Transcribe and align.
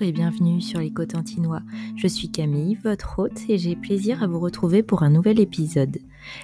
Et 0.00 0.10
bienvenue 0.10 0.60
sur 0.60 0.80
les 0.80 0.90
Cotentinois. 0.90 1.60
Je 1.96 2.08
suis 2.08 2.30
Camille, 2.30 2.76
votre 2.82 3.18
hôte, 3.18 3.42
et 3.48 3.58
j'ai 3.58 3.76
plaisir 3.76 4.22
à 4.22 4.26
vous 4.26 4.40
retrouver 4.40 4.82
pour 4.82 5.02
un 5.02 5.10
nouvel 5.10 5.38
épisode. 5.38 5.98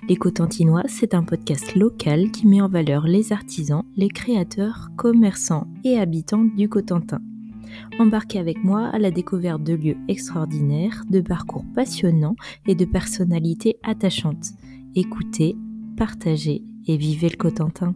Les 0.08 0.16
Cotentinois, 0.16 0.82
c'est 0.86 1.14
un 1.14 1.22
podcast 1.22 1.74
local 1.74 2.30
qui 2.30 2.46
met 2.46 2.60
en 2.60 2.68
valeur 2.68 3.06
les 3.06 3.32
artisans, 3.32 3.84
les 3.96 4.08
créateurs, 4.08 4.90
commerçants 4.96 5.66
et 5.82 5.98
habitants 5.98 6.44
du 6.44 6.68
Cotentin. 6.68 7.20
Embarquez 7.98 8.38
avec 8.38 8.62
moi 8.62 8.86
à 8.88 8.98
la 8.98 9.10
découverte 9.10 9.62
de 9.62 9.74
lieux 9.74 9.96
extraordinaires, 10.08 11.04
de 11.08 11.20
parcours 11.20 11.64
passionnants 11.74 12.36
et 12.66 12.74
de 12.74 12.84
personnalités 12.84 13.78
attachantes. 13.82 14.50
Écoutez, 14.94 15.56
partagez 15.96 16.62
et 16.86 16.96
vivez 16.96 17.28
le 17.28 17.36
Cotentin. 17.36 17.94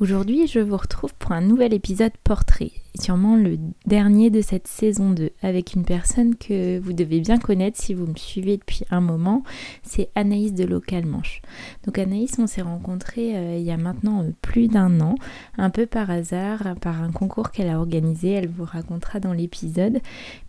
Aujourd'hui, 0.00 0.46
je 0.48 0.60
vous 0.60 0.76
retrouve 0.76 1.14
pour 1.14 1.32
un 1.32 1.40
nouvel 1.40 1.72
épisode 1.72 2.12
portrait, 2.24 2.72
sûrement 3.00 3.36
le 3.36 3.58
dernier 3.86 4.30
de 4.30 4.40
cette 4.40 4.68
saison 4.68 5.10
2, 5.10 5.30
avec 5.42 5.74
une 5.74 5.84
personne 5.84 6.36
que 6.36 6.78
vous 6.78 6.92
devez 6.92 7.20
bien 7.20 7.38
connaître 7.38 7.80
si 7.80 7.94
vous 7.94 8.06
me 8.06 8.16
suivez 8.16 8.56
depuis 8.56 8.84
un 8.90 9.00
moment, 9.00 9.42
c'est 9.82 10.10
Anaïs 10.14 10.54
de 10.54 10.64
Local 10.64 11.04
Manche. 11.04 11.42
Donc 11.84 11.98
Anaïs, 11.98 12.36
on 12.38 12.46
s'est 12.46 12.62
rencontrés 12.62 13.36
euh, 13.36 13.56
il 13.56 13.64
y 13.64 13.70
a 13.70 13.76
maintenant 13.76 14.22
euh, 14.22 14.30
plus 14.42 14.68
d'un 14.68 15.00
an, 15.00 15.16
un 15.58 15.70
peu 15.70 15.86
par 15.86 16.10
hasard, 16.10 16.76
par 16.80 17.02
un 17.02 17.10
concours 17.10 17.50
qu'elle 17.50 17.68
a 17.68 17.78
organisé, 17.78 18.30
elle 18.30 18.48
vous 18.48 18.64
racontera 18.64 19.20
dans 19.20 19.32
l'épisode. 19.32 20.00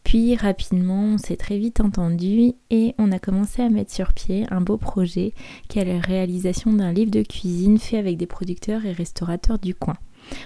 Puis 0.03 0.35
rapidement, 0.35 1.03
on 1.03 1.17
s'est 1.17 1.37
très 1.37 1.57
vite 1.57 1.81
entendu 1.81 2.53
et 2.69 2.93
on 2.99 3.11
a 3.11 3.19
commencé 3.19 3.63
à 3.63 3.69
mettre 3.69 3.91
sur 3.91 4.13
pied 4.13 4.45
un 4.51 4.61
beau 4.61 4.77
projet 4.77 5.33
qui 5.67 5.79
est 5.79 5.85
la 5.85 5.99
réalisation 5.99 6.71
d'un 6.73 6.91
livre 6.91 7.11
de 7.11 7.23
cuisine 7.23 7.79
fait 7.79 7.97
avec 7.97 8.17
des 8.17 8.27
producteurs 8.27 8.85
et 8.85 8.91
restaurateurs 8.91 9.57
du 9.57 9.73
coin. 9.73 9.97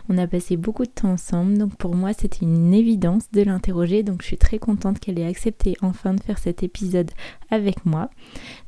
On 0.10 0.18
a 0.18 0.28
passé 0.28 0.58
beaucoup 0.58 0.84
de 0.84 0.90
temps 0.90 1.12
ensemble, 1.12 1.58
donc 1.58 1.76
pour 1.76 1.96
moi 1.96 2.14
c'était 2.14 2.46
une 2.46 2.74
évidence 2.74 3.32
de 3.32 3.42
l'interroger, 3.42 4.04
donc 4.04 4.22
je 4.22 4.28
suis 4.28 4.38
très 4.38 4.60
contente 4.60 5.00
qu'elle 5.00 5.20
ait 5.20 5.26
accepté 5.26 5.76
enfin 5.82 6.14
de 6.14 6.22
faire 6.22 6.38
cet 6.38 6.64
épisode 6.64 7.12
avec 7.50 7.86
moi. 7.86 8.10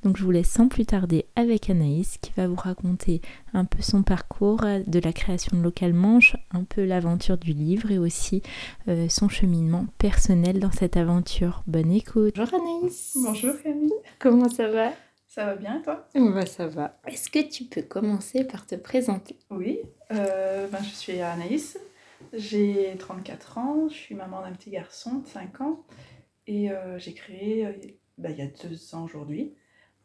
Donc 0.04 0.18
je 0.18 0.24
vous 0.24 0.32
laisse 0.32 0.50
sans 0.50 0.68
plus 0.68 0.86
tarder 0.86 1.26
avec 1.36 1.70
Anaïs 1.70 2.18
qui 2.22 2.32
va 2.36 2.48
vous 2.48 2.56
raconter 2.56 3.22
un 3.54 3.66
peu 3.66 3.82
son 3.82 4.04
parcours 4.04 4.62
de 4.62 5.00
la 5.00 5.14
création 5.14 5.58
de 5.58 5.64
Local 5.64 5.94
Manche, 5.94 6.36
un 6.52 6.64
peu 6.64 6.86
l'aventure 6.86 7.38
du 7.38 7.54
livre 7.54 7.92
et 7.92 8.00
aussi 8.00 8.42
euh, 8.88 9.08
son 9.10 9.30
cheminement 9.30 9.86
personnel 9.98 10.60
dans 10.60 10.72
cette 10.72 10.98
aventure. 10.98 11.64
Bonne 11.68 11.92
écoute. 11.92 12.36
Bonjour 12.38 12.60
Anaïs. 12.60 13.18
Bonjour 13.24 13.54
Camille. 13.62 13.92
Comment 14.20 14.50
ça 14.50 14.68
va? 14.68 14.92
Ça 15.34 15.46
va 15.46 15.56
bien 15.56 15.80
toi? 15.82 16.10
Bah, 16.14 16.46
Ça 16.46 16.68
va. 16.68 17.00
Est-ce 17.08 17.30
que 17.30 17.40
tu 17.40 17.64
peux 17.64 17.84
commencer 17.84 18.44
par 18.44 18.68
te 18.68 18.76
présenter? 18.76 19.40
Oui, 19.50 19.80
euh, 20.12 20.68
ben, 20.68 20.84
je 20.84 20.90
suis 20.90 21.22
Anaïs, 21.22 21.80
j'ai 22.34 22.94
34 23.00 23.58
ans, 23.58 23.88
je 23.88 23.94
suis 23.94 24.14
maman 24.14 24.42
d'un 24.42 24.52
petit 24.52 24.72
garçon 24.72 25.20
de 25.20 25.28
5 25.28 25.62
ans 25.62 25.86
et 26.48 26.70
euh, 26.70 27.00
j'ai 27.00 27.14
créé, 27.14 27.66
euh, 27.66 27.72
ben, 28.18 28.32
il 28.32 28.40
y 28.40 28.42
a 28.42 28.68
deux 28.68 28.94
ans 28.94 29.06
aujourd'hui, 29.06 29.54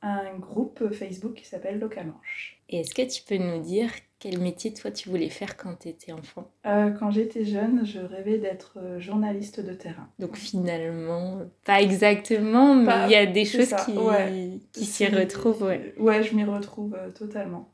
un 0.01 0.33
groupe 0.39 0.93
Facebook 0.93 1.35
qui 1.35 1.45
s'appelle 1.45 1.81
Local 1.81 2.07
Manche. 2.07 2.63
Et 2.69 2.79
est-ce 2.79 2.95
que 2.95 3.03
tu 3.03 3.25
peux 3.25 3.43
nous 3.43 3.61
dire 3.61 3.91
quel 4.19 4.41
métier 4.41 4.73
toi 4.73 4.91
tu 4.91 5.09
voulais 5.09 5.29
faire 5.29 5.57
quand 5.57 5.75
tu 5.81 5.89
étais 5.89 6.13
enfant 6.13 6.51
Quand 6.65 7.11
j'étais 7.11 7.45
jeune, 7.45 7.85
je 7.85 7.99
rêvais 7.99 8.39
d'être 8.39 8.79
journaliste 8.99 9.61
de 9.61 9.73
terrain. 9.73 10.09
Donc 10.19 10.37
finalement, 10.37 11.41
pas 11.65 11.81
exactement, 11.83 12.75
mais 12.75 12.93
il 13.07 13.11
y 13.13 13.17
a 13.17 13.27
des 13.27 13.45
choses 13.45 13.75
qui, 13.85 14.63
qui 14.73 14.85
s'y 14.85 15.07
retrouvent. 15.07 15.63
Ouais. 15.63 15.95
ouais, 15.99 16.23
je 16.23 16.35
m'y 16.35 16.45
retrouve 16.45 16.97
totalement. 17.15 17.71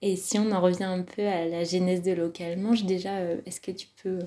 Et 0.00 0.14
si 0.14 0.38
on 0.38 0.52
en 0.52 0.60
revient 0.60 0.84
un 0.84 1.02
peu 1.02 1.26
à 1.26 1.44
la 1.46 1.64
genèse 1.64 2.02
de 2.02 2.12
Local 2.12 2.56
déjà, 2.84 3.16
euh, 3.16 3.40
est-ce 3.46 3.60
que 3.60 3.72
tu 3.72 3.88
peux 4.02 4.20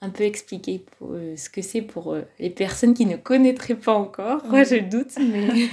un 0.00 0.08
peu 0.08 0.24
expliquer 0.24 0.82
pour, 0.98 1.12
euh, 1.12 1.36
ce 1.36 1.50
que 1.50 1.60
c'est 1.60 1.82
pour 1.82 2.14
euh, 2.14 2.22
les 2.38 2.48
personnes 2.48 2.94
qui 2.94 3.04
ne 3.04 3.16
connaîtraient 3.16 3.74
pas 3.74 3.92
encore? 3.92 4.42
Moi, 4.46 4.62
je 4.64 4.76
doute, 4.76 5.12
mais 5.18 5.68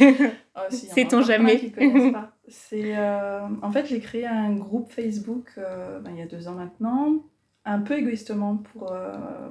oh, 0.56 0.60
si, 0.70 0.88
sait-on 0.96 1.22
jamais? 1.22 1.72
C'est 2.48 2.98
En 2.98 3.72
fait, 3.72 3.86
j'ai 3.86 4.00
créé 4.00 4.26
un 4.26 4.54
groupe 4.56 4.92
Facebook 4.92 5.52
ben, 5.58 6.12
il 6.12 6.18
y 6.18 6.22
a 6.22 6.28
deux 6.28 6.48
ans 6.48 6.54
maintenant, 6.54 7.26
un 7.66 7.80
peu 7.82 7.98
égoïstement 7.98 8.58
pour 8.58 8.94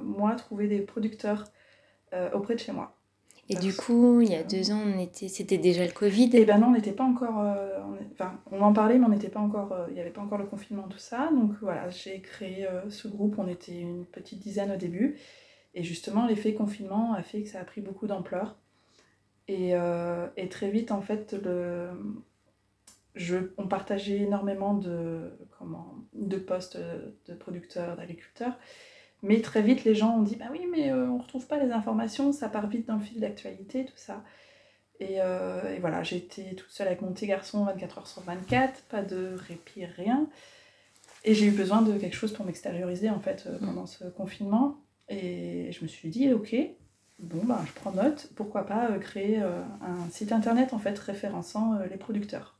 moi 0.03 0.35
trouver 0.35 0.67
des 0.67 0.79
producteurs 0.79 1.43
auprès 2.33 2.55
de 2.55 2.59
chez 2.59 2.71
moi. 2.71 2.97
Et 3.49 3.55
du 3.55 3.73
coup, 3.73 4.19
il 4.19 4.29
y 4.29 4.35
a 4.35 4.43
deux 4.43 4.71
ans, 4.71 4.81
on 4.85 4.99
était, 4.99 5.29
c'était 5.29 5.57
déjà 5.57 5.85
le 5.85 5.93
Covid. 5.93 6.29
Eh 6.33 6.43
ben 6.43 6.57
non, 6.57 6.67
on 6.67 6.71
n'était 6.71 6.91
pas 6.91 7.05
encore. 7.05 7.39
Euh, 7.39 7.79
on 7.81 7.97
enfin, 8.11 8.41
on 8.51 8.61
en 8.61 8.73
parlait, 8.73 8.97
mais 8.97 9.05
on 9.05 9.09
n'était 9.09 9.29
pas 9.29 9.39
encore. 9.39 9.71
Euh, 9.71 9.85
il 9.89 9.93
n'y 9.93 10.01
avait 10.01 10.09
pas 10.09 10.21
encore 10.21 10.37
le 10.37 10.45
confinement, 10.45 10.83
tout 10.89 10.97
ça. 10.97 11.29
Donc 11.31 11.53
voilà, 11.61 11.89
j'ai 11.89 12.19
créé 12.19 12.67
euh, 12.67 12.89
ce 12.89 13.07
groupe. 13.07 13.35
On 13.37 13.47
était 13.47 13.79
une 13.79 14.05
petite 14.05 14.39
dizaine 14.39 14.71
au 14.71 14.75
début. 14.75 15.17
Et 15.75 15.83
justement, 15.83 16.27
l'effet 16.27 16.53
confinement 16.53 17.13
a 17.13 17.23
fait 17.23 17.43
que 17.43 17.49
ça 17.49 17.61
a 17.61 17.63
pris 17.63 17.79
beaucoup 17.79 18.07
d'ampleur. 18.07 18.57
Et, 19.47 19.71
et, 20.35 20.49
très 20.49 20.69
vite, 20.69 20.91
en 20.91 21.01
fait, 21.01 21.33
le, 21.41 21.89
je, 23.17 23.37
on 23.57 23.67
partageait 23.67 24.17
énormément 24.17 24.73
de, 24.73 25.31
comment, 25.57 25.95
de 26.13 26.37
postes 26.37 26.77
de 26.77 27.33
producteurs, 27.33 27.97
d'agriculteurs. 27.97 28.53
Mais 29.23 29.41
très 29.41 29.61
vite, 29.61 29.83
les 29.83 29.95
gens 29.95 30.17
ont 30.17 30.21
dit 30.21 30.35
Bah 30.35 30.45
oui, 30.51 30.61
mais 30.71 30.91
euh, 30.91 31.07
on 31.09 31.17
retrouve 31.17 31.47
pas 31.47 31.57
les 31.57 31.71
informations, 31.71 32.31
ça 32.31 32.49
part 32.49 32.67
vite 32.67 32.87
dans 32.87 32.95
le 32.95 33.01
fil 33.01 33.19
d'actualité, 33.19 33.85
tout 33.85 33.97
ça. 33.97 34.23
Et, 34.99 35.21
euh, 35.21 35.75
et 35.75 35.79
voilà, 35.79 36.03
j'étais 36.03 36.55
toute 36.55 36.69
seule 36.69 36.87
avec 36.87 37.01
mon 37.01 37.11
petit 37.11 37.27
garçon 37.27 37.63
24 37.65 37.97
heures 37.99 38.07
sur 38.07 38.21
24, 38.23 38.81
pas 38.83 39.01
de 39.03 39.35
répit, 39.47 39.85
rien. 39.85 40.27
Et 41.23 41.33
j'ai 41.33 41.47
eu 41.47 41.51
besoin 41.51 41.81
de 41.81 41.97
quelque 41.97 42.15
chose 42.15 42.31
pour 42.33 42.45
m'extérioriser 42.45 43.09
en 43.09 43.19
fait 43.19 43.45
euh, 43.47 43.57
pendant 43.59 43.85
ce 43.85 44.05
confinement. 44.05 44.77
Et 45.09 45.71
je 45.71 45.83
me 45.83 45.87
suis 45.87 46.09
dit 46.09 46.31
Ok, 46.33 46.55
bon, 47.19 47.43
bah, 47.43 47.61
je 47.65 47.71
prends 47.73 47.91
note, 47.91 48.29
pourquoi 48.35 48.65
pas 48.65 48.97
créer 48.99 49.37
un 49.39 50.09
site 50.11 50.31
internet 50.31 50.73
en 50.73 50.79
fait 50.79 50.97
référençant 50.99 51.79
les 51.89 51.97
producteurs. 51.97 52.56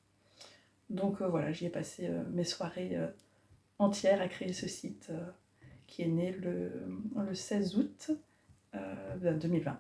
Donc 0.90 1.22
voilà, 1.22 1.52
j'y 1.52 1.66
ai 1.66 1.70
passé 1.70 2.10
mes 2.32 2.44
soirées 2.44 2.98
entières 3.78 4.22
à 4.22 4.28
créer 4.28 4.54
ce 4.54 4.68
site 4.68 5.12
qui 5.86 6.04
est 6.04 6.08
né 6.08 6.32
le, 6.32 6.72
le 7.16 7.36
16 7.36 7.78
août 7.78 8.12
2020. 8.74 9.78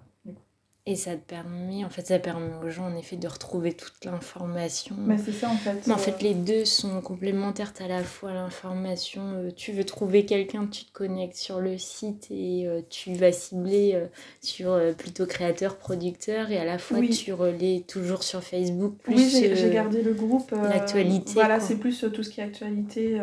Euh, 0.88 0.92
Et 0.92 0.96
ça 0.96 1.16
te 1.16 1.22
permet, 1.28 1.84
en 1.84 1.90
fait, 1.90 2.08
ça 2.08 2.20
permet 2.20 2.54
aux 2.64 2.70
gens, 2.70 2.86
en 2.86 2.96
effet, 2.96 3.18
de 3.18 3.28
retrouver 3.28 3.74
toute 3.74 4.06
l'information. 4.06 4.96
Mais 5.00 5.18
c'est 5.18 5.32
ça, 5.32 5.50
en 5.50 5.56
fait. 5.56 5.86
Mais 5.86 5.94
en 5.94 5.98
fait, 5.98 6.12
euh, 6.12 6.24
les 6.28 6.34
deux 6.34 6.66
sont 6.66 7.02
complémentaires. 7.02 7.74
Tu 7.74 7.84
as 7.84 7.86
à 7.86 7.90
la 7.90 8.04
fois 8.04 8.34
l'information, 8.34 9.22
euh, 9.34 9.52
tu 9.56 9.72
veux 9.72 9.84
trouver 9.84 10.26
quelqu'un, 10.26 10.68
tu 10.68 10.86
te 10.86 10.92
connectes 10.92 11.38
sur 11.38 11.60
le 11.60 11.78
site 11.78 12.28
et 12.32 12.68
tu 12.90 13.14
vas 13.14 13.32
cibler 13.32 14.02
sur 14.42 14.80
plutôt 14.98 15.26
créateur, 15.26 15.78
producteur, 15.78 16.52
et 16.52 16.58
à 16.58 16.66
la 16.66 16.78
fois 16.78 17.00
tu 17.08 17.34
relais 17.34 17.84
toujours 17.88 18.24
sur 18.24 18.44
Facebook. 18.44 18.98
Plus, 19.04 19.16
oui, 19.16 19.52
j'ai 19.54 19.70
gardé 19.70 20.02
le 20.02 20.14
groupe. 20.14 20.52
L'actualité. 20.52 21.34
Voilà, 21.34 21.60
c'est 21.60 21.78
plus 21.78 22.06
tout 22.14 22.24
ce 22.24 22.30
qui 22.30 22.42
est 22.42 22.44
actualité. 22.44 23.20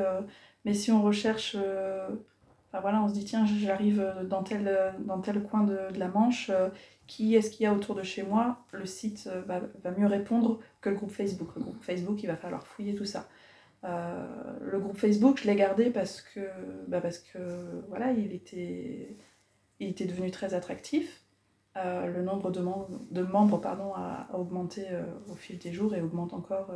mais 0.65 0.75
si 0.75 0.91
on 0.91 1.03
recherche 1.03 1.57
voilà, 2.81 3.03
on 3.03 3.09
se 3.09 3.15
dit, 3.15 3.25
tiens, 3.25 3.47
j'arrive 3.47 4.01
euh, 4.01 4.25
dans 4.25 4.43
tel, 4.43 4.67
euh, 4.67 4.91
dans 4.99 5.21
tel 5.21 5.43
coin 5.43 5.63
de, 5.65 5.79
la 5.97 6.09
Manche, 6.09 6.51
euh, 6.51 6.69
qui 7.07 7.35
est-ce 7.37 7.51
qu'il 7.51 7.65
y 7.65 7.67
a 7.67 7.73
autour 7.73 7.95
de 7.95 8.03
chez 8.03 8.23
moi? 8.23 8.59
Le 8.73 8.87
site 8.87 9.29
va, 9.47 9.61
mieux 9.97 10.07
répondre 10.07 10.61
que 10.81 10.89
le 10.89 10.97
groupe 10.97 11.11
Facebook. 11.11 11.55
Le 11.57 11.63
groupe 11.63 11.83
Facebook, 11.83 12.23
il 12.23 12.27
va 12.27 12.37
falloir 12.37 12.67
fouiller 12.67 12.95
tout 12.95 13.05
ça. 13.05 13.29
le 13.83 14.79
groupe 14.79 14.97
Facebook, 14.97 15.39
je 15.43 15.47
l'ai 15.47 15.55
gardé 15.55 15.91
parce 15.91 16.23
que, 16.23 16.41
bah, 16.89 17.03
parce 17.03 17.19
que 17.19 17.39
voilà, 17.89 18.13
il 18.13 18.33
était, 18.33 19.19
il 19.81 19.89
était 19.89 20.07
devenu 20.07 20.31
très 20.31 20.55
attractif. 20.55 21.25
le 21.77 22.23
nombre 22.23 22.51
de, 22.51 22.65
de 23.11 23.23
membres 23.23 23.61
pardon, 23.61 23.93
a, 23.95 24.29
augmenté 24.33 24.87
au 25.29 25.35
fil 25.35 25.59
des 25.59 25.73
jours 25.73 25.95
et 25.95 26.01
augmente 26.01 26.33
encore 26.33 26.73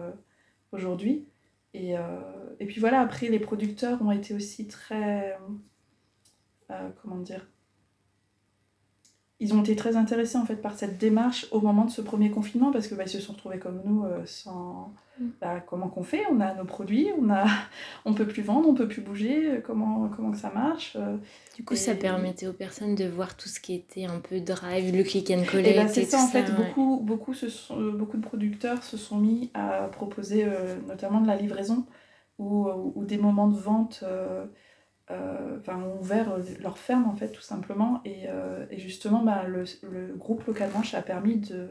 aujourd'hui. 0.72 1.26
Et, 1.72 1.94
et, 2.60 2.66
puis 2.66 2.80
voilà, 2.80 3.00
après, 3.00 3.28
les 3.28 3.40
producteurs 3.40 4.02
ont 4.02 4.12
été 4.12 4.34
aussi 4.34 4.68
très, 4.68 5.38
euh, 6.70 6.90
comment 7.02 7.16
dire, 7.16 7.46
ils 9.40 9.54
ont 9.54 9.62
été 9.62 9.74
très 9.74 9.96
intéressés 9.96 10.36
en 10.36 10.44
fait 10.44 10.56
par 10.56 10.74
cette 10.74 10.98
démarche 10.98 11.46
au 11.50 11.60
moment 11.60 11.84
de 11.84 11.90
ce 11.90 12.02
premier 12.02 12.30
confinement 12.30 12.72
parce 12.72 12.88
que 12.88 12.94
bah, 12.94 13.04
ils 13.06 13.08
se 13.08 13.20
sont 13.20 13.32
retrouvés 13.32 13.58
comme 13.58 13.80
nous 13.84 14.04
euh, 14.04 14.20
sans 14.26 14.92
mm. 15.18 15.26
bah, 15.40 15.60
comment 15.60 15.88
qu'on 15.88 16.02
fait? 16.02 16.24
On 16.30 16.40
a 16.40 16.54
nos 16.54 16.66
produits 16.66 17.08
on 17.18 17.30
a 17.30 17.46
on 18.04 18.12
peut 18.12 18.26
plus 18.26 18.42
vendre 18.42 18.68
on 18.68 18.74
peut 18.74 18.88
plus 18.88 19.00
bouger 19.00 19.48
euh, 19.48 19.60
comment 19.64 20.08
comment 20.08 20.32
que 20.32 20.36
ça 20.36 20.50
marche 20.50 20.98
du 21.56 21.64
coup 21.64 21.74
ça 21.74 21.94
permettait 21.94 22.48
aux 22.48 22.52
personnes 22.52 22.96
de 22.96 23.06
voir 23.06 23.34
tout 23.34 23.48
ce 23.48 23.60
qui 23.60 23.74
était 23.74 24.04
un 24.04 24.18
peu 24.18 24.40
drive 24.40 24.94
le 24.94 25.04
click 25.04 25.30
and 25.30 25.44
collect 25.50 25.76
bah, 25.76 25.88
c'est 25.88 26.04
ça 26.04 26.20
en 26.20 26.26
fait 26.26 26.54
beaucoup 26.54 27.00
beaucoup 27.02 27.32
se 27.32 27.48
sont, 27.48 27.92
beaucoup 27.92 28.18
de 28.18 28.26
producteurs 28.26 28.82
se 28.82 28.98
sont 28.98 29.16
mis 29.16 29.50
à 29.54 29.88
proposer 29.92 30.46
notamment 30.86 31.20
de 31.20 31.28
la 31.28 31.36
livraison 31.36 31.86
ou, 32.38 32.68
ou, 32.94 33.04
des 33.04 33.18
moments 33.18 33.48
de 33.48 33.56
vente 33.56 34.04
enfin, 35.58 35.82
ont 35.82 35.98
ouvert 36.00 36.36
leur 36.60 36.78
ferme 36.78 37.06
en 37.06 37.16
fait 37.16 37.28
tout 37.28 37.42
simplement 37.42 38.00
et, 38.04 38.24
euh, 38.28 38.66
et 38.70 38.78
justement 38.78 39.22
bah, 39.22 39.44
le, 39.46 39.64
le, 39.82 40.14
groupe 40.14 40.44
Local 40.46 40.70
Manche 40.74 40.94
a 40.94 41.02
permis 41.02 41.36
de, 41.36 41.64
et 41.64 41.68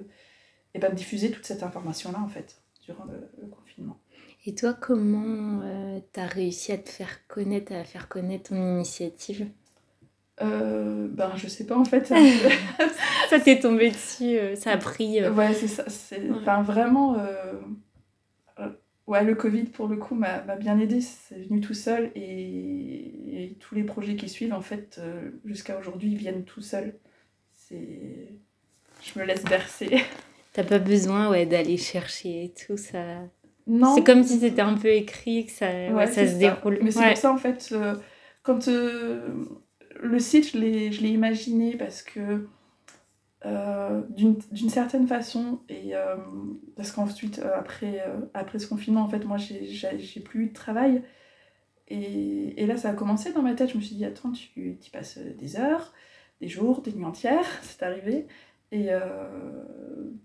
eh 0.75 0.80
ben, 0.80 0.89
de 0.89 0.95
diffuser 0.95 1.31
toute 1.31 1.45
cette 1.45 1.63
information 1.63 2.12
là 2.12 2.19
en 2.19 2.28
fait 2.28 2.62
durant 2.84 3.06
le, 3.06 3.48
confinement. 3.48 4.00
Et 4.45 4.56
toi 4.56 4.74
comment 4.74 5.62
euh, 5.63 6.00
tu 6.13 6.19
as 6.19 6.28
réussi 6.28 6.72
à 6.72 6.78
te 6.78 6.89
faire 6.89 7.28
connaître, 7.28 7.74
à 7.74 7.84
faire 7.84 8.07
connaître 8.07 8.50
ton 8.50 8.56
initiative? 8.56 9.48
Euh, 10.42 11.07
ben, 11.10 11.31
je 11.36 11.48
sais 11.48 11.66
pas 11.66 11.78
en 11.78 11.86
fait. 11.86 12.06
ça 13.30 13.40
t'est 13.40 13.60
tombé 13.60 13.90
dessus, 13.90 14.38
euh, 14.38 14.56
ça 14.56 14.72
a 14.72 14.78
pris. 14.78 15.24
Euh. 15.24 15.31
Ouais, 15.31 15.54
c'est 15.54 15.68
ça. 15.68 15.83
C'est... 15.88 16.30
Enfin, 16.31 16.62
vraiment. 16.62 17.18
Ouais, 19.07 19.24
le 19.24 19.36
Covid 19.36 19.63
pour 19.63 19.88
le 19.88 19.95
coup 19.95 20.15
m'a, 20.15 20.39
bien 20.57 20.77
aidé. 20.80 21.01
C'est 21.01 21.48
venu 21.48 21.62
tout 21.62 21.74
seul 21.74 22.12
et, 22.15 23.56
tous 23.59 23.75
les 23.75 23.83
projets 23.83 24.15
qui 24.15 24.27
suivent, 24.30 24.54
en 24.54 24.62
fait, 24.62 25.00
jusqu'à 25.45 25.77
aujourd'hui, 25.77 26.15
viennent 26.15 26.44
tout 26.44 26.62
seuls. 26.62 27.00
C'est... 27.54 28.33
Je 29.01 29.19
me 29.19 29.25
laisse 29.25 29.44
bercer. 29.45 30.01
T'as 30.54 30.63
pas 30.63 30.80
besoin 30.80 31.30
ouais, 31.30 31.45
d'aller 31.45 31.77
chercher 31.77 32.45
et 32.45 32.54
tout 32.54 32.77
ça. 32.77 33.21
Non. 33.68 33.95
C'est 33.95 34.04
comme 34.04 34.24
si 34.24 34.39
c'était 34.39 34.62
un 34.62 34.75
peu 34.75 34.89
écrit, 34.89 35.45
que 35.45 35.51
ça, 35.51 35.69
ouais, 35.92 36.07
ça 36.07 36.27
se 36.27 36.36
déroule. 36.36 36.80
Mais 36.81 36.92
c'est 36.92 37.07
pour 37.07 37.18
ça, 37.18 37.31
en 37.31 37.38
fait, 37.38 37.74
quand 38.44 38.68
le 38.68 40.19
site, 40.19 40.51
je 40.51 40.57
l'ai, 40.57 40.92
je 40.92 41.01
l'ai 41.01 41.09
imaginé 41.09 41.75
parce 41.75 42.01
que 42.01 42.48
euh, 43.47 44.01
d'une, 44.09 44.69
certaine 44.69 45.07
façon, 45.07 45.59
et 45.69 45.95
euh, 45.95 46.17
parce 46.75 46.91
qu'ensuite, 46.91 47.39
euh, 47.39 47.57
après, 47.57 48.03
après 48.33 48.59
ce 48.59 48.67
confinement, 48.67 49.01
en 49.01 49.07
fait, 49.07 49.23
moi, 49.25 49.38
j'ai, 49.38 50.19
plus 50.19 50.45
eu 50.45 50.47
de 50.49 50.53
travail. 50.53 51.01
Et, 51.88 52.61
et, 52.61 52.65
là, 52.65 52.75
ça 52.75 52.89
a 52.89 52.94
commencé 52.94 53.31
dans 53.31 53.41
ma 53.41 53.53
tête. 53.53 53.69
Je 53.71 53.77
me 53.77 53.81
suis 53.81 53.95
dit, 53.95 54.03
attends, 54.03 54.33
tu 54.33 54.77
y 54.83 54.89
passes 54.89 55.17
des 55.17 55.57
heures, 55.57 55.94
des 56.41 56.49
jours, 56.49 56.81
des 56.81 56.91
nuits 56.91 57.05
entières, 57.05 57.47
c'est 57.61 57.83
arrivé. 57.83 58.27
Et 58.73 58.89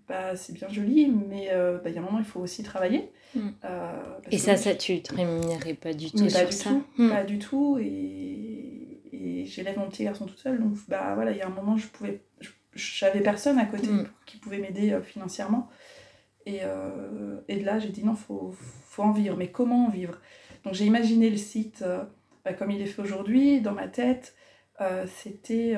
bah, 0.09 0.35
c'est 0.35 0.51
bien 0.51 0.67
joli, 0.67 1.07
mais 1.07 1.49
bah, 1.81 1.89
il 1.89 1.95
y 1.95 1.97
a 1.97 2.01
un 2.01 2.03
moment, 2.03 2.19
il 2.19 2.25
faut 2.25 2.41
aussi 2.41 2.61
travailler. 2.61 3.09
Mm. 3.35 3.49
et 4.31 4.37
ça, 4.37 4.57
ça, 4.57 4.75
tu 4.75 5.01
te 5.01 5.15
rémunérais 5.15 5.75
pas 5.75 5.93
du 5.93 6.11
tout 6.11 6.27
pas 6.27 6.45
du 6.45 6.57
Tout, 6.57 6.83
mm. 6.97 7.09
Pas 7.09 7.23
du 7.23 7.39
tout. 7.39 7.77
Et, 7.79 8.99
et 9.13 9.45
j'élève 9.45 9.77
mon 9.77 9.87
petit 9.87 10.03
garçon 10.03 10.25
toute 10.25 10.39
seule. 10.39 10.59
Donc, 10.59 10.73
bah 10.89 11.13
voilà, 11.15 11.31
il 11.31 11.37
y 11.37 11.41
a 11.41 11.47
un 11.47 11.51
moment, 11.51 11.77
je 11.77 11.87
pouvais. 11.87 12.21
J'avais 12.75 13.21
personne 13.21 13.57
à 13.57 13.65
côté 13.65 13.87
mm. 13.87 14.07
qui 14.25 14.37
pouvait 14.37 14.59
m'aider 14.59 14.91
euh, 14.91 15.01
financièrement. 15.01 15.69
Et, 16.45 16.59
euh, 16.63 17.39
et 17.47 17.59
là, 17.59 17.79
j'ai 17.79 17.89
dit 17.89 18.03
non, 18.03 18.15
faut, 18.15 18.53
faut 18.85 19.03
en 19.03 19.11
vivre. 19.11 19.37
Mais 19.37 19.51
comment 19.51 19.87
en 19.87 19.89
vivre? 19.89 20.19
Donc, 20.63 20.73
j'ai 20.73 20.85
imaginé 20.85 21.29
le 21.29 21.37
site 21.37 21.83
euh, 21.83 22.03
bah, 22.45 22.53
comme 22.53 22.71
il 22.71 22.81
est 22.81 22.87
fait 22.87 23.01
aujourd'hui, 23.01 23.61
dans 23.61 23.73
ma 23.73 23.87
tête. 23.87 24.35
c'était 25.07 25.77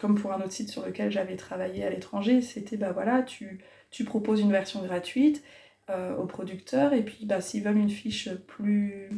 comme 0.00 0.16
pour 0.16 0.32
un 0.32 0.40
autre 0.40 0.52
site 0.52 0.68
sur 0.68 0.84
lequel 0.84 1.12
j'avais 1.12 1.36
travaillé 1.36 1.84
à 1.84 1.90
l'étranger, 1.90 2.42
c'était 2.42 2.76
bah 2.76 2.90
voilà, 2.90 3.22
tu, 3.22 3.60
tu 3.90 4.04
proposes 4.04 4.40
une 4.40 4.50
version 4.50 4.82
gratuite 4.82 5.44
aux 5.88 6.26
producteurs 6.26 6.92
et 6.92 7.04
puis 7.04 7.24
bah, 7.24 7.40
s'ils 7.40 7.62
veulent 7.62 7.78
une 7.78 7.88
fiche 7.88 8.30
plus 8.48 9.10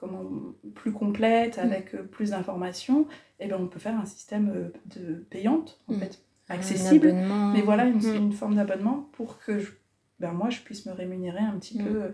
comment, 0.00 0.54
plus 0.74 0.92
complète, 0.92 1.58
mm. 1.58 1.60
avec 1.60 1.94
euh, 1.94 2.02
plus 2.02 2.30
d'informations, 2.30 3.02
et 3.38 3.44
eh 3.44 3.48
ben 3.48 3.58
on 3.60 3.68
peut 3.68 3.78
faire 3.78 3.98
un 3.98 4.06
système 4.06 4.50
euh, 4.50 4.72
de 4.96 5.14
payante, 5.30 5.80
en 5.88 5.94
mm. 5.94 5.98
fait, 5.98 6.22
accessible, 6.48 7.12
mais 7.12 7.60
voilà, 7.60 7.84
une, 7.84 7.98
mm. 7.98 8.16
une 8.16 8.32
forme 8.32 8.56
d'abonnement 8.56 9.08
pour 9.12 9.38
que 9.38 9.58
je, 9.58 9.70
ben 10.18 10.32
moi, 10.32 10.50
je 10.50 10.60
puisse 10.60 10.86
me 10.86 10.92
rémunérer 10.92 11.40
un 11.40 11.58
petit 11.58 11.78
peu 11.78 12.02
euh, 12.02 12.10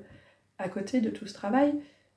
à 0.59 0.69
côté 0.69 1.01
de 1.01 1.11
tout 1.11 1.27
ce 1.27 1.35
travail. 1.35 1.75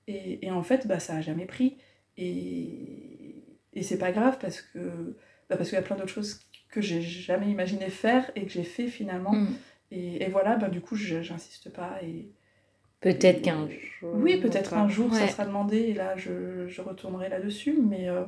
Et, 0.08 0.46
et 0.46 0.52
en 0.52 0.64
fait, 0.64 0.88
bah, 0.88 1.00
ça 1.00 1.14
n'a 1.14 1.22
jamais 1.22 1.46
pris. 1.46 1.78
Et, 2.18 3.44
et 3.74 3.84
c'est 3.84 3.98
pas 3.98 4.12
grave 4.12 4.38
parce 4.42 4.62
que 4.62 5.16
bah, 5.50 5.58
parce 5.58 5.70
qu'il 5.70 5.78
y 5.78 5.80
a 5.80 5.84
plein 5.84 5.96
d'autres 5.96 6.14
choses 6.14 6.42
que 6.70 6.82
j'ai 6.82 7.02
jamais 7.02 7.50
imaginé 7.50 7.90
faire 7.90 8.30
et 8.36 8.46
que 8.46 8.52
j'ai 8.52 8.64
fait 8.64 8.88
finalement. 8.88 9.34
Et, 9.92 10.24
et, 10.24 10.30
voilà, 10.30 10.56
bah, 10.58 10.70
du 10.70 10.82
coup, 10.82 10.96
j'insiste 10.96 11.72
pas. 11.72 11.98
Et, 12.04 12.30
Peut-être 13.02 13.42
qu'un 13.42 13.68
jour. 13.68 14.14
Oui, 14.14 14.38
peut-être 14.38 14.74
un 14.74 14.90
jour 14.90 15.14
ça 15.14 15.28
sera 15.28 15.46
demandé 15.46 15.78
et 15.78 15.94
là 15.94 16.18
je, 16.18 16.68
je 16.68 16.82
retournerai 16.82 17.30
là-dessus, 17.30 17.78
mais, 17.82 18.10
euh, 18.10 18.24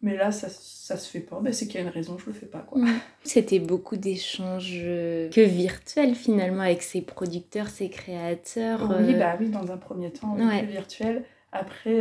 mais 0.00 0.16
là 0.16 0.32
ça, 0.32 0.48
ça 0.48 0.96
se 0.96 1.10
fait 1.10 1.20
pas. 1.20 1.38
Ben, 1.40 1.52
c'est 1.52 1.66
qu'il 1.66 1.76
y 1.76 1.78
a 1.78 1.82
une 1.82 1.92
raison, 1.92 2.16
je 2.18 2.26
le 2.26 2.32
fais 2.32 2.46
pas. 2.46 2.60
quoi. 2.60 2.80
C'était 3.24 3.58
beaucoup 3.58 3.96
d'échanges 3.96 4.80
euh, 4.82 5.28
que 5.28 5.42
virtuels 5.42 6.14
finalement 6.14 6.62
avec 6.62 6.82
ces 6.82 7.02
producteurs, 7.02 7.68
ces 7.68 7.90
créateurs. 7.90 8.88
Oui, 8.88 9.14
euh. 9.14 9.18
bah 9.18 9.36
oui, 9.38 9.50
dans 9.50 9.70
un 9.70 9.76
premier 9.76 10.10
temps, 10.10 10.34
ouais. 10.36 10.64
virtuel. 10.64 11.24
Après 11.52 11.98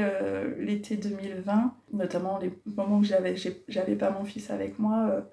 l'été 0.60 0.96
2020, 0.96 1.74
notamment 1.94 2.38
les 2.38 2.51
moments 2.68 3.00
où 3.00 3.04
j'avais, 3.04 3.36
j'avais 3.68 3.96
pas 3.96 4.12
mon 4.12 4.24
fils 4.24 4.51
avec 4.51 4.78
moi, 4.78 5.25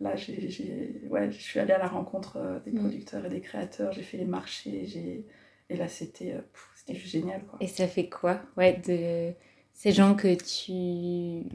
là 0.00 0.16
j'ai, 0.16 1.00
ouais, 1.08 1.30
je 1.30 1.40
suis 1.40 1.60
allée 1.60 1.72
à 1.72 1.78
la 1.78 1.86
rencontre 1.86 2.60
des 2.64 2.72
mm. 2.72 2.80
producteurs 2.80 3.24
et 3.24 3.28
des 3.28 3.40
créateurs, 3.40 3.92
j'ai 3.92 4.02
fait 4.02 4.16
les 4.16 4.24
marchés, 4.24 4.86
j'ai 4.86 5.24
et 5.70 5.76
là, 5.76 5.88
c'était 5.88 6.32
euh, 6.32 6.94
génial. 6.94 7.42
Quoi. 7.44 7.58
Et 7.60 7.66
ça 7.66 7.86
fait 7.86 8.08
quoi 8.08 8.40
ouais, 8.56 8.80
de 8.86 9.34
ces 9.74 9.92
gens 9.92 10.14
que 10.14 10.34
tu 10.34 11.46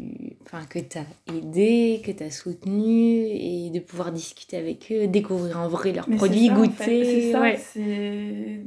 enfin, 0.45 0.65
que 0.65 0.79
as 0.79 1.33
aidés, 1.33 2.01
que 2.05 2.11
tu 2.11 2.23
as 2.23 2.31
soutenus, 2.31 3.27
et 3.31 3.71
de 3.73 3.79
pouvoir 3.79 4.11
discuter 4.11 4.57
avec 4.57 4.91
eux, 4.91 5.07
découvrir 5.07 5.59
en 5.59 5.67
vrai 5.67 5.91
leurs 5.91 6.07
produits, 6.09 6.49
goûter. 6.49 7.03
C'est 7.03 7.31
ça, 7.31 7.57
c'est 7.57 8.63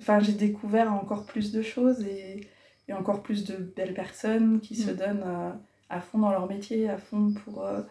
enfin, 0.00 0.20
j'ai 0.20 0.32
découvert 0.32 0.92
encore 0.92 1.26
plus 1.26 1.52
de 1.52 1.60
choses 1.60 2.02
et, 2.02 2.46
et, 2.86 2.92
encore 2.92 3.22
plus 3.22 3.44
de 3.44 3.56
belles 3.56 3.94
personnes 3.94 4.60
qui 4.60 4.76
se 4.76 4.92
mm. 4.92 4.96
donnent 4.96 5.24
euh, 5.26 5.50
à, 5.90 6.00
fond 6.00 6.18
dans 6.18 6.30
leur 6.30 6.48
métier, 6.48 6.88
à 6.88 6.98
fond 6.98 7.34
pour, 7.44 7.64
euh, 7.64 7.82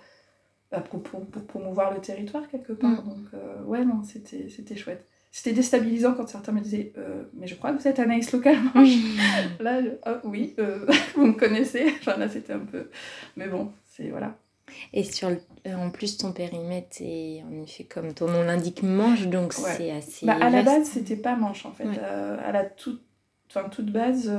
pour, 0.89 1.03
pour, 1.03 1.25
pour, 1.27 1.45
promouvoir 1.45 1.93
le 1.93 1.99
territoire 1.99 2.47
quelque 2.47 2.73
part. 2.73 3.03
Mm. 3.03 3.09
Donc, 3.09 3.65
ouais, 3.65 3.83
non, 3.83 4.03
c'était 4.03 4.75
chouette. 4.77 5.05
C'était 5.31 5.53
déstabilisant 5.53 6.13
quand 6.13 6.27
certains 6.27 6.51
me 6.51 6.61
disaient 6.61 6.93
euh, 6.97 7.23
Mais 7.33 7.47
je 7.47 7.55
crois 7.55 7.71
que 7.71 7.79
vous 7.79 7.87
êtes 7.87 7.99
Anaïs 7.99 8.31
localement. 8.31 8.71
là, 9.59 9.81
ah, 10.03 10.19
oui, 10.23 10.55
euh, 10.59 10.85
vous 11.15 11.27
me 11.27 11.33
connaissez. 11.33 11.85
Enfin, 11.99 12.17
là, 12.17 12.29
c'était 12.29 12.53
un 12.53 12.65
peu. 12.65 12.89
Mais 13.35 13.47
bon, 13.47 13.71
c'est. 13.85 14.09
Voilà. 14.09 14.35
Et 14.93 15.03
sur 15.03 15.29
le... 15.29 15.39
Euh, 15.67 15.75
en 15.75 15.91
plus, 15.91 16.17
ton 16.17 16.31
périmètre 16.31 16.97
est 17.01 17.43
en 17.43 17.61
effet 17.61 17.83
comme 17.83 18.13
ton 18.13 18.27
nom 18.27 18.43
l'indique, 18.43 18.83
manche, 18.83 19.27
donc 19.27 19.53
c'est 19.53 19.91
assez. 19.91 20.25
Bah, 20.25 20.37
à 20.41 20.49
la 20.49 20.61
base, 20.61 20.87
c'était 20.87 21.15
pas 21.15 21.35
manche 21.35 21.65
en 21.65 21.71
fait. 21.71 21.87
à 21.87 22.51
la 22.51 22.65
toute, 22.65 23.01
enfin, 23.49 23.69
toute 23.69 23.91
base, 23.91 24.31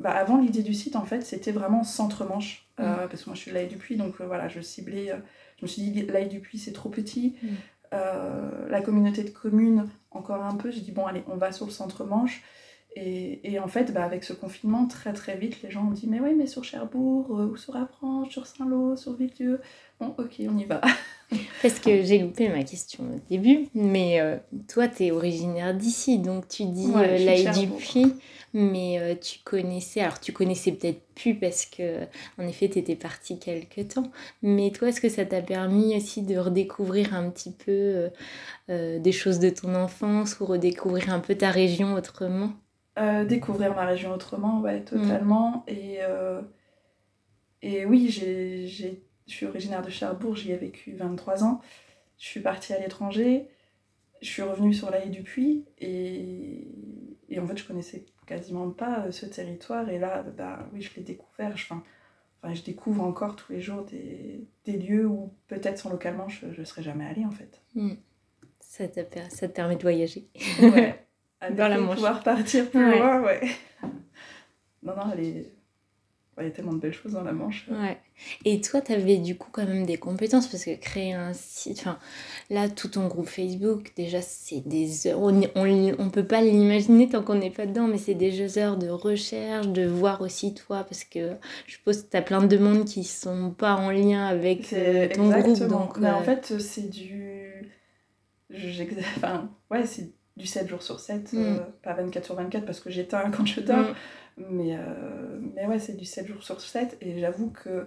bah, 0.00 0.10
avant 0.10 0.38
l'idée 0.38 0.62
du 0.62 0.74
site, 0.74 0.96
en 0.96 1.04
fait, 1.04 1.22
c'était 1.22 1.52
vraiment 1.52 1.84
centre-manche. 1.84 2.68
Parce 2.76 3.22
que 3.22 3.30
moi, 3.30 3.34
je 3.34 3.40
suis 3.40 3.50
de 3.50 3.56
l'Aïe 3.56 3.68
du 3.68 3.76
Puy, 3.76 3.96
donc 3.96 4.20
voilà, 4.20 4.48
je 4.48 4.60
ciblais. 4.60 5.12
je 5.58 5.64
me 5.64 5.68
suis 5.68 5.82
dit, 5.82 6.02
l'Aïe 6.06 6.28
du 6.28 6.40
Puy, 6.40 6.58
c'est 6.58 6.72
trop 6.72 6.88
petit. 6.88 7.36
Mm. 7.42 7.48
Euh, 7.96 8.68
la 8.68 8.80
communauté 8.80 9.22
de 9.22 9.30
communes 9.30 9.88
encore 10.10 10.42
un 10.42 10.54
peu. 10.56 10.70
J'ai 10.70 10.80
dit, 10.80 10.92
bon, 10.92 11.06
allez, 11.06 11.22
on 11.28 11.36
va 11.36 11.52
sur 11.52 11.66
le 11.66 11.72
centre-manche. 11.72 12.42
Et, 12.98 13.52
et, 13.52 13.58
en 13.58 13.68
fait, 13.68 13.92
bah, 13.92 14.04
avec 14.04 14.24
ce 14.24 14.32
confinement, 14.32 14.86
très 14.86 15.12
très 15.12 15.36
vite, 15.36 15.62
les 15.62 15.70
gens 15.70 15.86
ont 15.86 15.90
dit, 15.90 16.06
mais 16.08 16.18
oui, 16.18 16.34
mais 16.34 16.46
sur 16.46 16.64
Cherbourg, 16.64 17.26
euh, 17.38 17.46
ou 17.46 17.56
sur 17.56 17.76
Aprange, 17.76 18.30
sur 18.30 18.46
Saint-Lô, 18.46 18.96
sur 18.96 19.12
Villedieu. 19.12 19.60
Bon, 20.00 20.14
ok, 20.16 20.40
on 20.40 20.56
y 20.56 20.64
va. 20.64 20.80
Parce 21.62 21.78
que 21.78 22.02
j'ai 22.02 22.18
loupé 22.18 22.48
ma 22.48 22.62
question 22.62 23.04
au 23.04 23.20
début, 23.28 23.68
mais 23.74 24.20
euh, 24.20 24.36
toi, 24.68 24.88
tu 24.88 25.04
es 25.04 25.10
originaire 25.10 25.74
d'ici, 25.74 26.18
donc 26.18 26.48
tu 26.48 26.64
dis 26.64 26.86
ouais, 26.86 27.44
du 27.52 27.66
Puy 27.68 28.14
mais 28.56 28.98
euh, 28.98 29.14
tu 29.14 29.40
connaissais, 29.44 30.00
alors 30.00 30.18
tu 30.18 30.32
connaissais 30.32 30.72
peut-être 30.72 31.02
plus 31.14 31.34
parce 31.34 31.66
que 31.66 32.04
en 32.38 32.48
effet 32.48 32.70
tu 32.70 32.78
étais 32.78 32.96
partie 32.96 33.38
quelque 33.38 33.82
temps, 33.82 34.10
mais 34.40 34.70
toi 34.70 34.88
est-ce 34.88 35.02
que 35.02 35.10
ça 35.10 35.26
t'a 35.26 35.42
permis 35.42 35.94
aussi 35.94 36.22
de 36.22 36.38
redécouvrir 36.38 37.14
un 37.14 37.28
petit 37.28 37.52
peu 37.52 37.70
euh, 37.70 38.08
euh, 38.70 38.98
des 38.98 39.12
choses 39.12 39.40
de 39.40 39.50
ton 39.50 39.74
enfance 39.74 40.40
ou 40.40 40.46
redécouvrir 40.46 41.12
un 41.12 41.20
peu 41.20 41.34
ta 41.34 41.50
région 41.50 41.92
autrement? 41.92 42.52
Découvrir 43.28 43.74
ma 43.74 43.84
région 43.84 44.14
autrement, 44.14 44.62
ouais, 44.62 44.82
totalement. 44.82 45.66
Et, 45.68 45.98
et 47.60 47.84
oui, 47.84 48.08
je 48.08 48.88
suis 49.26 49.44
originaire 49.44 49.82
de 49.82 49.90
Cherbourg, 49.90 50.34
j'y 50.34 50.52
ai 50.52 50.56
vécu 50.56 50.94
23 50.94 51.44
ans. 51.44 51.60
Je 52.16 52.24
suis 52.24 52.40
partie 52.40 52.72
à 52.72 52.78
l'étranger, 52.78 53.48
je 54.22 54.28
suis 54.28 54.40
revenue 54.40 54.72
sur 54.72 54.90
l'Aïe 54.90 55.10
du 55.10 55.22
Puy 55.22 55.66
et, 55.78 56.68
et 57.28 57.38
en 57.38 57.46
fait 57.46 57.58
je 57.58 57.66
connaissais 57.66 58.06
quasiment 58.26 58.70
pas 58.70 59.04
euh, 59.06 59.10
ce 59.12 59.26
territoire. 59.26 59.88
Et 59.88 59.98
là, 59.98 60.22
bah, 60.22 60.68
oui, 60.72 60.82
je 60.82 60.94
l'ai 60.96 61.02
découvert. 61.02 61.52
Enfin, 61.54 61.82
enfin, 62.42 62.54
je 62.54 62.62
découvre 62.62 63.02
encore 63.02 63.36
tous 63.36 63.52
les 63.52 63.60
jours 63.60 63.84
des, 63.84 64.46
des 64.64 64.76
lieux 64.76 65.06
où 65.06 65.32
peut-être 65.48 65.78
sans 65.78 65.90
localement 65.90 66.28
je 66.28 66.46
ne 66.46 66.64
serais 66.64 66.82
jamais 66.82 67.06
allée 67.06 67.24
en 67.24 67.30
fait. 67.30 67.60
Hmm. 67.74 67.94
Ça, 68.60 68.86
te, 68.88 69.00
ça 69.30 69.48
te 69.48 69.52
permet 69.54 69.76
de 69.76 69.82
voyager. 69.82 70.28
Ouais. 70.60 71.02
Dans 71.50 71.68
la 71.68 71.78
Manche. 71.78 71.94
pouvoir 71.94 72.22
partir 72.22 72.68
plus 72.70 72.90
loin, 72.98 73.22
ouais. 73.22 73.40
Non, 74.82 74.96
non, 74.96 75.12
elle 75.12 75.20
est 75.20 75.55
il 76.42 76.48
y 76.48 76.48
a 76.48 76.50
tellement 76.50 76.72
de 76.74 76.78
belles 76.78 76.92
choses 76.92 77.12
dans 77.12 77.22
la 77.22 77.32
Manche. 77.32 77.66
Ouais. 77.70 77.98
Et 78.44 78.60
toi, 78.60 78.80
tu 78.80 78.92
avais 78.92 79.16
du 79.16 79.36
coup 79.36 79.48
quand 79.50 79.64
même 79.66 79.86
des 79.86 79.96
compétences 79.96 80.46
parce 80.48 80.64
que 80.64 80.74
créer 80.76 81.12
un 81.14 81.32
site, 81.32 81.78
enfin 81.80 81.98
là, 82.50 82.68
tout 82.68 82.88
ton 82.88 83.06
groupe 83.08 83.28
Facebook, 83.28 83.92
déjà, 83.96 84.20
c'est 84.20 84.60
des 84.66 85.06
heures. 85.06 85.20
On, 85.20 85.40
on, 85.54 85.94
on 85.98 86.10
peut 86.10 86.24
pas 86.26 86.40
l'imaginer 86.42 87.08
tant 87.08 87.22
qu'on 87.22 87.36
n'est 87.36 87.50
pas 87.50 87.66
dedans, 87.66 87.86
mais 87.86 87.98
c'est 87.98 88.14
des 88.14 88.58
heures 88.58 88.76
de 88.76 88.88
recherche, 88.88 89.68
de 89.68 89.86
voir 89.86 90.20
aussi 90.20 90.54
toi 90.54 90.84
parce 90.84 91.04
que 91.04 91.32
je 91.66 91.72
suppose 91.72 92.02
que 92.02 92.10
tu 92.10 92.16
as 92.16 92.22
plein 92.22 92.42
de 92.42 92.48
demandes 92.48 92.84
qui 92.84 93.04
sont 93.04 93.50
pas 93.50 93.74
en 93.74 93.90
lien 93.90 94.26
avec 94.26 94.72
euh, 94.72 95.08
ton 95.14 95.30
groupe. 95.30 95.58
Donc, 95.68 95.98
mais 95.98 96.10
en 96.10 96.20
euh, 96.20 96.24
fait, 96.24 96.58
c'est 96.58 96.90
du. 96.90 97.72
Enfin, 99.16 99.50
ouais, 99.70 99.86
c'est 99.86 100.10
du 100.36 100.46
7 100.46 100.68
jours 100.68 100.82
sur 100.82 101.00
7, 101.00 101.32
Mm. 101.32 101.56
pas 101.82 101.94
24 101.94 102.24
sur 102.24 102.34
24 102.34 102.64
parce 102.64 102.80
que 102.80 102.90
j'éteins 102.90 103.30
quand 103.30 103.46
je 103.46 103.60
dors, 103.60 103.78
Mm. 103.78 103.94
Mais, 104.36 104.76
euh, 104.78 105.38
mais 105.54 105.66
ouais, 105.66 105.78
c'est 105.78 105.96
du 105.96 106.04
7 106.04 106.26
jours 106.26 106.42
sur 106.42 106.60
7. 106.60 106.96
Et 107.00 107.18
j'avoue 107.20 107.50
que 107.50 107.86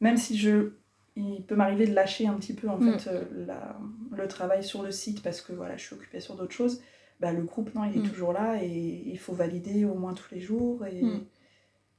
même 0.00 0.16
si 0.16 0.36
je. 0.38 0.72
Il 1.18 1.42
peut 1.46 1.54
m'arriver 1.56 1.86
de 1.86 1.94
lâcher 1.94 2.26
un 2.26 2.34
petit 2.34 2.52
peu 2.52 2.68
en 2.68 2.76
Mm. 2.76 2.98
fait 2.98 3.10
euh, 3.10 3.24
la- 3.46 3.78
le 4.12 4.28
travail 4.28 4.62
sur 4.62 4.82
le 4.82 4.90
site 4.90 5.22
parce 5.22 5.40
que 5.40 5.54
voilà, 5.54 5.76
je 5.78 5.84
suis 5.86 5.94
occupée 5.94 6.20
sur 6.20 6.36
d'autres 6.36 6.52
choses. 6.52 6.82
Bah, 7.20 7.32
le 7.32 7.42
groupe, 7.42 7.74
non, 7.74 7.84
il 7.84 7.96
est 7.96 8.00
Mm. 8.00 8.10
toujours 8.10 8.34
là 8.34 8.62
et 8.62 9.02
il 9.06 9.18
faut 9.18 9.32
valider 9.32 9.86
au 9.86 9.94
moins 9.94 10.12
tous 10.12 10.34
les 10.34 10.40
jours. 10.40 10.84
Et, 10.84 11.02
Mm. 11.02 11.24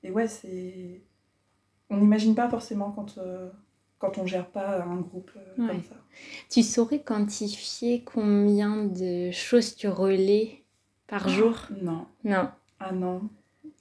et 0.04 0.12
ouais, 0.12 0.28
c'est. 0.28 1.02
On 1.90 1.98
n'imagine 1.98 2.36
pas 2.36 2.48
forcément 2.50 2.92
quand, 2.92 3.18
euh, 3.18 3.50
quand 3.98 4.20
on 4.20 4.28
gère 4.28 4.48
pas 4.52 4.84
un 4.84 4.98
groupe 4.98 5.32
euh, 5.36 5.62
Ouais. 5.64 5.68
comme 5.70 5.84
ça. 5.84 5.96
Tu 6.52 6.62
saurais 6.62 7.00
quantifier 7.00 8.04
combien 8.04 8.86
de 8.86 9.32
choses 9.32 9.76
tu 9.76 9.88
relais 9.88 10.64
par 11.08 11.28
jour? 11.30 11.56
Non. 11.82 12.06
Non. 12.24 12.50
Ah 12.80 12.92
non. 12.92 13.22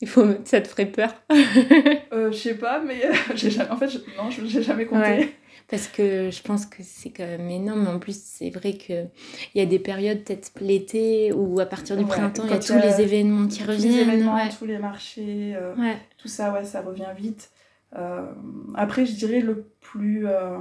Il 0.02 0.08
faut... 0.08 0.26
Ça 0.44 0.60
te 0.60 0.68
ferait 0.68 0.86
peur 0.86 1.14
Euh, 2.12 2.30
je 2.32 2.36
sais 2.36 2.54
pas, 2.54 2.80
mais 2.80 3.02
j'ai 3.34 3.50
jamais... 3.50 3.70
en 3.70 3.76
fait, 3.76 3.88
je- 3.88 3.98
non, 4.16 4.30
je- 4.30 4.44
j'ai 4.46 4.62
jamais 4.62 4.86
compté. 4.86 5.00
Ouais. 5.02 5.28
Parce 5.68 5.88
que 5.88 6.30
je 6.30 6.42
pense 6.42 6.64
que 6.64 6.82
c'est 6.84 7.10
quand 7.10 7.26
même 7.26 7.50
énorme. 7.50 7.88
En 7.88 7.98
plus, 7.98 8.16
c'est 8.22 8.50
vrai 8.50 8.74
qu'il 8.74 9.10
y 9.56 9.60
a 9.60 9.66
des 9.66 9.80
périodes, 9.80 10.22
peut-être 10.22 10.52
l'été 10.60 11.32
ou 11.32 11.58
à 11.58 11.66
partir 11.66 11.96
du 11.96 12.04
Ouais, 12.04 12.08
printemps, 12.08 12.44
il 12.44 12.50
y 12.50 12.52
a 12.52 12.58
tous 12.60 12.78
les 12.78 13.00
événements 13.00 13.48
qui 13.48 13.58
Tous 13.60 13.70
les 13.70 13.74
reviennent. 13.74 14.08
événements, 14.08 14.36
ouais. 14.36 14.48
tous 14.56 14.64
les 14.64 14.78
marchés, 14.78 15.54
euh, 15.56 15.74
tout 16.18 16.28
ça, 16.28 16.52
ouais, 16.52 16.64
ça 16.64 16.82
revient 16.82 17.08
vite. 17.16 17.50
Euh, 17.96 18.30
après, 18.76 19.06
je 19.06 19.14
dirais 19.14 19.40
le 19.40 19.68
plus, 19.80 20.28
euh, 20.28 20.56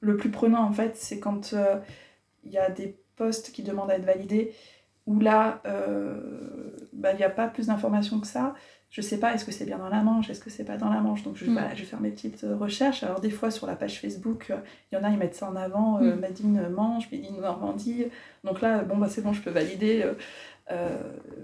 le 0.00 0.16
plus 0.16 0.30
prenant, 0.30 0.62
en 0.64 0.72
fait, 0.72 0.96
c'est 0.96 1.20
quand 1.20 1.52
euh, 1.52 1.76
il 2.44 2.50
y 2.50 2.58
a 2.58 2.70
des 2.70 2.96
postes 3.14 3.52
qui 3.52 3.62
demandent 3.62 3.90
à 3.92 3.96
être 3.96 4.04
validés, 4.04 4.52
où 5.08 5.18
là, 5.20 5.60
euh, 5.66 6.20
bah, 6.92 7.12
il 7.14 7.16
n'y 7.16 7.24
a 7.24 7.30
pas 7.30 7.48
plus 7.48 7.66
d'informations 7.68 8.20
que 8.20 8.26
ça. 8.26 8.54
Je 8.90 9.00
sais 9.02 9.18
pas, 9.18 9.34
est-ce 9.34 9.44
que 9.44 9.52
c'est 9.52 9.64
bien 9.66 9.78
dans 9.78 9.88
la 9.88 10.02
manche, 10.02 10.30
est-ce 10.30 10.40
que 10.40 10.50
c'est 10.50 10.64
pas 10.64 10.76
dans 10.76 10.90
la 10.90 11.00
manche. 11.00 11.22
Donc, 11.22 11.36
je, 11.36 11.44
Mm. 11.46 11.52
voilà, 11.52 11.74
je 11.74 11.80
vais 11.80 11.86
faire 11.86 12.00
mes 12.00 12.10
petites 12.10 12.44
euh, 12.44 12.56
recherches. 12.56 13.02
Alors, 13.02 13.20
des 13.20 13.30
fois, 13.30 13.50
sur 13.50 13.66
la 13.66 13.74
page 13.76 14.00
Facebook, 14.00 14.46
euh, 14.50 14.56
il 14.90 14.96
y 14.96 14.98
en 14.98 15.04
a, 15.04 15.10
ils 15.10 15.18
mettent 15.18 15.34
ça 15.34 15.48
en 15.50 15.56
avant, 15.56 15.98
euh, 16.02 16.14
Mm. 16.14 16.20
Made 16.20 16.38
in 16.44 16.68
Manche, 16.70 17.10
Made 17.10 17.24
in 17.30 17.40
Normandie. 17.40 18.04
Donc 18.44 18.60
là, 18.60 18.82
bon, 18.84 18.96
bah, 18.98 19.08
c'est 19.08 19.22
bon, 19.22 19.32
je 19.32 19.40
peux 19.42 19.50
valider. 19.50 20.04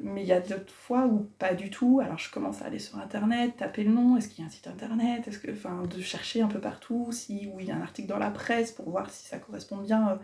mais 0.03 0.21
il 0.23 0.29
y 0.29 0.33
a 0.33 0.41
d'autres 0.41 0.73
fois 0.87 1.07
où 1.07 1.27
pas 1.39 1.55
du 1.55 1.71
tout. 1.71 2.01
Alors 2.05 2.19
je 2.19 2.31
commence 2.31 2.61
à 2.61 2.67
aller 2.67 2.79
sur 2.79 2.99
internet, 2.99 3.57
taper 3.57 3.83
le 3.85 3.91
nom, 3.91 4.19
est-ce 4.19 4.29
qu'il 4.29 4.41
y 4.41 4.45
a 4.45 4.47
un 4.49 4.51
site 4.51 4.67
internet, 4.67 5.27
est-ce 5.27 5.39
que, 5.39 5.51
enfin, 5.51 5.83
de 5.95 6.01
chercher 6.03 6.43
un 6.43 6.47
peu 6.49 6.61
partout, 6.61 7.09
si 7.11 7.49
où 7.53 7.59
il 7.59 7.67
y 7.67 7.71
a 7.71 7.77
un 7.77 7.81
article 7.81 8.09
dans 8.09 8.19
la 8.19 8.31
presse 8.31 8.71
pour 8.73 8.91
voir 8.91 9.09
si 9.09 9.27
ça 9.27 9.39
correspond 9.39 9.79
bien 9.79 10.19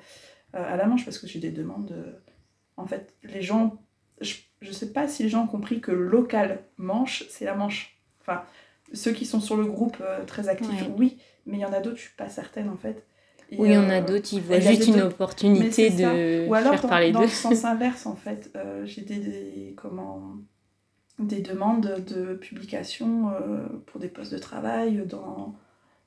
à 0.53 0.77
la 0.77 0.87
manche, 0.87 1.05
parce 1.07 1.19
que 1.19 1.27
j'ai 1.27 1.39
des 1.41 1.51
demandes. 1.51 1.95
En 2.81 2.87
fait, 2.87 3.15
les 3.23 3.43
gens, 3.43 3.81
je, 4.21 4.35
je 4.61 4.73
sais 4.73 4.93
pas 4.93 5.09
si 5.09 5.23
les 5.23 5.29
gens 5.29 5.45
ont 5.45 5.49
compris 5.49 5.81
que 5.81 5.93
local 5.93 6.63
manche, 6.77 7.25
c'est 7.29 7.45
la 7.45 7.55
manche. 7.55 7.99
Enfin, 8.21 8.43
ceux 8.93 9.13
qui 9.13 9.25
sont 9.27 9.41
sur 9.41 9.57
le 9.57 9.65
groupe 9.67 9.99
euh, 10.01 10.25
très 10.25 10.49
actifs, 10.49 10.83
Ouais. 10.83 10.95
oui, 10.99 11.19
mais 11.47 11.59
il 11.59 11.61
y 11.61 11.65
en 11.65 11.73
a 11.73 11.81
d'autres, 11.81 11.97
je 11.97 12.03
suis 12.03 12.17
pas 12.17 12.29
certaine 12.29 12.69
en 12.69 12.77
fait. 12.77 13.07
Et, 13.53 13.59
Ou 13.59 13.67
il 13.67 13.73
y 13.73 13.77
en 13.79 13.89
a 13.91 14.01
euh, 14.01 14.05
d'autres, 14.05 14.33
ils 14.33 14.41
voient 14.41 14.61
juste 14.61 14.87
une 14.87 15.01
opportunité 15.01 15.91
de 15.91 16.47
Ou 16.49 16.55
alors 16.55 16.73
faire 16.73 16.83
dans, 16.83 16.89
parler 16.89 17.11
dans 17.13 17.21
le 17.23 17.29
sens 17.29 17.65
inverse 17.65 18.07
en 18.07 18.15
fait, 18.15 18.51
euh, 18.57 18.85
j'ai 18.87 19.03
des, 19.03 19.17
des- 19.19 19.75
comment 19.77 20.37
des 21.19 21.41
demandes 21.43 22.03
de 22.07 22.35
publication 22.35 23.31
euh, 23.33 23.67
pour 23.87 24.01
des 24.01 24.09
postes 24.09 24.33
de 24.33 24.39
travail 24.39 25.03
dans, 25.07 25.55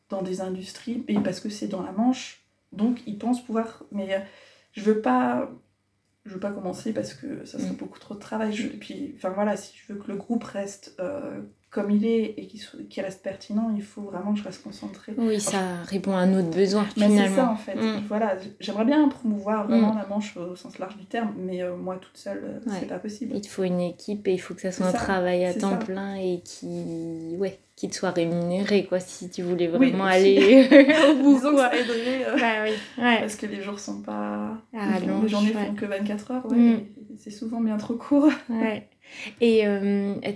dans 0.10 0.22
des 0.24 0.42
industries 0.42 1.04
et 1.08 1.20
parce 1.20 1.40
que 1.40 1.50
c'est 1.50 1.68
dans 1.68 1.84
la 1.84 1.92
Manche, 1.92 2.42
donc 2.72 3.02
ils 3.06 3.18
pensent 3.18 3.44
pouvoir. 3.44 3.84
Mais 3.92 4.26
je 4.72 4.82
veux 4.82 5.02
pas. 5.02 5.52
Je 6.26 6.34
veux 6.34 6.40
pas 6.40 6.52
commencer 6.52 6.94
parce 6.94 7.14
que 7.14 7.44
ça 7.46 7.60
serait 7.60 7.72
Mm. 7.72 7.76
beaucoup 7.78 8.00
trop 8.00 8.14
de 8.16 8.20
travail. 8.20 8.54
Je- 8.54 8.68
et 8.68 8.78
puis, 8.78 9.14
enfin 9.18 9.30
voilà, 9.30 9.58
si 9.58 9.76
je 9.78 9.92
veux 9.94 10.00
que 10.00 10.10
le 10.10 10.18
groupe 10.18 10.44
reste 10.44 10.96
euh, 11.00 11.42
comme 11.74 11.90
il 11.90 12.06
est 12.06 12.36
et 12.38 12.48
qu'il 12.48 13.04
reste 13.04 13.24
pertinent, 13.24 13.74
il 13.76 13.82
faut 13.82 14.02
vraiment 14.02 14.34
que 14.34 14.40
je 14.40 14.44
reste 14.44 14.64
concentrée. 14.64 15.14
Oui, 15.18 15.40
ça 15.40 15.58
répond 15.88 16.12
à 16.16 16.20
un 16.20 16.38
autre 16.38 16.52
besoin 16.56 16.86
Mais 16.98 17.10
c'est 17.10 17.30
ça 17.36 17.50
en 17.50 17.56
fait. 17.56 17.76
Mm. 17.76 18.04
Voilà, 18.08 18.36
j'aimerais 18.60 18.86
bien 18.86 19.08
promouvoir 19.08 19.68
vraiment 19.68 19.96
la 19.96 20.06
manche 20.06 20.38
au 20.38 20.56
sens 20.56 20.78
large 20.78 20.96
du 20.98 21.06
terme, 21.06 21.34
mais 21.38 21.64
euh, 21.64 21.76
moi 21.76 21.98
toute 22.00 22.16
seule, 22.18 22.42
euh, 22.44 22.70
Ouais. 22.70 22.78
c'est 22.80 22.88
pas 22.88 23.00
possible. 23.00 23.34
Il 23.36 23.42
te 23.42 23.48
faut 23.48 23.64
une 23.64 23.80
équipe 23.82 24.28
et 24.28 24.34
il 24.34 24.38
faut 24.38 24.54
que 24.54 24.62
ça 24.62 24.72
soit 24.72 24.86
un 24.86 24.92
ça, 24.92 24.98
travail 25.00 25.46
à 25.46 25.54
temps 25.56 25.72
ça. 25.72 25.78
plein 25.78 26.16
et 26.16 26.42
qui, 26.46 27.36
ouais, 27.40 27.60
qui 27.76 27.90
te 27.90 27.96
soit 27.96 28.12
rémunéré 28.12 28.86
quoi, 28.86 29.00
si 29.00 29.30
tu 29.32 29.42
voulais 29.42 29.68
vraiment 29.68 30.06
aller 30.06 30.68
au 31.10 31.24
bout. 31.24 31.36
Disons 31.38 31.50
que 31.52 31.56
quoi. 31.56 31.70
ça 31.72 31.76
aiderait, 31.78 32.26
euh, 32.28 32.38
Bah 32.40 32.64
oui, 32.66 33.04
ouais. 33.04 33.20
parce 33.22 33.36
que 33.36 33.48
les 33.48 33.62
jours 33.64 33.80
sont 33.80 34.02
pas. 34.04 34.52
Ah, 34.78 35.00
non, 35.06 35.24
les 35.24 35.28
journées 35.28 35.56
ouais. 35.56 35.66
font 35.66 35.74
que 35.74 35.86
24 35.86 36.32
heures, 36.32 36.46
ouais, 36.52 36.56
Mm. 36.58 36.80
c'est 37.18 37.32
souvent 37.32 37.62
bien 37.62 37.78
trop 37.78 37.96
court. 37.96 38.30
Ouais. 38.50 38.88
Et 39.42 39.66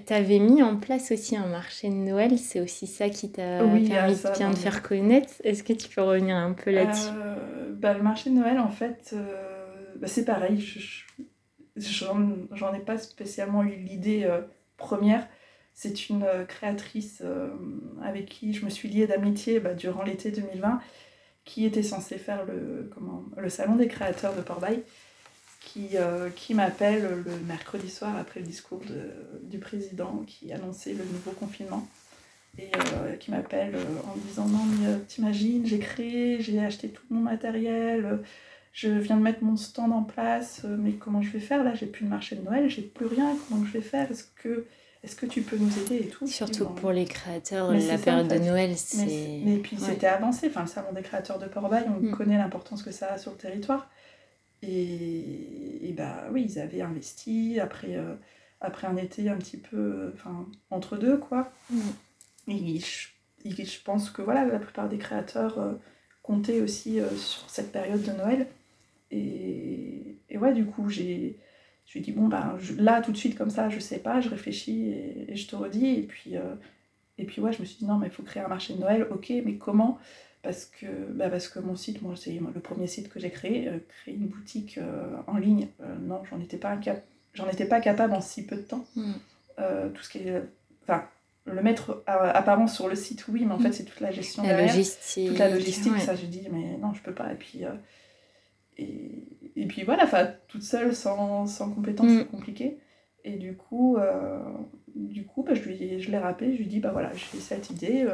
tu 0.05 0.13
avais 0.13 0.39
mis 0.39 0.61
en 0.63 0.77
place 0.77 1.11
aussi 1.11 1.35
un 1.35 1.47
marché 1.47 1.89
de 1.89 1.93
Noël, 1.93 2.37
c'est 2.37 2.59
aussi 2.61 2.87
ça 2.87 3.09
qui 3.09 3.31
t'a 3.31 3.63
Oui, 3.63 3.87
permis 3.89 4.15
ça, 4.15 4.31
de 4.31 4.37
bien 4.37 4.53
faire 4.53 4.83
connaître. 4.83 5.33
Est-ce 5.43 5.63
que 5.63 5.73
tu 5.73 5.89
peux 5.89 6.01
revenir 6.01 6.35
un 6.35 6.53
peu 6.53 6.71
là-dessus? 6.71 7.11
Euh, 7.15 7.73
bah, 7.73 7.93
le 7.93 8.03
marché 8.03 8.29
de 8.29 8.35
Noël, 8.35 8.59
en 8.59 8.69
fait, 8.69 9.11
euh, 9.13 9.95
bah, 9.97 10.07
c'est 10.07 10.25
pareil. 10.25 10.59
je- 10.59 10.79
je- 10.79 11.03
J'en 12.53 12.73
ai 12.73 12.79
pas 12.79 12.97
spécialement 12.97 13.63
eu 13.63 13.75
l'idée 13.75 14.23
euh, 14.23 14.41
première. 14.77 15.27
C'est 15.75 16.09
une 16.09 16.23
euh, 16.23 16.43
créatrice 16.43 17.21
euh, 17.23 17.49
avec 18.03 18.25
qui 18.29 18.53
je 18.53 18.65
me 18.65 18.69
suis 18.71 18.89
liée 18.89 19.05
d'amitié 19.05 19.59
bah, 19.59 19.75
durant 19.75 20.03
l'été 20.03 20.31
2020, 20.31 20.79
qui 21.45 21.65
était 21.65 21.83
censée 21.83 22.17
faire 22.17 22.45
le, 22.45 22.89
comment, 22.95 23.23
le 23.37 23.49
salon 23.49 23.75
des 23.75 23.87
créateurs 23.87 24.35
de 24.35 24.41
Port-Bail, 24.41 24.81
qui, 25.77 25.97
euh, 25.97 26.29
qui 26.35 26.53
m'appelle 26.55 27.23
le 27.25 27.31
mercredi 27.45 27.89
soir 27.89 28.15
après 28.17 28.39
le 28.39 28.45
discours 28.47 28.79
de- 28.79 29.47
du 29.47 29.59
président 29.59 30.23
qui 30.25 30.51
annonçait 30.51 30.93
le 30.93 31.03
nouveau 31.05 31.31
confinement 31.31 31.87
et 32.57 32.71
euh, 32.75 33.15
qui 33.17 33.29
m'appelle 33.29 33.75
euh, 33.75 33.83
en 34.11 34.15
me 34.15 34.21
disant 34.27 34.47
non 34.47 34.65
mais 34.65 34.97
t'imagines 35.07 35.65
j'ai 35.67 35.77
créé 35.79 36.41
j'ai 36.41 36.59
acheté 36.59 36.89
tout 36.89 37.03
mon 37.11 37.19
matériel 37.19 38.19
je 38.73 38.89
viens 38.89 39.17
de 39.17 39.21
mettre 39.21 39.43
mon 39.43 39.55
stand 39.57 39.91
en 39.91 40.01
place 40.03 40.65
mais 40.65 40.93
comment 40.93 41.21
je 41.21 41.29
vais 41.29 41.39
faire 41.39 41.63
là? 41.63 41.73
J'ai 41.75 41.85
plus 41.85 42.05
de 42.05 42.09
marché 42.09 42.35
de 42.35 42.41
Noël 42.43 42.69
j'ai 42.69 42.81
plus 42.81 43.05
rien 43.05 43.35
comment 43.47 43.63
je 43.65 43.71
vais 43.71 43.81
faire? 43.81 44.09
Est-ce 44.09 44.25
que 44.35 44.65
est-ce 45.03 45.15
que 45.15 45.27
tu 45.27 45.41
peux 45.43 45.57
nous 45.57 45.71
aider 45.79 45.97
et 46.05 46.07
tout? 46.07 46.25
Surtout 46.25 46.65
Bon, 46.65 46.73
pour 46.73 46.91
les 46.91 47.05
créateurs, 47.05 47.71
Mais 47.71 47.85
la 47.85 47.97
ça, 47.99 48.03
période 48.03 48.25
en 48.25 48.29
fait. 48.29 48.39
de 48.39 48.45
Noël, 48.45 48.69
mais, 48.71 48.75
c'est. 48.75 49.39
mais 49.45 49.57
puis 49.57 49.77
ouais. 49.77 49.83
c'était 49.85 50.07
avancé 50.07 50.47
enfin 50.47 50.61
le 50.61 50.67
salon 50.67 50.91
des 50.93 51.03
créateurs 51.03 51.37
de 51.37 51.45
Port-Bail 51.45 51.85
on 51.87 52.01
Mm. 52.07 52.11
connaît 52.11 52.37
l'importance 52.39 52.81
que 52.81 52.91
ça 52.91 53.13
a 53.13 53.17
sur 53.19 53.31
le 53.31 53.37
territoire 53.37 53.87
et, 54.63 55.89
et 55.89 55.93
bah 55.93 56.25
oui 56.31 56.45
ils 56.49 56.59
avaient 56.59 56.81
investi 56.81 57.59
après 57.59 57.95
euh, 57.95 58.15
après 58.61 58.87
un 58.87 58.97
été 58.97 59.29
un 59.29 59.37
petit 59.37 59.57
peu 59.57 60.11
enfin 60.15 60.45
entre 60.71 60.97
deux 60.97 61.17
quoi 61.17 61.51
Mm. 61.69 61.81
et 62.47 62.79
je, 62.79 63.09
et 63.45 63.65
je 63.65 63.83
pense 63.83 64.09
que 64.09 64.21
voilà, 64.21 64.45
la 64.45 64.59
plupart 64.59 64.89
des 64.89 64.97
créateurs 64.97 65.59
euh, 65.59 65.73
comptaient 66.23 66.61
aussi 66.61 66.99
euh, 66.99 67.09
sur 67.15 67.49
cette 67.49 67.71
période 67.71 68.01
de 68.03 68.11
Noël. 68.11 68.47
Et, 69.11 70.17
et 70.29 70.37
ouais, 70.37 70.53
du 70.53 70.65
coup, 70.65 70.89
j'ai, 70.89 71.37
je 71.85 71.93
lui 71.93 71.99
ai 72.01 72.03
dit, 72.03 72.11
bon, 72.13 72.27
ben, 72.27 72.57
je- 72.59 72.75
là, 72.75 73.01
tout 73.01 73.11
de 73.11 73.17
suite, 73.17 73.37
comme 73.37 73.49
ça, 73.49 73.69
je 73.69 73.79
sais 73.79 73.99
pas, 73.99 74.21
je 74.21 74.29
réfléchis 74.29 74.89
et, 74.89 75.31
et 75.31 75.35
je 75.35 75.47
te 75.47 75.55
redis. 75.55 75.87
Et 75.99 76.03
puis, 76.03 76.35
et 77.17 77.25
puis, 77.25 77.41
ouais, 77.41 77.51
je 77.53 77.61
me 77.61 77.65
suis 77.65 77.77
dit, 77.79 77.85
non, 77.85 77.97
mais 77.97 78.07
il 78.07 78.13
faut 78.13 78.23
créer 78.23 78.43
un 78.43 78.47
marché 78.47 78.73
de 78.73 78.79
Noël, 78.79 79.07
ok, 79.11 79.31
mais 79.45 79.55
comment? 79.57 79.99
Parce 80.47 80.63
que, 80.65 80.85
bah, 81.11 81.29
parce 81.29 81.49
que 81.49 81.59
mon 81.59 81.75
site, 81.75 82.01
moi, 82.01 82.13
c'est 82.15 82.31
le 82.31 82.59
premier 82.61 82.87
site 82.87 83.09
que 83.09 83.19
j'ai 83.19 83.29
créé, 83.29 83.67
euh, 83.67 83.79
créer 84.01 84.15
une 84.15 84.27
boutique 84.27 84.77
euh, 84.77 85.15
en 85.27 85.35
ligne, 85.37 85.67
euh, 85.81 85.95
non, 86.01 86.21
j'en 86.29 86.39
étais, 86.39 86.55
pas 86.57 86.79
j'en 87.33 87.49
étais 87.49 87.65
pas 87.65 87.81
capable 87.81 88.13
en 88.13 88.21
si 88.21 88.45
peu 88.45 88.55
de 88.55 88.61
temps 88.61 88.85
Mm. 88.95 89.11
euh, 89.59 89.89
tout 89.89 90.01
ce 90.03 90.09
qui 90.09 90.19
est. 90.19 90.41
Enfin, 90.83 91.03
le 91.45 91.61
mettre 91.61 92.01
à- 92.07 92.29
apparent 92.31 92.67
sur 92.67 92.87
le 92.87 92.95
site, 92.95 93.27
oui, 93.27 93.43
mais 93.45 93.53
en 93.53 93.59
fait, 93.59 93.69
Mm. 93.69 93.73
c'est 93.73 93.83
toute 93.83 93.99
la 93.99 94.11
gestion 94.11 94.43
La 94.43 94.49
derrière. 94.49 94.67
logistique. 94.73 95.27
Toute 95.27 95.37
la 95.39 95.49
logistique, 95.49 95.91
ouais. 95.93 95.99
ça, 95.99 96.15
j'ai 96.15 96.27
dit, 96.27 96.47
mais 96.51 96.77
non, 96.77 96.93
je 96.93 97.01
peux 97.03 97.13
pas. 97.13 97.29
Et 97.33 97.35
puis, 97.35 97.63
et, 98.77 99.23
et 99.55 99.65
puis 99.65 99.83
voilà, 99.83 100.03
enfin, 100.05 100.29
toute 100.47 100.63
seule, 100.63 100.95
sans, 100.95 101.45
sans 101.47 101.69
compétences, 101.71 102.07
Mm. 102.09 102.19
c'est 102.19 102.27
compliqué. 102.31 102.77
Et 103.25 103.35
du 103.35 103.55
coup, 103.57 103.97
du 104.95 105.25
coup 105.25 105.43
bah, 105.43 105.53
je, 105.53 105.61
lui, 105.63 105.99
je 106.01 106.09
l'ai 106.11 106.17
rappelé, 106.17 106.53
je 106.53 106.57
lui 106.59 106.65
ai 106.65 106.67
dit, 106.69 106.79
bah 106.79 106.91
voilà, 106.91 107.11
j'ai 107.13 107.39
cette 107.39 107.69
idée. 107.69 108.07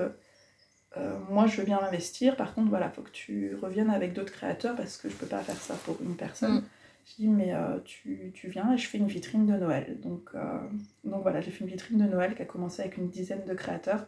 Euh, 0.98 1.18
moi, 1.30 1.48
je 1.48 1.58
veux 1.58 1.66
bien 1.66 1.80
l'investir. 1.82 2.36
Par 2.36 2.54
contre, 2.54 2.70
voilà, 2.70 2.90
faut 2.90 3.02
que 3.02 3.12
tu 3.12 3.56
reviennes 3.62 3.90
avec 3.90 4.14
d'autres 4.14 4.32
créateurs 4.32 4.76
parce 4.76 4.98
que 4.98 5.10
je 5.10 5.16
peux 5.16 5.26
pas 5.26 5.40
faire 5.40 5.58
ça 5.58 5.76
pour 5.86 5.98
une 6.02 6.16
personne. 6.16 6.58
Mm. 6.58 6.64
J'ai 7.06 7.24
dit, 7.24 7.28
mais 7.28 7.54
euh, 7.54 7.80
tu, 7.84 8.32
tu 8.34 8.48
viens 8.48 8.74
et 8.74 8.78
je 8.78 8.88
fais 8.88 8.98
une 8.98 9.08
vitrine 9.08 9.46
de 9.46 9.54
Noël. 9.54 10.00
Donc, 10.02 10.30
euh, 10.36 10.60
donc 11.04 11.22
voilà, 11.22 11.42
j'ai 11.42 11.52
fait 11.52 11.64
une 11.64 11.70
vitrine 11.70 11.98
de 11.98 12.06
Noël 12.06 12.36
qui 12.36 12.42
a 12.42 12.46
commencé 12.46 12.82
avec 12.82 12.98
une 12.98 13.10
dizaine 13.10 13.44
de 13.46 13.54
créateurs. 13.54 14.06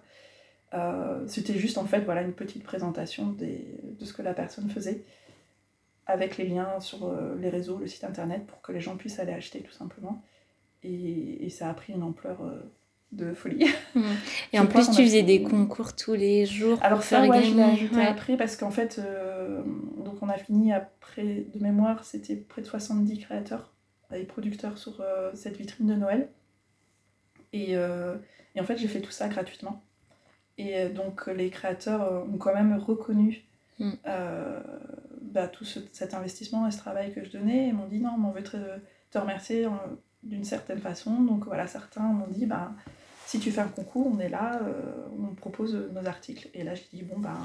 Euh, 0.73 1.27
C'était 1.27 1.55
juste 1.55 1.77
en 1.77 1.85
fait 1.85 2.01
voilà, 2.01 2.21
une 2.21 2.33
petite 2.33 2.63
présentation 2.63 3.27
des, 3.31 3.79
de 3.99 4.05
ce 4.05 4.13
que 4.13 4.21
la 4.21 4.33
personne 4.33 4.69
faisait 4.69 5.03
avec 6.05 6.37
les 6.37 6.47
liens 6.47 6.79
sur 6.79 7.11
les 7.39 7.49
réseaux, 7.49 7.79
le 7.79 7.87
site 7.87 8.03
internet 8.03 8.45
pour 8.45 8.61
que 8.61 8.71
les 8.71 8.79
gens 8.79 8.95
puissent 8.95 9.19
aller 9.19 9.33
acheter 9.33 9.61
tout 9.61 9.71
simplement. 9.73 10.21
Et, 10.83 11.45
et 11.45 11.49
ça 11.49 11.67
a 11.67 11.73
pris 11.73 11.93
une 11.93 12.03
ampleur 12.03 12.37
de 13.15 13.33
folie. 13.33 13.65
Mm. 13.95 14.01
Et 14.53 14.59
en 14.59 14.65
plus, 14.67 14.89
tu 14.91 15.03
faisais 15.03 15.23
des 15.23 15.41
concours 15.41 15.95
tous 15.95 16.13
les 16.13 16.45
jours 16.45 16.77
Alors 16.81 16.99
pour 16.99 17.07
ça, 17.07 17.21
faire 17.21 17.29
ouais, 17.29 17.43
je 17.43 17.51
l'ai 17.51 17.57
gagner. 17.57 17.73
ajouté 17.73 17.95
Ouais. 17.95 18.05
après 18.05 18.37
parce 18.37 18.55
qu'en 18.55 18.71
fait, 18.71 18.99
euh, 18.99 19.61
donc 20.03 20.15
on 20.21 20.29
a 20.29 20.37
fini 20.37 20.73
après, 20.73 21.45
de 21.53 21.59
mémoire, 21.61 22.03
c'était 22.03 22.35
près 22.35 22.61
de 22.61 22.67
70 22.67 23.19
créateurs 23.19 23.71
des 24.11 24.23
producteurs 24.23 24.77
sur 24.77 25.03
cette 25.33 25.57
vitrine 25.57 25.87
de 25.87 25.95
Noël. 25.95 26.29
Et, 27.53 27.71
et 27.71 28.59
en 28.61 28.63
fait, 28.63 28.77
j'ai 28.77 28.87
fait 28.87 29.01
tout 29.01 29.11
ça 29.11 29.27
gratuitement. 29.27 29.81
Et 30.57 30.87
donc, 30.89 31.27
les 31.27 31.49
créateurs 31.49 32.23
ont 32.31 32.37
quand 32.37 32.53
même 32.53 32.77
reconnu 32.77 33.43
mm. 33.79 33.91
bah, 35.21 35.47
tout 35.47 35.65
cet 35.65 36.13
investissement 36.13 36.67
et 36.67 36.71
ce 36.71 36.77
travail 36.77 37.13
que 37.13 37.25
je 37.25 37.31
donnais 37.31 37.67
et 37.67 37.73
m'ont 37.73 37.87
dit 37.87 37.99
non, 37.99 38.17
mais 38.17 38.27
on 38.27 38.31
veut 38.31 38.43
te, 38.43 38.57
te 39.11 39.17
remercier 39.17 39.67
d'une 40.23 40.43
certaine 40.43 40.79
façon. 40.79 41.21
Donc 41.23 41.45
voilà, 41.45 41.67
certains 41.67 42.03
m'ont 42.03 42.27
dit 42.27 42.45
bah, 42.45 42.71
si 43.25 43.39
tu 43.39 43.51
fais 43.51 43.61
un 43.61 43.67
concours, 43.67 44.11
on 44.13 44.19
est 44.19 44.29
là, 44.29 44.59
on 45.19 45.33
propose 45.33 45.75
nos 45.93 46.07
articles. 46.07 46.47
Et 46.53 46.63
là, 46.63 46.75
j'ai 46.75 46.85
dit 46.93 47.03
bon, 47.03 47.19
bah, 47.19 47.37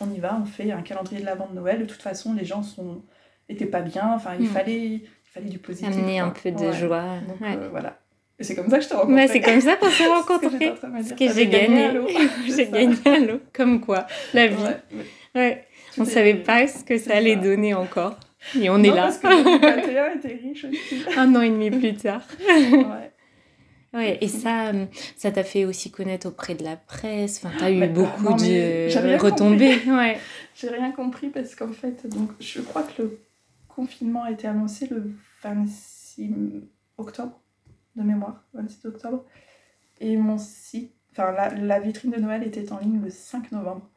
on 0.00 0.10
y 0.10 0.18
va, 0.18 0.38
on 0.40 0.44
fait 0.44 0.70
un 0.70 0.82
calendrier 0.82 1.20
de 1.20 1.26
la 1.26 1.34
vente 1.34 1.50
de 1.50 1.56
Noël. 1.56 1.80
De 1.80 1.86
toute 1.86 2.02
façon, 2.02 2.34
les 2.34 2.44
gens 2.44 2.62
sont 2.62 3.02
étaient 3.48 3.66
pas 3.66 3.80
bien, 3.80 4.12
enfin, 4.14 4.32
il, 4.38 4.46
mm. 4.46 4.52
fallait, 4.52 4.84
il 4.86 5.08
fallait 5.24 5.48
du 5.48 5.58
positif. 5.58 5.88
Amener 5.88 6.18
un 6.20 6.30
peu 6.30 6.50
de 6.50 6.72
joie. 6.72 7.18
Donc, 7.28 7.70
voilà. 7.70 7.98
Et 8.38 8.42
c'est 8.42 8.56
comme 8.56 8.68
ça 8.68 8.78
que 8.78 8.84
je 8.84 8.88
t'ai 8.88 8.94
rencontré. 8.96 9.28
c'est 9.28 9.40
comme 9.40 9.60
ça 9.60 9.76
qu'on 9.76 9.90
s'est 9.90 10.06
rencontrés. 10.08 10.74
Ce 11.04 11.14
que 11.14 11.32
j'ai 11.34 11.46
gagné. 11.46 11.90
j'ai 12.46 12.66
gagné 12.66 12.96
à 13.06 13.18
l'eau. 13.20 13.40
Comme 13.52 13.80
quoi, 13.80 14.06
la 14.32 14.48
vie. 14.48 14.56
Ouais. 15.34 15.66
On 15.98 16.02
ne 16.02 16.08
savait 16.08 16.34
pas 16.34 16.66
ce 16.66 16.82
que 16.82 16.98
ça 16.98 17.16
allait 17.16 17.36
donner 17.36 17.74
encore. 17.74 18.18
Et 18.60 18.68
on 18.68 18.82
est 18.82 18.90
là. 18.90 19.04
Parce 19.04 19.18
que 19.18 19.44
2021 19.44 20.14
était 20.14 20.40
riche 20.42 20.64
aussi. 20.70 21.04
Un 21.16 21.34
an 21.36 21.42
et 21.42 21.50
demi 21.50 21.70
plus 21.70 21.94
tard. 21.94 22.22
ouais. 22.46 23.12
Ouais, 23.94 24.18
et 24.20 24.28
ça, 24.28 24.72
ça 25.16 25.30
t'a 25.30 25.44
fait 25.44 25.64
aussi 25.64 25.90
connaître 25.90 26.26
auprès 26.28 26.54
de 26.54 26.64
la 26.64 26.76
presse. 26.76 27.42
Enfin, 27.44 27.54
t'as 27.58 27.70
eu 27.70 27.80
bah, 27.80 27.86
beaucoup 27.86 28.34
de 28.34 29.18
retombées. 29.18 29.78
Ouais. 29.86 30.18
J'ai 30.56 30.68
rien 30.68 30.90
compris 30.90 31.28
parce 31.28 31.54
qu'en 31.54 31.72
fait, 31.72 32.06
donc, 32.08 32.30
je 32.40 32.60
crois 32.60 32.82
que 32.82 33.02
le 33.02 33.20
confinement 33.68 34.24
a 34.24 34.30
été 34.30 34.46
annoncé 34.46 34.86
le 34.86 35.12
26 35.42 36.32
octobre, 36.98 37.40
de 37.96 38.02
mémoire, 38.02 38.44
26 38.54 38.86
octobre. 38.86 39.24
Et 40.00 40.16
mon 40.16 40.38
site, 40.38 40.92
enfin, 41.12 41.32
la, 41.32 41.54
la 41.54 41.78
vitrine 41.80 42.10
de 42.10 42.20
Noël 42.20 42.42
était 42.42 42.72
en 42.72 42.78
ligne 42.78 43.00
le 43.00 43.10
5 43.10 43.52
novembre. 43.52 43.88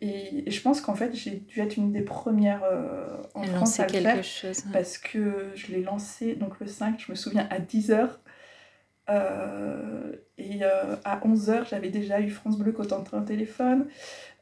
Et, 0.00 0.50
je 0.50 0.60
pense 0.60 0.80
qu'en 0.80 0.94
fait, 0.94 1.14
j'ai 1.14 1.36
dû 1.36 1.60
être 1.60 1.76
une 1.76 1.92
des 1.92 2.02
premières 2.02 2.62
euh, 2.64 3.22
en 3.34 3.42
France 3.44 3.80
à 3.80 3.86
le 3.86 3.92
faire. 3.92 4.24
Chose, 4.24 4.64
Parce 4.72 4.98
que 4.98 5.50
je 5.54 5.68
l'ai 5.68 5.82
lancé, 5.82 6.34
donc 6.34 6.60
le 6.60 6.66
5, 6.66 7.02
je 7.04 7.10
me 7.10 7.16
souviens, 7.16 7.46
à 7.50 7.58
10h. 7.58 8.10
Euh, 9.10 10.12
et 10.38 10.60
euh, 10.62 10.96
à 11.04 11.18
11h, 11.20 11.68
j'avais 11.68 11.90
déjà 11.90 12.20
eu 12.20 12.30
France 12.30 12.58
Bleu 12.58 12.72
Cotentin 12.72 13.18
au 13.18 13.24
téléphone. 13.24 13.86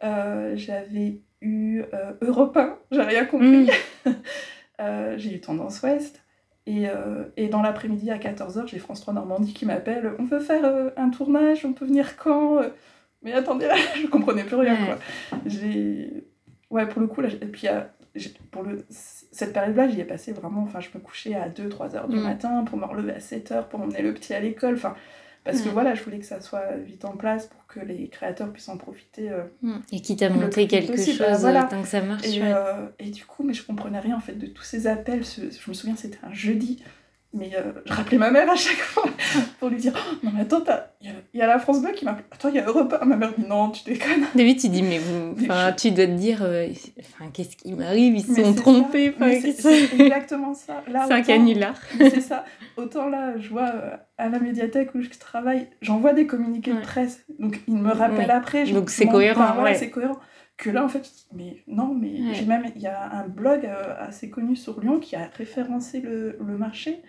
j'avais 0.00 1.20
eu 1.40 1.82
Europe 2.20 2.56
1, 2.56 2.78
j'ai 2.90 3.02
rien 3.02 3.24
compris. 3.24 3.70
Mm. 4.06 4.10
j'ai 5.16 5.34
eu 5.34 5.40
Tendance 5.40 5.82
Ouest. 5.82 6.22
Et, 6.66 6.86
et 7.36 7.48
dans 7.48 7.60
l'après-midi 7.60 8.10
à 8.10 8.18
14h, 8.18 8.68
j'ai 8.68 8.78
France 8.78 9.00
3 9.00 9.14
Normandie 9.14 9.52
qui 9.52 9.66
m'appelle. 9.66 10.12
On 10.18 10.26
peut 10.26 10.38
faire 10.38 10.92
un 10.96 11.10
tournage, 11.10 11.64
on 11.64 11.72
peut 11.72 11.86
venir 11.86 12.16
quand 12.16 12.60
mais 13.22 13.32
attendez, 13.32 13.66
là, 13.66 13.76
je 14.00 14.06
comprenais 14.06 14.44
plus 14.44 14.56
rien, 14.56 14.76
quoi. 14.84 14.98
J'ai... 15.46 16.24
Ouais, 16.70 16.86
pour 16.86 17.00
le 17.00 17.06
coup, 17.06 17.20
là, 17.20 17.28
et 17.28 17.46
puis 17.46 17.68
pour 18.50 18.62
le... 18.62 18.84
cette 18.88 19.52
période-là, 19.52 19.88
j'y 19.88 20.00
ai 20.00 20.04
passé 20.04 20.32
vraiment, 20.32 20.62
enfin, 20.62 20.80
je 20.80 20.88
me 20.94 21.02
couchais 21.02 21.34
à 21.34 21.48
2-3 21.48 21.96
heures 21.96 22.08
du 22.08 22.16
mm. 22.16 22.22
matin 22.22 22.64
pour 22.64 22.78
me 22.78 22.84
relever 22.84 23.12
à 23.12 23.20
7 23.20 23.52
heures, 23.52 23.68
pour 23.68 23.80
emmener 23.80 24.02
le 24.02 24.12
petit 24.14 24.34
à 24.34 24.40
l'école, 24.40 24.74
enfin, 24.74 24.94
parce 25.44 25.60
que 25.60 25.68
voilà, 25.68 25.94
je 25.94 26.04
voulais 26.04 26.20
que 26.20 26.24
ça 26.24 26.40
soit 26.40 26.76
vite 26.76 27.04
en 27.04 27.16
place 27.16 27.46
pour 27.46 27.66
que 27.66 27.80
les 27.80 28.06
créateurs 28.08 28.52
puissent 28.52 28.68
en 28.68 28.76
profiter. 28.76 29.30
Euh, 29.30 29.42
mm. 29.62 29.78
et 29.90 30.00
qui 30.00 30.14
t'a 30.14 30.30
montré 30.30 30.68
quelque 30.68 30.96
chose 30.96 31.18
bah, 31.18 31.36
voilà. 31.36 31.64
tant 31.64 31.82
que 31.82 31.88
ça 31.88 32.00
marche. 32.00 32.26
Et, 32.26 32.42
euh, 32.42 32.86
et, 33.00 33.10
du 33.10 33.24
coup, 33.24 33.42
mais 33.42 33.52
je 33.52 33.64
comprenais 33.64 33.98
rien 33.98 34.16
en 34.16 34.20
fait 34.20 34.34
de 34.34 34.46
tous 34.46 34.62
ces 34.62 34.86
appels. 34.86 35.24
je 35.24 35.68
me 35.68 35.74
souviens, 35.74 35.96
c'était 35.96 36.20
un 36.22 36.32
jeudi. 36.32 36.82
Mais 37.34 37.50
euh, 37.56 37.72
je 37.86 37.92
rappelais 37.94 38.18
ma 38.18 38.30
mère 38.30 38.50
à 38.50 38.56
chaque 38.56 38.76
fois 38.76 39.04
pour 39.58 39.70
lui 39.70 39.78
dire 39.78 39.94
oh, 39.96 40.16
Non, 40.22 40.32
mais 40.34 40.42
attends, 40.42 40.62
il 41.00 41.14
y, 41.32 41.40
a 41.40 41.46
la 41.46 41.58
France 41.58 41.80
Bleu 41.80 41.92
qui 41.92 42.04
m'appelle. 42.04 42.26
Attends, 42.30 42.50
il 42.50 42.56
y 42.56 42.58
a 42.58 42.66
Europe 42.66 42.94
1. 43.00 43.06
Ma 43.06 43.16
mère 43.16 43.32
dit 43.36 43.46
Non, 43.48 43.70
tu 43.70 43.84
déconnes. 43.84 44.26
David, 44.34 44.60
tu 44.60 44.68
dis 44.68 44.82
Mais 44.82 44.98
vous, 44.98 45.34
tu 45.34 45.46
dois 45.46 46.06
te 46.06 46.10
dire 46.12 46.42
euh, 46.42 46.68
Qu'est-ce 47.32 47.56
qui 47.56 47.72
m'arrive? 47.72 48.16
Ils 48.16 48.22
se 48.22 48.42
sont 48.42 48.52
trompés. 48.54 49.14
C'est 49.40 49.94
exactement 49.98 50.52
ça. 50.52 50.82
C'est 50.86 51.14
un 51.14 51.22
canular. 51.22 51.74
C'est 51.98 52.20
ça. 52.20 52.44
Autant 52.76 53.08
là, 53.08 53.38
je 53.38 53.48
vois 53.48 53.70
euh, 53.74 53.96
à 54.18 54.28
la 54.28 54.38
médiathèque 54.38 54.94
où 54.94 55.00
je 55.00 55.08
travaille, 55.08 55.68
j'envoie 55.80 56.12
des 56.12 56.26
communiqués 56.26 56.74
de 56.74 56.80
presse. 56.80 57.24
Donc, 57.38 57.60
ils 57.66 57.76
me 57.76 57.92
rappellent 57.92 58.30
après. 58.30 58.64
donc, 58.66 58.90
c'est 58.90 59.06
cohérent. 59.06 59.62
ouais. 59.62 59.74
c'est 59.74 59.90
cohérent 59.90 60.18
que 60.58 60.68
là 60.68 60.84
en 60.84 60.88
fait 60.88 61.10
mais 61.34 61.64
non 61.66 61.94
mais 61.94 62.34
j'ai 62.34 62.44
même 62.44 62.66
il 62.76 62.82
y 62.82 62.86
a 62.86 63.10
un 63.10 63.26
blog 63.26 63.66
assez 63.98 64.28
connu 64.28 64.54
sur 64.54 64.78
Lyon 64.80 65.00
qui 65.00 65.16
a 65.16 65.28
référencé 65.36 66.00
le, 66.00 66.36
le 66.38 66.58
marché 66.58 67.02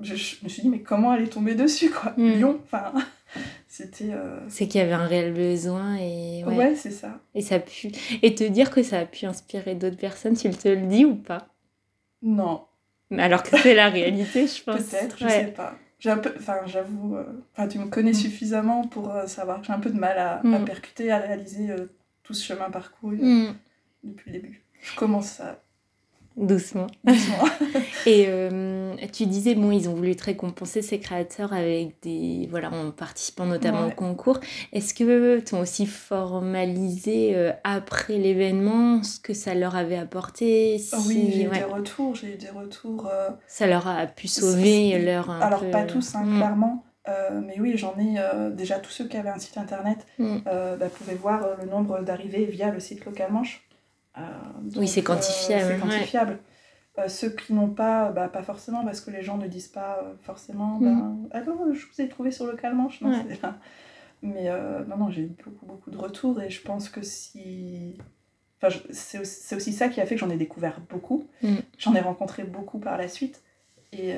je, 0.00 0.12
me 0.42 0.48
suis 0.48 0.62
dit, 0.62 0.68
mais 0.68 0.80
comment 0.80 1.14
elle 1.14 1.24
est 1.24 1.28
tombée 1.28 1.54
dessus, 1.54 1.90
quoi? 1.90 2.12
Mm. 2.16 2.30
Lyon, 2.32 2.60
enfin, 2.64 2.92
c'était... 3.68 4.10
Euh, 4.10 4.40
c'est 4.48 4.68
qu'il 4.68 4.80
y 4.80 4.84
avait 4.84 4.92
un 4.92 5.06
réel 5.06 5.32
besoin 5.32 5.96
et... 5.96 6.44
Ouais, 6.44 6.74
c'est 6.74 6.90
ça. 6.90 7.20
Et 7.34 7.40
ça 7.40 7.56
a 7.56 7.58
pu... 7.60 7.90
Et 8.22 8.34
te 8.34 8.44
dire 8.44 8.70
que 8.70 8.82
ça 8.82 9.00
a 9.00 9.06
pu 9.06 9.26
inspirer 9.26 9.74
d'autres 9.74 9.96
personnes, 9.96 10.36
tu 10.36 10.50
te 10.50 10.68
le 10.68 10.86
dis 10.86 11.04
ou 11.04 11.14
pas? 11.14 11.48
Non. 12.22 12.64
Alors 13.16 13.42
que 13.42 13.56
c'est 13.56 13.74
la 13.74 13.88
réalité, 13.88 14.46
je 14.46 14.62
pense. 14.62 14.82
Peut-être, 14.82 15.16
je 15.18 15.28
sais 15.28 15.46
pas. 15.46 15.74
J'ai 15.98 16.10
un 16.10 16.18
peu... 16.18 16.32
Enfin, 16.36 16.58
j'avoue... 16.66 17.16
Euh, 17.16 17.24
enfin, 17.52 17.68
tu 17.68 17.78
me 17.78 17.86
connais 17.86 18.10
mm. 18.10 18.14
suffisamment 18.14 18.86
pour 18.86 19.10
euh, 19.10 19.26
savoir 19.26 19.60
que 19.60 19.66
j'ai 19.66 19.72
un 19.72 19.80
peu 19.80 19.90
de 19.90 19.98
mal 19.98 20.18
à, 20.18 20.40
à 20.40 20.42
mm. 20.42 20.64
percuter, 20.66 21.10
à 21.10 21.18
réaliser 21.18 21.68
tout 22.22 22.34
ce 22.34 22.44
chemin 22.44 22.70
parcouru 22.70 23.18
depuis 24.04 24.30
le 24.30 24.40
début. 24.40 24.62
Je 24.82 24.94
commence 24.94 25.40
à 25.40 25.62
Doucement. 26.36 26.86
et 28.06 28.26
euh, 28.28 28.94
tu 29.10 29.24
disais, 29.24 29.54
bon, 29.54 29.70
ils 29.70 29.88
ont 29.88 29.94
voulu 29.94 30.14
te 30.16 30.24
récompenser, 30.24 30.82
ces 30.82 30.98
créateurs, 30.98 31.54
avec 31.54 32.02
des. 32.02 32.46
Voilà, 32.50 32.70
en 32.70 32.90
participant 32.90 33.46
notamment 33.46 33.86
au 33.86 33.90
concours. 33.90 34.38
Est-ce 34.74 34.92
que 34.92 35.40
tu 35.40 35.54
as 35.54 35.58
aussi 35.58 35.86
formalisé 35.86 37.34
euh, 37.34 37.52
après 37.64 38.18
l'événement 38.18 39.02
ce 39.02 39.18
que 39.18 39.32
ça 39.32 39.54
leur 39.54 39.76
avait 39.76 39.96
apporté 39.96 40.78
ah 40.92 40.98
Oui, 41.08 41.30
j'ai 41.32 41.44
eu 41.44 41.48
des 41.48 41.64
retours. 41.64 42.14
J'ai 42.14 42.34
eu 42.34 42.36
des 42.36 42.50
retours. 42.50 43.08
Euh, 43.10 43.30
ça 43.46 43.66
leur 43.66 43.88
a 43.88 44.06
pu 44.06 44.28
sauver 44.28 44.98
leur. 44.98 45.30
Alors, 45.30 45.64
pas 45.70 45.84
tous, 45.84 46.14
hein, 46.16 46.24
mm. 46.24 46.36
clairement. 46.36 46.84
mais 47.46 47.58
oui, 47.60 47.78
j'en 47.78 47.94
ai 47.98 48.16
déjà 48.52 48.78
tous 48.78 48.90
ceux 48.90 49.08
qui 49.08 49.16
avaient 49.16 49.30
un 49.30 49.38
site 49.38 49.56
internet 49.56 50.06
mm. 50.18 50.40
bah, 50.44 50.90
pouvaient 50.94 51.14
voir 51.14 51.56
le 51.58 51.66
nombre 51.66 52.02
d'arrivées 52.02 52.44
via 52.44 52.70
le 52.70 52.80
site 52.80 53.06
Local 53.06 53.32
Manche. 53.32 53.65
Euh, 54.18 54.22
oui, 54.76 54.88
c'est 54.88 55.02
quantifiable. 55.02 55.74
c'est 55.74 55.80
quantifiable. 55.80 56.38
Euh, 56.98 57.08
ceux 57.08 57.28
qui 57.28 57.52
n'ont 57.52 57.68
pas, 57.68 58.10
bah, 58.10 58.28
pas 58.28 58.42
forcément, 58.42 58.84
parce 58.84 59.00
que 59.00 59.10
les 59.10 59.22
gens 59.22 59.36
ne 59.36 59.46
disent 59.46 59.68
pas 59.68 60.00
euh, 60.02 60.14
forcément, 60.22 60.78
mm. 60.80 61.28
bah, 61.28 61.38
alors 61.38 61.74
je 61.74 61.86
vous 61.86 62.00
ai 62.00 62.08
trouvé 62.08 62.30
sur 62.30 62.46
le 62.46 62.56
calmanche. 62.56 63.00
Non, 63.00 63.10
Mais 64.22 64.50
non, 64.88 64.96
non, 64.96 65.10
j'ai 65.10 65.22
eu 65.22 65.36
beaucoup, 65.44 65.66
beaucoup 65.66 65.90
de 65.90 65.98
retours 65.98 66.40
et 66.40 66.50
je 66.50 66.62
pense 66.62 66.88
que 66.88 67.02
si. 67.02 67.98
Enfin, 68.60 68.74
c'est 68.90 69.18
aussi, 69.18 69.54
aussi, 69.54 69.72
ça 69.74 69.88
qui 69.88 70.00
a 70.00 70.06
fait 70.06 70.14
que 70.14 70.20
j'en 70.20 70.30
ai 70.30 70.38
découvert 70.38 70.80
beaucoup. 70.88 71.28
Mm. 71.42 71.56
J'en 71.78 71.94
ai 71.94 72.00
rencontré 72.00 72.44
beaucoup 72.44 72.78
par 72.78 72.96
la 72.96 73.08
suite. 73.08 73.42
Et, 73.92 74.12
et, 74.12 74.16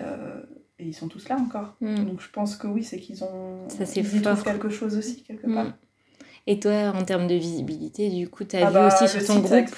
ils 0.78 0.94
sont 0.94 1.08
tous 1.08 1.28
là 1.28 1.36
encore. 1.36 1.74
Mm. 1.80 2.04
Donc 2.04 2.20
je 2.20 2.30
pense 2.30 2.56
que 2.56 2.68
oui, 2.68 2.84
c'est 2.84 3.00
qu'ils 3.00 3.24
ont. 3.24 3.68
Ça, 3.68 3.84
ils 3.96 4.16
y 4.16 4.22
trouvent 4.22 4.44
quelque 4.44 4.68
chose 4.68 4.96
aussi, 4.96 5.24
quelque 5.24 5.52
part. 5.52 5.72
Et 6.50 6.58
toi, 6.58 6.94
en 6.96 7.04
termes 7.04 7.26
de 7.26 7.34
visibilité, 7.34 8.08
du 8.08 8.26
coup, 8.30 8.42
tu 8.42 8.56
as 8.56 8.66
ah 8.66 8.70
vu 8.70 8.74
bah, 8.74 8.86
aussi 8.86 9.06
sur 9.06 9.22
ton 9.22 9.40
groupe 9.40 9.68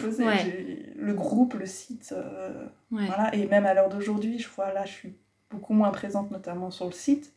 Le 0.96 1.14
groupe, 1.14 1.54
le 1.54 1.66
site. 1.66 2.14
Euh, 2.16 2.64
voilà. 2.92 3.34
Et 3.34 3.48
même 3.48 3.66
à 3.66 3.74
l'heure 3.74 3.88
d'aujourd'hui, 3.88 4.38
je 4.38 4.48
vois 4.48 4.72
là, 4.72 4.84
je 4.84 4.92
suis 4.92 5.16
beaucoup 5.50 5.74
moins 5.74 5.90
présente, 5.90 6.30
notamment 6.30 6.70
sur 6.70 6.86
le 6.86 6.92
site. 6.92 7.34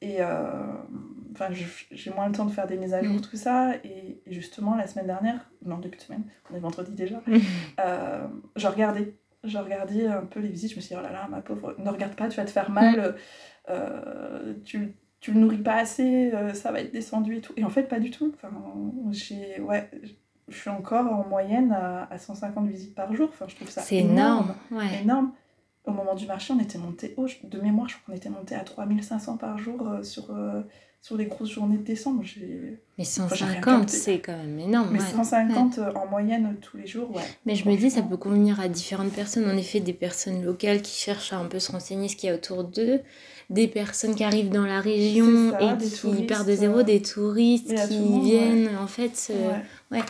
Et 0.00 0.22
euh, 0.22 0.72
enfin, 1.32 1.50
j'ai 1.90 2.10
moins 2.10 2.26
le 2.26 2.32
temps 2.34 2.46
de 2.46 2.50
faire 2.50 2.66
des 2.66 2.78
mises 2.78 2.94
à 2.94 3.02
jour, 3.02 3.16
mm. 3.16 3.20
tout 3.20 3.36
ça. 3.36 3.74
Et, 3.84 4.22
justement, 4.26 4.76
la 4.76 4.86
semaine 4.86 5.08
dernière, 5.08 5.50
non, 5.66 5.76
depuis 5.76 6.00
une 6.00 6.06
semaine, 6.06 6.24
on 6.50 6.56
est 6.56 6.60
vendredi 6.60 6.92
déjà, 6.92 7.20
euh, 7.80 8.26
je 8.56 8.66
regardais. 8.66 9.12
Je 9.44 9.58
regardais 9.58 10.06
un 10.06 10.24
peu 10.24 10.40
les 10.40 10.48
visites, 10.48 10.70
je 10.70 10.76
me 10.76 10.80
suis 10.80 10.94
dit, 10.94 10.98
oh 10.98 11.04
là 11.04 11.12
là, 11.12 11.28
ma 11.30 11.42
pauvre, 11.42 11.74
ne 11.78 11.90
regarde 11.90 12.14
pas, 12.14 12.28
tu 12.28 12.38
vas 12.38 12.46
te 12.46 12.50
faire 12.50 12.70
mal. 12.70 13.14
Mm. 13.68 14.62
tu 14.64 14.96
tu 15.20 15.32
le 15.32 15.40
nourris 15.40 15.58
pas 15.58 15.74
assez, 15.74 16.32
euh, 16.32 16.54
ça 16.54 16.70
va 16.72 16.80
être 16.80 16.92
descendu 16.92 17.36
et 17.36 17.40
tout. 17.40 17.52
Et 17.56 17.64
en 17.64 17.70
fait, 17.70 17.84
pas 17.84 17.98
du 17.98 18.10
tout. 18.10 18.32
Enfin, 18.34 18.50
j'ai, 19.10 19.60
ouais, 19.60 19.90
je 20.48 20.56
suis 20.56 20.70
encore 20.70 21.06
en 21.12 21.26
moyenne 21.28 21.72
à, 21.72 22.16
150 22.16 22.68
visites 22.68 22.94
par 22.94 23.12
jour. 23.14 23.28
Enfin, 23.30 23.46
je 23.48 23.56
trouve 23.56 23.68
ça 23.68 23.82
C'est 23.82 23.96
énorme. 23.96 24.54
Ouais. 24.70 25.02
énorme. 25.02 25.32
Au 25.84 25.92
moment 25.92 26.14
du 26.14 26.26
marché, 26.26 26.52
on 26.52 26.60
était 26.60 26.78
monté 26.78 27.14
haut. 27.16 27.26
De 27.44 27.60
mémoire, 27.60 27.88
je 27.88 27.96
crois 27.96 28.12
qu'on 28.12 28.18
était 28.18 28.28
monté 28.28 28.54
à 28.54 28.60
3500 28.60 29.38
par 29.38 29.58
jour 29.58 29.88
euh, 29.88 30.02
sur, 30.02 30.30
euh, 30.30 30.62
sur 31.00 31.16
les 31.16 31.26
grosses 31.26 31.50
journées 31.50 31.78
de 31.78 31.84
décembre. 31.84 32.22
Mais 32.98 33.04
150, 33.04 33.88
c'est 33.88 34.18
quand 34.18 34.36
même 34.36 34.58
énorme. 34.58 34.90
Mais 34.92 34.98
150 34.98 35.78
en 35.94 36.06
moyenne 36.06 36.56
tous 36.60 36.76
les 36.76 36.86
jours, 36.86 37.14
ouais. 37.14 37.22
Mais 37.46 37.54
je 37.54 37.68
me 37.68 37.76
dis, 37.76 37.90
ça 37.90 38.02
peut 38.02 38.16
convenir 38.16 38.60
à 38.60 38.68
différentes 38.68 39.12
personnes. 39.12 39.48
En 39.48 39.56
effet, 39.56 39.80
des 39.80 39.92
personnes 39.92 40.44
locales 40.44 40.82
qui 40.82 41.00
cherchent 41.00 41.32
à 41.32 41.38
un 41.38 41.46
peu 41.46 41.58
se 41.58 41.72
renseigner 41.72 42.08
ce 42.08 42.16
qu'il 42.16 42.28
y 42.28 42.32
a 42.32 42.34
autour 42.34 42.64
d'eux 42.64 43.00
des 43.50 43.66
personnes 43.66 44.14
qui 44.14 44.24
arrivent 44.24 44.50
dans 44.50 44.66
la 44.66 44.80
région 44.80 45.58
et 45.58 45.78
qui 45.78 46.24
partent 46.24 46.48
de 46.48 46.54
zéro, 46.54 46.82
des 46.82 47.00
touristes 47.00 47.74
qui 47.88 48.20
viennent, 48.20 48.76
en 48.76 48.86
fait, 48.86 49.32
ouais. 49.90 50.02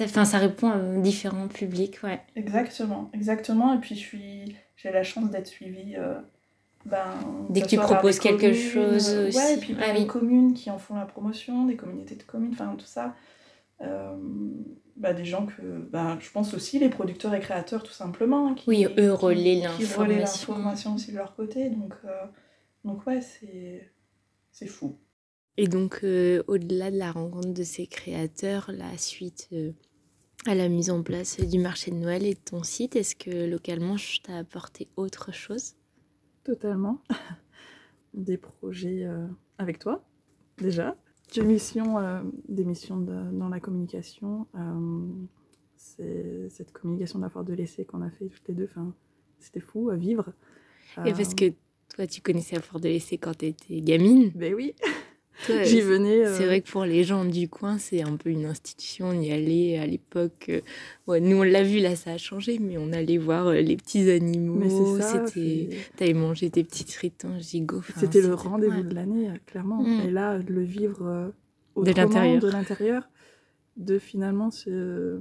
Enfin, 0.00 0.24
ça 0.24 0.38
répond 0.38 0.70
à 0.70 0.78
différents 0.98 1.46
publics, 1.46 2.00
ouais. 2.02 2.20
Exactement, 2.34 3.10
exactement. 3.14 3.74
Et 3.74 3.78
puis, 3.78 3.94
je 3.94 4.00
suis... 4.00 4.56
j'ai 4.76 4.90
la 4.90 5.04
chance 5.04 5.30
d'être 5.30 5.46
suivie 5.46 5.94
euh, 5.96 6.16
ben, 6.86 7.46
Dès 7.50 7.62
que 7.62 7.66
tu 7.68 7.76
proposes 7.76 8.18
quelque 8.18 8.40
communes, 8.40 8.54
chose 8.54 9.08
euh, 9.10 9.28
aussi. 9.28 9.36
Ouais, 9.38 9.54
et 9.54 9.56
puis 9.58 9.76
Ah 9.80 9.92
oui. 9.96 10.06
communes 10.06 10.52
qui 10.54 10.70
en 10.70 10.78
font 10.78 10.96
la 10.96 11.06
promotion, 11.06 11.66
des 11.66 11.76
communautés 11.76 12.16
de 12.16 12.22
communes, 12.22 12.50
enfin 12.52 12.74
tout 12.78 12.84
ça. 12.86 13.14
Euh, 13.80 14.14
bah, 14.96 15.12
des 15.12 15.24
gens 15.24 15.46
que. 15.46 15.62
Bah, 15.90 16.16
je 16.20 16.30
pense 16.30 16.54
aussi 16.54 16.78
les 16.78 16.88
producteurs 16.88 17.34
et 17.34 17.40
créateurs, 17.40 17.82
tout 17.82 17.92
simplement. 17.92 18.54
Qui, 18.54 18.64
Oui, 18.68 18.86
eux 18.98 19.12
relaient 19.12 19.60
qui- 19.76 19.84
Qui 19.86 19.94
relaient 19.94 20.18
l'information. 20.20 20.52
l'information 20.54 20.94
aussi 20.94 21.10
de 21.12 21.16
leur 21.16 21.34
côté. 21.34 21.70
Donc, 21.70 21.94
euh, 22.04 22.10
donc 22.84 23.06
ouais, 23.06 23.20
c'est. 23.20 23.90
C'est 24.52 24.68
fou. 24.68 24.98
Et 25.56 25.66
donc, 25.66 26.00
euh, 26.04 26.42
au-delà 26.46 26.90
de 26.92 26.96
la 26.98 27.10
rencontre 27.12 27.52
de 27.52 27.62
ces 27.64 27.86
créateurs, 27.88 28.70
la 28.72 28.96
suite 28.98 29.48
euh, 29.52 29.72
à 30.46 30.54
la 30.54 30.68
mise 30.68 30.90
en 30.90 31.02
place 31.02 31.40
du 31.40 31.58
marché 31.58 31.90
de 31.90 31.96
Noël 31.96 32.24
et 32.24 32.34
de 32.34 32.38
ton 32.40 32.62
site, 32.62 32.94
est-ce 32.94 33.16
que 33.16 33.48
localement, 33.50 33.96
je 33.96 34.20
t'ai 34.20 34.32
apporté 34.32 34.88
autre 34.96 35.32
chose? 35.32 35.74
Totalement. 36.44 37.02
Des 38.14 38.36
projets 38.36 39.04
euh, 39.04 39.26
avec 39.58 39.78
toi, 39.78 40.04
déjà. 40.58 40.96
Des 41.34 41.42
missions, 41.42 41.98
euh, 41.98 42.22
des 42.48 42.64
missions 42.64 42.98
de- 42.98 43.30
dans 43.32 43.48
la 43.48 43.58
communication. 43.60 44.46
euh, 44.54 45.08
c'est 45.76 46.48
cette 46.48 46.72
communication 46.72 47.18
de 47.18 47.24
la 47.24 47.30
foire 47.30 47.44
de 47.44 47.52
l'essai 47.52 47.84
qu'on 47.84 48.02
a 48.02 48.10
fait 48.10 48.28
toutes 48.28 48.46
les 48.48 48.54
deux. 48.54 48.64
Enfin, 48.70 48.94
c'était 49.38 49.60
fou 49.60 49.90
à 49.90 49.96
vivre. 49.96 50.32
Et 51.04 51.12
parce 51.12 51.34
que 51.34 51.52
toi, 51.94 52.06
tu 52.06 52.20
connaissais 52.22 52.56
la 52.56 52.62
Fort 52.62 52.80
de 52.80 52.88
l'Essai 52.88 53.18
quand 53.18 53.36
tu 53.36 53.46
étais 53.46 53.80
gamine. 53.80 54.30
Ben 54.34 54.54
oui, 54.54 54.74
j'y 55.48 55.80
venais. 55.80 56.26
euh, 56.26 56.36
C'est 56.36 56.46
vrai 56.46 56.60
que 56.60 56.70
pour 56.70 56.84
les 56.84 57.04
gens 57.04 57.24
du 57.24 57.48
coin, 57.48 57.78
c'est 57.78 58.02
un 58.02 58.16
peu 58.16 58.30
une 58.30 58.44
institution. 58.46 59.08
On 59.08 59.20
y 59.20 59.32
allait 59.32 59.78
à 59.78 59.86
l'époque. 59.86 60.46
euh, 60.48 60.60
ouais, 61.06 61.20
nous, 61.20 61.36
on 61.38 61.42
l'a 61.42 61.62
vu, 61.62 61.78
là, 61.80 61.96
ça 61.96 62.12
a 62.12 62.18
changé, 62.18 62.58
mais 62.58 62.78
on 62.78 62.92
allait 62.92 63.18
voir 63.18 63.48
euh, 63.48 63.60
les 63.60 63.76
petits 63.76 64.10
animaux. 64.10 64.98
C'était. 65.00 65.70
T'avais 65.96 66.14
mangé 66.14 66.50
tes 66.50 66.64
petits 66.64 66.84
tritons 66.84 67.38
gigots. 67.38 67.82
C'était 67.96 68.22
le 68.22 68.34
rendez-vous 68.34 68.78
ouais. 68.78 68.88
de 68.88 68.94
l'année, 68.94 69.30
clairement. 69.46 69.82
Mm. 69.82 70.00
Et 70.06 70.10
là, 70.10 70.38
de 70.38 70.52
le 70.52 70.62
vivre 70.62 71.32
De 71.76 71.90
l'intérieur. 71.92 72.42
de 72.42 72.48
l'intérieur, 72.50 73.08
de 73.76 73.98
finalement 73.98 74.50
se... 74.50 75.18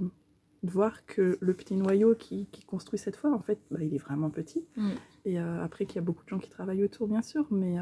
voir 0.63 1.05
que 1.05 1.37
le 1.41 1.53
petit 1.53 1.75
noyau 1.75 2.15
qui, 2.15 2.47
qui 2.51 2.63
construit 2.63 2.99
cette 2.99 3.15
foire, 3.15 3.33
en 3.33 3.41
fait, 3.41 3.59
bah, 3.71 3.79
il 3.81 3.93
est 3.93 3.97
vraiment 3.97 4.29
petit. 4.29 4.63
Mm. 4.77 4.91
Et 5.25 5.37
après 5.37 5.85
qu'il 5.85 5.95
y 5.95 5.99
a 5.99 6.01
beaucoup 6.03 6.23
de 6.23 6.29
gens 6.29 6.39
qui 6.39 6.49
travaillent 6.49 6.83
autour, 6.83 7.07
bien 7.07 7.21
sûr, 7.21 7.47
mais 7.51 7.75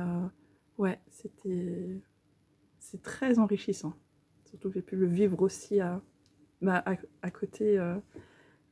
ouais, 0.78 1.00
c'était... 1.10 2.00
C'est 2.82 3.02
très 3.02 3.40
enrichissant. 3.40 3.94
Surtout 4.46 4.70
que 4.70 4.76
j'ai 4.76 4.82
pu 4.82 4.96
le 4.96 5.06
vivre 5.06 5.42
aussi 5.42 5.80
à, 5.80 6.02
bah, 6.62 6.84
à, 6.86 6.96
à 7.22 7.32
côté, 7.32 7.78
euh, 7.78 7.96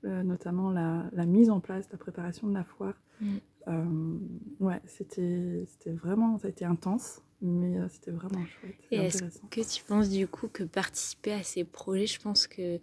euh, 0.04 0.24
notamment 0.24 0.72
la, 0.72 1.06
la 1.14 1.26
mise 1.26 1.50
en 1.50 1.60
place, 1.60 1.88
la 1.92 1.98
préparation 1.98 2.48
de 2.48 2.54
la 2.54 2.64
foire. 2.64 2.96
Mm. 3.22 3.38
Euh, 3.68 4.18
ouais, 4.60 4.82
c'était 4.86 5.64
c'était 5.68 5.94
vraiment, 5.94 6.40
ça 6.40 6.48
a 6.48 6.50
été 6.50 6.66
intense, 6.66 7.22
mais 7.42 7.78
c'était 7.90 8.12
vraiment 8.12 8.44
chouette 8.46 8.76
Et 8.92 8.96
et 8.96 9.00
est-ce 9.06 9.22
que 9.52 9.62
tu 9.62 9.84
penses 9.84 10.10
du 10.10 10.28
coup 10.28 10.48
que 10.48 10.64
participer 10.64 11.34
à 11.34 11.44
ces 11.44 11.64
projets, 11.64 12.08
je 12.08 12.20
pense 12.20 12.48
que. 12.48 12.80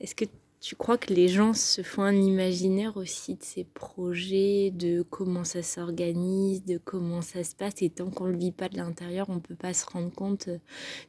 Est-ce 0.00 0.14
que 0.14 0.26
tu 0.60 0.74
crois 0.74 0.98
que 0.98 1.12
les 1.14 1.28
gens 1.28 1.52
se 1.54 1.82
font 1.82 2.02
un 2.02 2.16
imaginaire 2.16 2.96
aussi 2.96 3.36
de 3.36 3.42
ces 3.42 3.64
projets, 3.64 4.72
de 4.74 5.02
comment 5.02 5.44
ça 5.44 5.62
s'organise, 5.62 6.64
de 6.64 6.80
comment 6.84 7.22
ça 7.22 7.44
se 7.44 7.54
passe? 7.54 7.74
Et 7.80 7.90
tant 7.90 8.10
qu'on 8.10 8.26
ne 8.26 8.32
le 8.32 8.38
vit 8.38 8.50
pas 8.52 8.68
de 8.68 8.76
l'intérieur, 8.76 9.26
on 9.28 9.36
ne 9.36 9.40
peut 9.40 9.54
pas 9.54 9.72
se 9.72 9.86
rendre 9.86 10.10
compte 10.12 10.48
euh, 10.48 10.58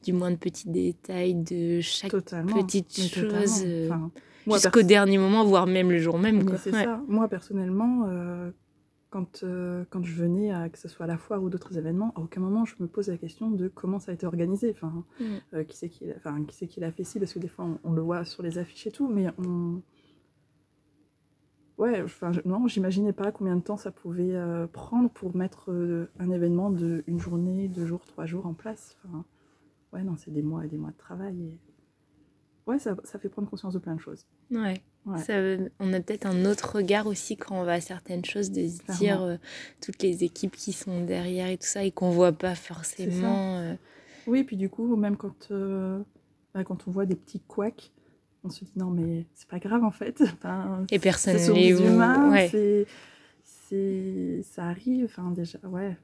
du 0.04 0.14
moins 0.14 0.30
de 0.30 0.36
petits 0.36 0.70
détails 0.70 1.34
de 1.34 1.82
chaque 1.82 2.12
Totalement. 2.12 2.62
petite 2.64 3.02
chose, 3.02 3.64
euh, 3.66 3.90
Enfin, 3.90 4.12
jusqu'au 4.58 4.84
dernier 4.84 5.18
moment, 5.18 5.44
voire 5.44 5.66
même 5.68 5.92
le 5.92 6.00
jour 6.00 6.20
même. 6.20 6.46
Quoi. 6.46 6.56
Ouais. 6.66 6.84
ça. 6.84 7.02
Moi, 7.08 7.28
personnellement, 7.28 8.06
euh, 8.08 8.52
quand, 9.10 9.44
euh, 9.44 9.86
quand 9.90 10.04
je 10.04 10.14
venais, 10.14 10.52
à, 10.52 10.70
que 10.70 10.78
ce 10.78 10.88
soit 10.88 11.06
à 11.06 11.08
la 11.08 11.18
foire 11.18 11.42
ou 11.42 11.50
d'autres 11.50 11.78
événements, 11.78 12.14
à 12.16 12.20
aucun 12.20 12.42
moment 12.42 12.66
je 12.66 12.76
me 12.80 12.88
pose 12.88 13.08
la 13.10 13.18
question 13.18 13.50
de 13.52 13.68
comment 13.68 14.00
ça 14.00 14.12
a 14.12 14.14
été 14.14 14.26
organisé. 14.26 14.72
Enfin, 14.72 15.04
Mm. 15.20 15.24
euh, 15.56 15.64
qui 15.64 15.78
c'est 15.78 15.90
qui, 15.90 16.06
l'a- 16.06 16.16
enfin, 16.18 16.44
qui 16.46 16.68
qui 16.68 16.80
l'a 16.80 16.92
fait 16.92 17.04
si 17.04 17.20
Parce 17.20 17.34
que 17.34 17.40
des 17.40 17.48
fois, 17.48 17.66
on, 17.66 17.80
on 17.84 17.94
le 17.94 18.02
voit 18.02 18.24
sur 18.26 18.44
les 18.44 18.58
affiches 18.58 18.88
et 18.88 18.92
tout, 18.92 19.08
mais 19.08 19.28
on... 19.40 19.82
Ouais, 21.78 22.02
enfin, 22.04 22.32
je- 22.34 22.42
non, 22.46 22.68
j'imaginais 22.68 23.14
pas 23.14 23.32
combien 23.32 23.56
de 23.56 23.62
temps 23.62 23.78
ça 23.78 23.92
pouvait 23.92 24.36
euh, 24.36 24.68
prendre 24.68 25.10
pour 25.10 25.36
mettre 25.36 25.72
un 26.20 26.30
événement 26.30 26.70
de 26.72 27.04
une 27.08 27.20
journée, 27.20 27.68
deux 27.70 27.86
jours, 27.86 28.06
trois 28.06 28.26
jours 28.26 28.46
en 28.46 28.54
place. 28.54 28.98
Enfin, 29.06 29.24
ouais, 29.94 30.04
non, 30.04 30.18
c'est 30.18 30.32
des 30.32 30.42
mois 30.42 30.66
et 30.66 30.68
des 30.68 30.78
mois 30.78 30.92
de 30.92 30.98
travail. 30.98 31.42
Et... 31.42 31.58
Ouais, 32.68 32.80
ça, 32.80 32.96
ça 33.06 33.18
fait 33.18 33.30
prendre 33.30 33.50
conscience 33.50 33.74
de 33.74 33.80
plein 33.80 33.96
de 33.96 34.02
choses. 34.02 34.28
Ouais. 34.52 34.84
Ouais. 35.06 35.18
Ça, 35.24 35.34
on 35.80 35.92
a 35.94 36.00
peut-être 36.02 36.26
un 36.26 36.46
autre 36.46 36.76
regard 36.76 37.08
aussi 37.08 37.36
quand 37.38 37.60
on 37.60 37.64
va 37.64 37.74
à 37.74 37.82
certaines 37.82 38.24
choses, 38.26 38.52
de 38.52 38.68
se 38.68 38.80
Clairement. 38.80 39.00
dire 39.00 39.22
euh, 39.24 39.38
toutes 39.82 40.04
les 40.04 40.24
équipes 40.24 40.56
qui 40.56 40.72
sont 40.74 41.04
derrière 41.04 41.48
et 41.48 41.58
tout 41.58 41.66
ça 41.66 41.84
et 41.84 41.92
qu'on 41.92 42.12
voit 42.12 42.32
pas 42.34 42.54
forcément. 42.56 43.58
euh, 43.60 43.76
Oui, 44.28 44.44
puis 44.44 44.58
du 44.58 44.70
coup, 44.70 44.96
même 44.96 45.18
quand, 45.18 45.48
euh, 45.52 46.00
bah, 46.54 46.64
quand 46.64 46.88
on 46.88 46.92
voit 46.92 47.06
des 47.06 47.16
petits 47.16 47.40
couacs, 47.40 47.92
on 48.44 48.50
se 48.50 48.64
dit 48.66 48.72
non, 48.76 48.92
mais 48.92 49.26
c'est 49.34 49.48
pas 49.48 49.60
grave 49.60 49.84
en 49.84 49.92
fait. 49.92 50.20
Enfin, 50.34 50.86
Et 50.92 51.00
personne 51.00 51.38
voit, 51.38 51.88
humains, 51.88 52.32
ouais. 52.32 52.50
c'est, 52.52 52.86
c'est, 53.44 54.42
ça 54.44 54.66
arrive. 54.66 55.06
Enfin, 55.06 55.32
déjà, 55.32 55.58
ouais. 55.64 55.98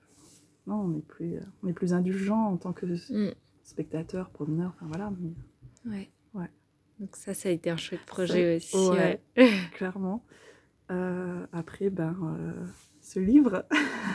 Non, 0.68 0.78
on 0.78 0.98
est 0.98 1.06
plus, 1.06 1.36
on 1.64 1.68
est 1.68 1.74
plus 1.74 1.94
indulgent 1.94 2.44
en 2.48 2.58
tant 2.58 2.74
que 2.74 2.86
Mm, 2.88 3.34
spectateur, 3.64 4.30
promeneur. 4.30 4.74
Enfin 4.76 4.88
voilà, 4.88 5.12
mais 5.20 5.92
ouais. 5.92 6.10
Donc 7.00 7.16
ça, 7.16 7.34
ça 7.34 7.50
a 7.50 7.52
été 7.52 7.70
un 7.70 7.78
chouette 7.78 8.06
projet 8.06 8.58
aussi. 8.58 8.76
ouais. 8.76 9.20
ouais. 9.38 9.50
clairement. 9.74 10.24
Euh, 10.92 11.46
après, 11.52 11.90
ben, 11.90 12.16
euh, 12.24 12.66
ce 13.02 13.20
livre, 13.20 13.66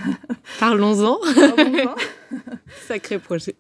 Parlons-en. 0.61 1.19
parlons-en. 1.35 1.95
Sacré 2.87 3.19
projet. 3.19 3.57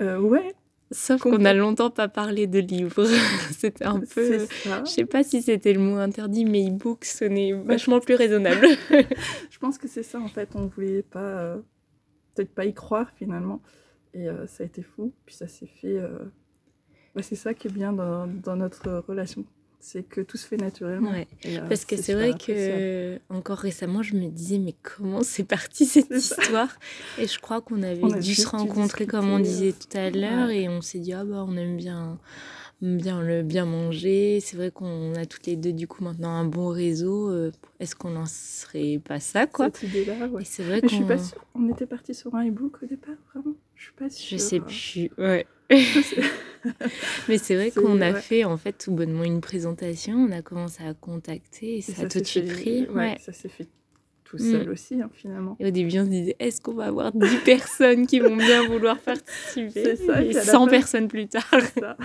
Euh, 0.00 0.18
ouais, 0.18 0.54
Sauf 0.92 1.20
qu'on 1.22 1.44
a 1.44 1.54
longtemps 1.54 1.90
pas 1.90 2.08
parlé 2.08 2.48
de 2.48 2.58
livres. 2.58 3.06
C'était 3.52 3.84
un 3.84 4.00
peu. 4.00 4.46
Je 4.64 4.90
sais 4.90 5.04
pas 5.04 5.22
si 5.22 5.40
c'était 5.40 5.72
le 5.72 5.78
mot 5.78 5.96
interdit, 5.98 6.44
mais 6.44 6.68
e-book 6.68 7.04
sonnait 7.04 7.52
vachement 7.52 8.00
plus 8.00 8.16
raisonnable. 8.16 8.66
Je 9.50 9.58
pense 9.60 9.78
que 9.78 9.86
c'est 9.86 10.02
ça 10.02 10.18
en 10.18 10.26
fait, 10.26 10.48
on 10.56 10.66
voulait 10.66 11.02
pas 11.02 11.54
peut-être 12.34 12.52
pas 12.52 12.64
y 12.64 12.74
croire 12.74 13.08
finalement 13.14 13.62
et 14.14 14.26
ça 14.48 14.64
a 14.64 14.66
été 14.66 14.82
fou, 14.82 15.14
puis 15.26 15.36
ça 15.36 15.46
s'est 15.46 15.70
fait 15.80 16.00
bah, 17.14 17.22
c'est 17.22 17.36
ça 17.36 17.54
qui 17.54 17.68
est 17.68 17.70
bien 17.72 17.92
dans, 17.92 18.26
dans 18.26 18.56
notre 18.56 19.04
relation, 19.08 19.44
c'est 19.80 20.02
que 20.02 20.20
tout 20.20 20.36
se 20.36 20.46
fait 20.46 20.56
naturellement. 20.58 21.10
Ouais. 21.10 21.26
Euh, 21.46 21.66
Parce 21.68 21.84
que 21.84 21.96
c'est 21.96 22.14
vrai 22.14 22.34
que 22.34 23.18
encore 23.30 23.58
récemment, 23.58 24.02
je 24.02 24.14
me 24.14 24.28
disais 24.28 24.58
mais 24.58 24.74
comment 24.82 25.22
c'est 25.22 25.44
parti 25.44 25.86
cette 25.86 26.10
histoire? 26.10 26.68
Et 27.18 27.26
je 27.26 27.38
crois 27.40 27.60
qu'on 27.62 27.82
avait 27.82 28.04
On 28.04 28.08
dû 28.08 28.34
se 28.34 28.46
rencontrer 28.46 29.06
comme 29.06 29.28
on 29.30 29.38
euh, 29.38 29.42
disait 29.42 29.72
tout 29.72 29.96
à 29.96 30.10
l'heure 30.10 30.48
ouais. 30.48 30.62
et 30.62 30.68
on 30.68 30.82
s'est 30.82 30.98
dit 30.98 31.12
ah 31.12 31.24
bah 31.24 31.44
on 31.48 31.56
aime 31.56 31.76
bien 31.76 32.18
bien 32.82 33.20
le 33.20 33.42
bien 33.42 33.64
manger. 33.66 34.40
C'est 34.40 34.56
vrai 34.56 34.70
qu'on 34.70 35.14
a 35.14 35.26
toutes 35.26 35.46
les 35.46 35.56
deux 35.56 35.72
du 35.72 35.86
coup 35.86 36.02
maintenant 36.04 36.30
un 36.30 36.44
bon 36.44 36.68
réseau. 36.68 37.30
euh, 37.30 37.50
Est-ce 37.78 37.94
qu'on 37.96 38.10
n'en 38.10 38.26
serait 38.26 38.98
pas 39.02 39.18
ça 39.20 39.46
quoi? 39.46 39.66
Cette 39.72 39.82
idée-là, 39.82 40.26
ouais. 40.28 40.44
C'est 40.44 40.62
vrai 40.62 40.80
je 40.82 40.88
suis 40.88 41.00
qu'on 41.00 41.06
pas 41.06 41.18
sûre, 41.18 41.44
on 41.54 41.68
était 41.70 41.86
parti 41.86 42.14
sur 42.14 42.34
un 42.34 42.46
e-book 42.48 42.78
au 42.82 42.86
départ, 42.86 43.14
vraiment 43.34 43.54
Je 43.76 43.82
suis 43.84 43.92
pas 43.92 44.08
je 44.08 44.14
sûre. 44.14 44.40
sais 44.40 44.60
plus. 44.60 45.10
Ouais. 45.18 45.46
Mais 47.28 47.38
c'est 47.38 47.54
vrai 47.54 47.70
qu'on 47.70 48.00
a 48.02 48.12
ouais. 48.12 48.20
fait 48.20 48.44
en 48.44 48.56
fait 48.56 48.72
tout 48.72 48.92
bonnement 48.92 49.24
une 49.24 49.40
présentation, 49.40 50.14
on 50.16 50.30
a 50.32 50.42
commencé 50.42 50.84
à 50.84 50.92
contacter 50.94 51.74
et 51.74 51.78
et 51.78 51.80
ça, 51.82 52.02
a 52.02 52.06
tout 52.08 52.20
de 52.20 52.24
suite 52.24 52.52
pris. 52.52 52.82
ouais, 52.82 52.88
Ouais. 52.94 53.16
ça 53.20 53.32
s'est 53.32 53.48
fait 53.48 53.66
tout 54.24 54.36
Mm. 54.36 54.50
seul 54.52 54.70
aussi, 54.70 55.00
hein, 55.00 55.10
finalement. 55.12 55.56
Et 55.58 55.66
au 55.66 55.70
début, 55.70 55.98
on 55.98 56.04
se 56.04 56.10
disait, 56.10 56.36
est-ce 56.38 56.60
qu'on 56.60 56.74
va 56.74 56.84
avoir 56.86 57.12
10 57.12 57.18
personnes 57.44 58.06
qui 58.06 58.20
vont 58.20 58.36
bien 58.36 58.66
vouloir 58.68 58.98
participer 58.98 59.96
ça, 59.96 60.20
Et 60.22 60.28
puis 60.28 60.36
à 60.36 60.44
la 60.44 60.52
100 60.52 60.64
fin- 60.66 60.70
personnes 60.70 61.08
plus 61.08 61.26
tard? 61.28 61.48
ça. 61.78 61.96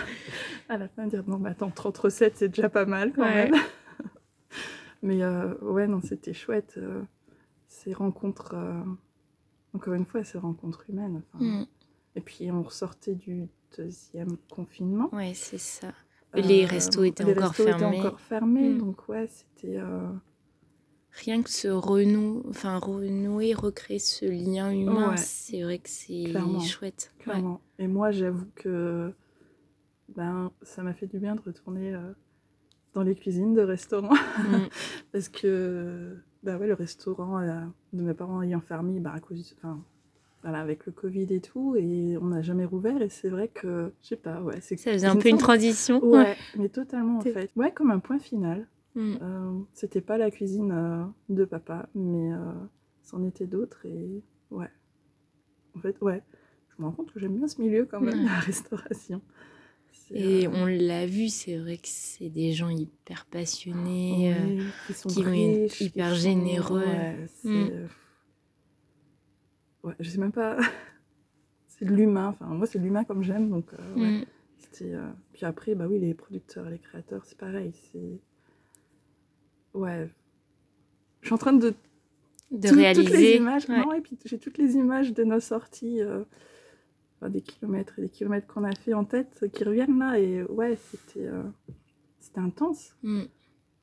À 0.69 0.77
la 0.77 0.87
fin, 0.87 1.05
dire 1.05 1.23
non, 1.27 1.37
mais 1.37 1.49
attends, 1.49 1.69
30 1.69 1.97
recettes, 1.97 2.33
c'est 2.37 2.49
déjà 2.49 2.69
pas 2.69 2.85
mal 2.85 3.11
quand 3.13 3.21
Ouais. 3.23 3.51
même. 3.51 3.61
mais 5.03 5.21
euh, 5.21 5.53
ouais, 5.61 5.85
non, 5.87 6.01
c'était 6.01 6.33
chouette. 6.33 6.75
euh, 6.77 7.01
ces 7.67 7.93
rencontres, 7.93 8.53
euh, 8.55 8.81
encore 9.73 9.93
une 9.95 10.05
fois, 10.05 10.23
ces 10.23 10.37
rencontres 10.37 10.85
humaines. 10.89 11.21
enfin. 11.33 11.43
Mm. 11.45 11.65
Et 12.15 12.21
puis, 12.21 12.49
on 12.51 12.63
ressortait 12.63 13.15
du 13.15 13.47
deuxième 13.77 14.37
confinement. 14.49 15.09
Ouais, 15.13 15.33
c'est 15.33 15.57
ça. 15.57 15.91
Les 16.33 16.63
Euh, 16.63 16.67
restos 16.67 17.03
étaient 17.03 17.23
les 17.23 17.31
encore 17.33 17.49
restos 17.49 17.63
étaient 17.63 17.77
fermés. 17.79 17.99
encore 17.99 18.19
fermés, 18.19 18.69
Mm. 18.69 18.77
donc 18.79 19.07
ouais, 19.09 19.27
c'était. 19.27 19.77
euh, 19.77 20.07
Rien 21.23 21.41
que 21.41 21.49
se 21.49 21.69
renouer, 21.69 22.41
enfin, 22.49 22.77
renouer, 22.77 23.53
recréer 23.53 23.99
ce 23.99 24.25
lien 24.25 24.69
humain, 24.71 25.11
Ouais. 25.11 25.17
c'est 25.17 25.61
vrai 25.63 25.77
que 25.79 25.87
c'est 25.89 26.25
Clairement. 26.25 26.59
chouette. 26.59 27.13
Ouais. 27.19 27.23
Clairement. 27.23 27.61
Et 27.79 27.87
moi, 27.87 28.11
j'avoue 28.11 28.47
que 28.55 29.13
ben, 30.09 30.51
ça 30.61 30.83
m'a 30.83 30.93
fait 30.93 31.07
du 31.07 31.17
bien 31.19 31.35
de 31.35 31.41
retourner 31.41 31.93
euh, 31.95 32.11
dans 32.93 33.01
les 33.03 33.15
cuisines 33.15 33.53
de 33.53 33.61
restaurants. 33.61 34.13
Mm. 34.13 34.67
Parce 35.13 35.29
que 35.29 36.17
bah 36.43 36.57
ouais, 36.57 36.67
le 36.67 36.73
restaurant 36.73 37.39
de 37.93 38.01
mes 38.01 38.13
parents 38.13 38.41
ayant 38.41 38.59
fermé 38.61 38.99
bah, 38.99 39.13
à 39.15 39.19
cause 39.21 39.41
du- 39.47 39.53
enfin, 39.57 39.81
voilà, 40.45 40.59
avec 40.59 40.85
le 40.85 40.91
Covid 40.91 41.25
et 41.31 41.41
tout, 41.41 41.75
et 41.75 42.17
on 42.21 42.25
n'a 42.25 42.43
jamais 42.43 42.65
rouvert. 42.65 43.01
Et 43.01 43.09
c'est 43.09 43.29
vrai 43.29 43.47
que, 43.47 43.91
je 44.03 44.09
sais 44.09 44.15
pas, 44.15 44.43
ouais. 44.43 44.61
c'est 44.61 44.77
Ça 44.77 44.93
faisait 44.93 45.07
un 45.07 45.15
peu 45.15 45.29
une 45.29 45.39
transition. 45.39 46.05
Ouais, 46.05 46.37
mais 46.55 46.69
totalement 46.69 47.17
en 47.17 47.21
fait. 47.21 47.49
Ouais, 47.55 47.71
comme 47.71 47.89
un 47.89 47.97
point 47.97 48.19
final. 48.19 48.67
Mm. 48.93 49.15
Euh, 49.23 49.59
C'était 49.73 50.01
pas 50.01 50.19
la 50.19 50.29
cuisine 50.29 50.71
euh, 50.71 51.03
de 51.29 51.45
papa, 51.45 51.89
mais 51.95 52.31
euh, 52.31 52.37
c'en 53.01 53.23
était 53.23 53.47
d'autres. 53.47 53.87
Et 53.87 54.21
ouais. 54.51 54.69
En 55.75 55.79
fait, 55.79 55.99
ouais. 56.01 56.21
Je 56.69 56.83
me 56.83 56.89
rends 56.89 56.93
compte 56.93 57.11
que 57.11 57.19
j'aime 57.19 57.35
bien 57.35 57.47
ce 57.47 57.59
milieu 57.59 57.87
quand 57.89 57.99
même, 57.99 58.23
la 58.25 58.37
restauration. 58.39 59.23
Et 60.11 60.47
on 60.47 60.67
l'a 60.67 61.07
vu, 61.07 61.29
c'est 61.29 61.57
vrai 61.57 61.77
que 61.77 61.87
c'est 61.87 62.29
des 62.29 62.51
gens 62.51 62.69
hyper 62.69 63.25
passionnés, 63.25 64.35
qui 64.85 64.93
sont 64.93 65.09
hyper 65.79 66.13
généreux. 66.13 66.85
Mm. 67.43 67.87
Euh, 69.85 69.89
ouais, 69.89 69.95
je 69.99 70.09
sais 70.09 70.17
même 70.17 70.31
pas. 70.31 70.57
c'est 71.67 71.85
de 71.85 71.93
l'humain. 71.93 72.29
Enfin, 72.29 72.45
moi, 72.47 72.67
c'est 72.67 72.79
de 72.79 72.83
l'humain 72.83 73.03
comme 73.03 73.23
j'aime. 73.23 73.49
Donc, 73.49 73.71
ouais. 73.95 74.21
Mm. 74.21 74.25
Puis 75.33 75.45
après, 75.45 75.73
bah 75.73 75.85
oui, 75.87 75.99
les 75.99 76.13
producteurs, 76.13 76.69
les 76.69 76.79
créateurs, 76.79 77.23
c'est 77.25 77.37
pareil. 77.37 77.71
C'est. 77.91 78.19
Ouais. 79.73 80.09
Je 81.21 81.27
suis 81.27 81.33
en 81.33 81.37
train 81.37 81.53
de. 81.53 81.73
De 82.51 82.69
réaliser. 82.69 83.03
Toutes 83.03 83.13
les 83.13 83.35
images. 83.35 83.67
Non, 83.67 83.93
et 83.93 84.01
puis 84.01 84.17
j'ai 84.25 84.37
toutes 84.37 84.57
les 84.57 84.75
images 84.75 85.13
de 85.13 85.23
nos 85.23 85.39
sorties 85.39 86.01
des 87.29 87.41
kilomètres 87.41 87.97
et 87.99 88.03
des 88.03 88.09
kilomètres 88.09 88.47
qu'on 88.47 88.63
a 88.63 88.73
fait 88.73 88.93
en 88.93 89.05
tête 89.05 89.45
qui 89.53 89.63
reviennent 89.63 89.99
là. 89.99 90.19
Et 90.19 90.43
ouais, 90.43 90.77
c'était 90.77 91.25
euh, 91.25 91.43
c'était 92.19 92.39
intense. 92.39 92.95
Mm. 93.03 93.23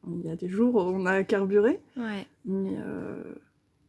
Il 0.09 0.27
y 0.27 0.31
a 0.31 0.37
des 0.37 0.49
jours 0.49 0.75
où 0.75 0.81
on 0.81 1.07
a 1.07 1.23
carburé. 1.23 1.81
Ouais. 1.97 2.27
Mais 2.45 2.77
euh, 2.79 3.23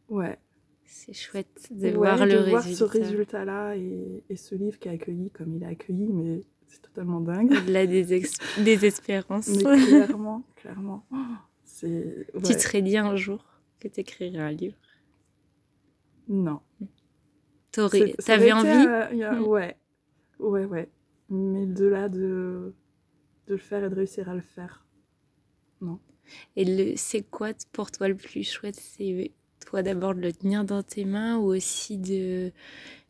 ouais. 0.08 0.38
C'est 0.86 1.12
chouette 1.12 1.68
de 1.70 1.90
voir 1.90 2.24
le 2.26 2.48
voir 2.50 2.62
ce 2.62 2.84
résultat-là 2.84 3.76
et, 3.76 4.22
et, 4.28 4.36
ce 4.36 4.54
livre 4.54 4.78
qui 4.78 4.88
est 4.88 4.92
accueilli 4.92 5.30
comme 5.30 5.54
il 5.54 5.62
est 5.62 5.66
accueilli, 5.66 6.08
mais 6.12 6.44
c'est 6.66 6.82
totalement 6.82 7.20
dingue. 7.20 7.52
Au-delà 7.62 7.86
des, 7.86 8.22
des 8.58 8.84
espérances. 8.84 9.48
Mais 9.48 9.62
clairement, 9.62 10.42
clairement. 10.56 11.06
c'est 11.64 12.26
Tu 12.44 12.54
te 12.54 12.58
serais 12.58 12.82
dit 12.82 12.96
un 12.96 13.16
jour 13.16 13.44
que 13.80 13.88
tu 13.88 14.00
écrirais 14.00 14.36
un 14.38 14.50
livre 14.50 14.76
Non. 16.28 16.60
T'avais 17.72 18.52
envie 18.52 18.68
euh, 18.68 19.32
hmm. 19.32 19.42
Ouais, 19.44 19.76
ouais, 20.38 20.64
ouais. 20.64 20.88
Mais 21.30 21.66
de 21.66 21.86
là, 21.86 22.08
de, 22.08 22.74
de 23.46 23.54
le 23.54 23.56
faire 23.56 23.84
et 23.84 23.90
de 23.90 23.94
réussir 23.94 24.28
à 24.28 24.34
le 24.34 24.42
faire, 24.42 24.86
non. 25.80 25.98
Et 26.56 26.96
c'est 26.96 27.22
quoi 27.22 27.50
pour 27.72 27.90
toi 27.90 28.08
le 28.08 28.14
plus 28.14 28.44
chouette 28.44 28.76
C'est 28.76 29.32
toi 29.64 29.82
d'abord 29.82 30.14
de 30.14 30.20
le 30.20 30.32
tenir 30.32 30.64
dans 30.64 30.82
tes 30.82 31.04
mains 31.04 31.38
ou 31.38 31.54
aussi 31.54 31.98
de 31.98 32.52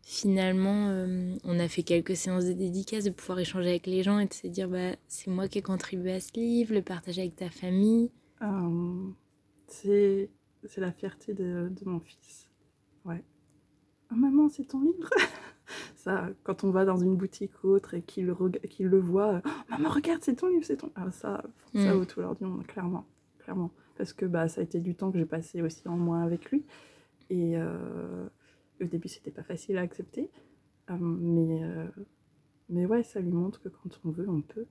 finalement, 0.05 0.89
euh, 0.89 1.35
on 1.45 1.59
a 1.59 1.67
fait 1.69 1.83
quelques 1.83 2.17
séances 2.17 2.45
de 2.45 2.53
dédicaces, 2.53 3.05
de 3.05 3.11
pouvoir 3.11 3.39
échanger 3.41 3.71
avec 3.71 3.87
les 3.87 4.03
gens 4.03 4.19
et 4.19 4.27
de 4.27 4.35
se 4.35 4.47
dire 4.47 4.69
bah, 4.69 4.97
c'est 5.09 5.31
moi 5.31 5.49
qui 5.49 5.59
ai 5.59 5.63
contribué 5.63 6.13
à 6.13 6.21
ce 6.21 6.33
livre, 6.35 6.75
le 6.75 6.83
partager 6.83 7.23
avec 7.23 7.37
ta 7.37 7.51
famille? 7.51 8.11
Euh, 8.43 9.11
C'est 9.67 10.29
la 10.77 10.93
fierté 10.93 11.33
de, 11.33 11.71
de 11.71 11.89
mon 11.89 12.01
fils. 12.01 12.49
Ouais. 13.05 13.25
Ah, 14.11 14.15
maman, 14.15 14.49
c'est 14.49 14.65
ton 14.65 14.81
livre? 14.83 15.11
Ça, 15.97 16.29
quand 16.43 16.65
on 16.65 16.71
va 16.71 16.85
dans 16.85 16.99
une 16.99 17.17
boutique 17.17 17.65
ou 17.65 17.69
autre 17.69 17.95
et 17.95 18.03
qu'il 18.03 18.27
le, 18.27 18.37
le 18.81 19.01
voit, 19.01 19.41
oh, 19.45 19.49
maman, 19.71 19.89
regarde, 19.89 20.21
c'est 20.23 20.37
ton 20.37 20.49
livre, 20.49 20.65
c'est 20.65 20.77
ton. 20.77 20.91
Ah, 20.95 21.11
ça, 21.11 21.43
ça 21.75 21.95
mm. 21.95 22.05
tout 22.05 22.21
leur 22.21 22.35
dit, 22.35 22.45
clairement, 22.69 23.07
clairement. 23.39 23.71
Parce 23.97 24.13
que 24.13 24.27
bah, 24.27 24.49
ça 24.49 24.61
a 24.61 24.65
été 24.65 24.81
du 24.81 24.95
temps 24.95 25.11
que 25.13 25.19
j'ai 25.19 25.27
passé 25.27 25.63
aussi 25.63 25.87
en 25.89 25.97
moins 25.97 26.23
avec 26.23 26.51
lui. 26.51 26.65
Et 27.31 27.57
euh, 27.57 28.27
au 28.81 28.85
début, 28.85 29.09
c'était 29.09 29.31
pas 29.31 29.43
facile 29.43 29.79
à 29.79 29.83
accepter. 29.83 30.31
Euh, 30.91 30.97
mais, 30.99 31.63
euh, 31.63 31.87
mais 32.69 32.87
ouais, 32.87 33.03
ça 33.03 33.21
lui 33.21 33.33
montre 33.33 33.61
que 33.63 33.69
quand 33.69 34.01
on 34.05 34.11
veut, 34.11 34.29
on 34.29 34.43
peut. 34.43 34.67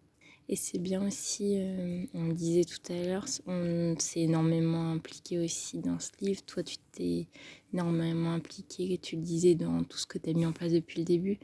Et 0.50 0.58
c'est 0.58 0.78
bien 0.78 1.06
aussi, 1.06 1.56
euh, 1.58 2.04
on 2.14 2.26
le 2.28 2.34
disait 2.34 2.66
tout 2.66 2.92
à 2.92 3.02
l'heure, 3.02 3.26
on 3.48 3.96
s'est 3.98 4.22
énormément 4.22 4.92
impliqué 4.92 5.40
aussi 5.40 5.80
dans 5.80 6.00
ce 6.00 6.12
livre. 6.20 6.42
Toi, 6.46 6.64
tu 6.64 6.76
t'es 6.92 7.28
énormément 7.74 8.34
impliqué, 8.34 8.98
tu 8.98 9.16
le 9.16 9.22
disais, 9.22 9.56
dans 9.56 9.84
tout 9.84 9.98
ce 9.98 10.06
que 10.06 10.18
tu 10.18 10.30
as 10.30 10.34
mis 10.34 10.46
en 10.46 10.52
place 10.52 10.74
depuis 10.74 11.00
le 11.00 11.06
début. 11.06 11.40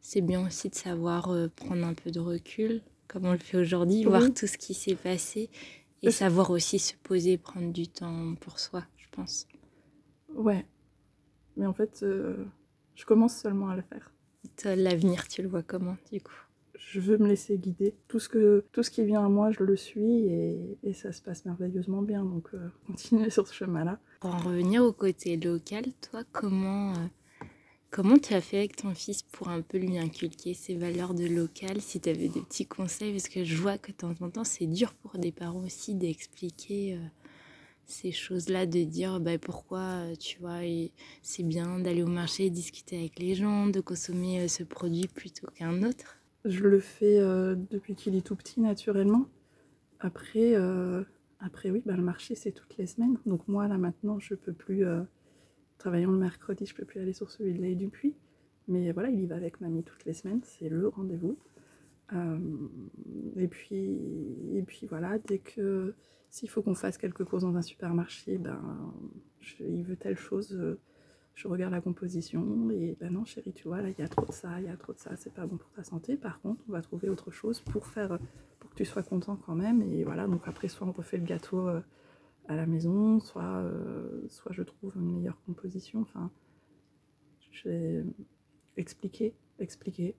C'est 0.00 0.20
bien 0.20 0.46
aussi 0.46 0.68
de 0.68 0.74
savoir 0.74 1.30
euh, 1.30 1.48
prendre 1.48 1.84
un 1.84 1.94
peu 1.94 2.12
de 2.12 2.20
recul, 2.20 2.82
comme 3.08 3.24
on 3.24 3.32
le 3.32 3.38
fait 3.38 3.56
aujourd'hui, 3.56 4.04
voir 4.04 4.32
tout 4.32 4.46
ce 4.46 4.56
qui 4.56 4.74
s'est 4.74 4.94
passé 4.94 5.50
et 6.06 6.10
savoir 6.10 6.50
aussi 6.50 6.78
se 6.78 6.94
poser, 7.02 7.38
prendre 7.38 7.72
du 7.72 7.88
temps 7.88 8.34
pour 8.40 8.58
soi, 8.58 8.84
je 8.96 9.06
pense. 9.10 9.46
Ouais. 10.34 10.66
Mais 11.56 11.66
en 11.66 11.72
fait, 11.72 12.00
euh, 12.02 12.44
je 12.94 13.04
commence 13.04 13.36
seulement 13.36 13.68
à 13.68 13.76
le 13.76 13.82
faire. 13.82 14.12
L'avenir, 14.64 15.28
tu 15.28 15.42
le 15.42 15.48
vois 15.48 15.62
comment, 15.62 15.96
du 16.12 16.20
coup? 16.20 16.34
Je 16.76 17.00
veux 17.00 17.16
me 17.18 17.26
laisser 17.26 17.56
guider. 17.56 17.94
Tout 18.08 18.18
ce, 18.18 18.28
que, 18.28 18.64
tout 18.72 18.82
ce 18.82 18.90
qui 18.90 19.04
vient 19.04 19.24
à 19.24 19.28
moi, 19.28 19.50
je 19.50 19.62
le 19.62 19.76
suis 19.76 20.26
et, 20.26 20.78
et 20.82 20.92
ça 20.92 21.12
se 21.12 21.22
passe 21.22 21.44
merveilleusement 21.44 22.02
bien. 22.02 22.24
Donc, 22.24 22.48
euh, 22.54 22.68
continuer 22.86 23.30
sur 23.30 23.46
ce 23.46 23.54
chemin-là. 23.54 23.98
Pour 24.20 24.34
en 24.34 24.38
revenir 24.38 24.82
au 24.84 24.92
côté 24.92 25.36
local, 25.36 25.84
toi, 26.10 26.22
comment, 26.32 26.92
euh, 26.92 27.06
comment 27.94 28.18
tu 28.18 28.34
as 28.34 28.40
fait 28.40 28.58
avec 28.58 28.74
ton 28.74 28.92
fils 28.92 29.22
pour 29.22 29.48
un 29.48 29.60
peu 29.60 29.78
lui 29.78 29.98
inculquer 29.98 30.52
ces 30.52 30.74
valeurs 30.74 31.14
de 31.14 31.26
local 31.28 31.80
Si 31.80 32.00
tu 32.00 32.08
avais 32.08 32.28
des 32.28 32.40
petits 32.40 32.66
conseils, 32.66 33.12
parce 33.12 33.28
que 33.28 33.44
je 33.44 33.56
vois 33.56 33.78
que 33.78 33.92
de 33.92 33.96
temps 33.96 34.14
en 34.20 34.30
temps, 34.30 34.42
c'est 34.42 34.66
dur 34.66 34.92
pour 34.94 35.16
des 35.16 35.30
parents 35.30 35.62
aussi 35.62 35.94
d'expliquer. 35.94 36.94
Euh, 36.94 37.06
ces 37.86 38.10
choses-là, 38.12 38.64
de 38.64 38.82
dire 38.82 39.20
bah, 39.20 39.38
pourquoi, 39.38 40.16
tu 40.18 40.40
vois, 40.40 40.60
c'est 41.22 41.42
bien 41.42 41.78
d'aller 41.78 42.02
au 42.02 42.08
marché, 42.08 42.48
discuter 42.48 42.96
avec 42.98 43.18
les 43.18 43.34
gens, 43.34 43.66
de 43.66 43.80
consommer 43.80 44.48
ce 44.48 44.64
produit 44.64 45.06
plutôt 45.06 45.46
qu'un 45.54 45.82
autre? 45.82 46.16
Je 46.46 46.64
le 46.64 46.80
fais 46.80 47.18
euh, 47.18 47.54
depuis 47.70 47.94
qu'il 47.94 48.16
est 48.16 48.26
tout 48.26 48.36
petit, 48.36 48.60
naturellement. 48.60 49.26
Après, 50.00 50.54
euh, 50.54 51.04
après 51.40 51.70
oui, 51.70 51.82
bah, 51.84 51.94
le 51.94 52.02
marché, 52.02 52.34
c'est 52.34 52.52
toutes 52.52 52.76
les 52.78 52.86
semaines. 52.86 53.18
Donc 53.26 53.46
moi, 53.46 53.68
là, 53.68 53.78
maintenant, 53.78 54.18
je 54.18 54.34
peux 54.34 54.54
plus... 54.54 54.84
Euh, 55.84 55.90
travaillant 55.90 56.12
le 56.12 56.18
mercredi, 56.18 56.66
je 56.66 56.74
peux 56.74 56.84
plus 56.84 57.00
aller 57.00 57.12
sur 57.12 57.30
celui 57.30 57.52
de 57.52 57.60
l'Aïe 57.60 57.76
du 57.76 57.88
Puy. 57.88 58.14
Mais 58.68 58.92
voilà, 58.92 59.10
il 59.10 59.20
y 59.20 59.26
va 59.26 59.36
avec 59.36 59.60
mamie 59.60 59.82
toutes 59.82 60.04
les 60.06 60.14
semaines. 60.14 60.40
C'est 60.44 60.68
le 60.68 60.88
rendez-vous. 60.88 61.36
et, 63.36 63.48
puis, 63.48 63.98
et 64.54 64.62
puis 64.62 64.86
voilà, 64.86 65.18
dès 65.18 65.38
que... 65.38 65.94
S'il 66.30 66.50
faut 66.50 66.62
qu'on 66.62 66.74
fasse 66.74 66.98
quelque 66.98 67.24
chose 67.24 67.42
dans 67.42 67.56
un 67.56 67.62
supermarché, 67.62 68.38
ben, 68.38 68.92
il 69.60 69.84
veut 69.84 69.96
telle 69.96 70.16
chose 70.16 70.76
je 71.34 71.48
regarde 71.48 71.72
la 71.72 71.80
composition 71.80 72.70
et 72.70 72.96
ben 73.00 73.12
non 73.12 73.24
chérie 73.24 73.52
tu 73.52 73.68
vois 73.68 73.82
là 73.82 73.88
il 73.90 73.98
y 73.98 74.02
a 74.02 74.08
trop 74.08 74.26
de 74.26 74.32
ça, 74.32 74.60
il 74.60 74.66
y 74.66 74.68
a 74.68 74.76
trop 74.76 74.92
de 74.92 74.98
ça, 74.98 75.16
c'est 75.16 75.32
pas 75.32 75.46
bon 75.46 75.56
pour 75.56 75.70
ta 75.70 75.82
santé. 75.82 76.16
Par 76.16 76.40
contre 76.40 76.62
on 76.68 76.72
va 76.72 76.80
trouver 76.80 77.08
autre 77.08 77.30
chose 77.30 77.60
pour 77.60 77.86
faire 77.86 78.18
pour 78.60 78.70
que 78.70 78.76
tu 78.76 78.84
sois 78.84 79.02
content 79.02 79.36
quand 79.36 79.54
même 79.54 79.82
et 79.82 80.04
voilà 80.04 80.26
donc 80.26 80.42
après 80.46 80.68
soit 80.68 80.86
on 80.86 80.92
refait 80.92 81.18
le 81.18 81.24
gâteau 81.24 81.68
euh, 81.68 81.80
à 82.48 82.56
la 82.56 82.66
maison, 82.66 83.20
soit 83.20 83.58
euh, 83.58 84.26
soit 84.28 84.52
je 84.52 84.62
trouve 84.62 84.92
une 84.96 85.16
meilleure 85.16 85.40
composition. 85.46 86.00
Enfin 86.00 86.30
je 87.50 87.68
vais 87.68 88.04
expliquer, 88.76 89.34
expliquer. 89.58 90.16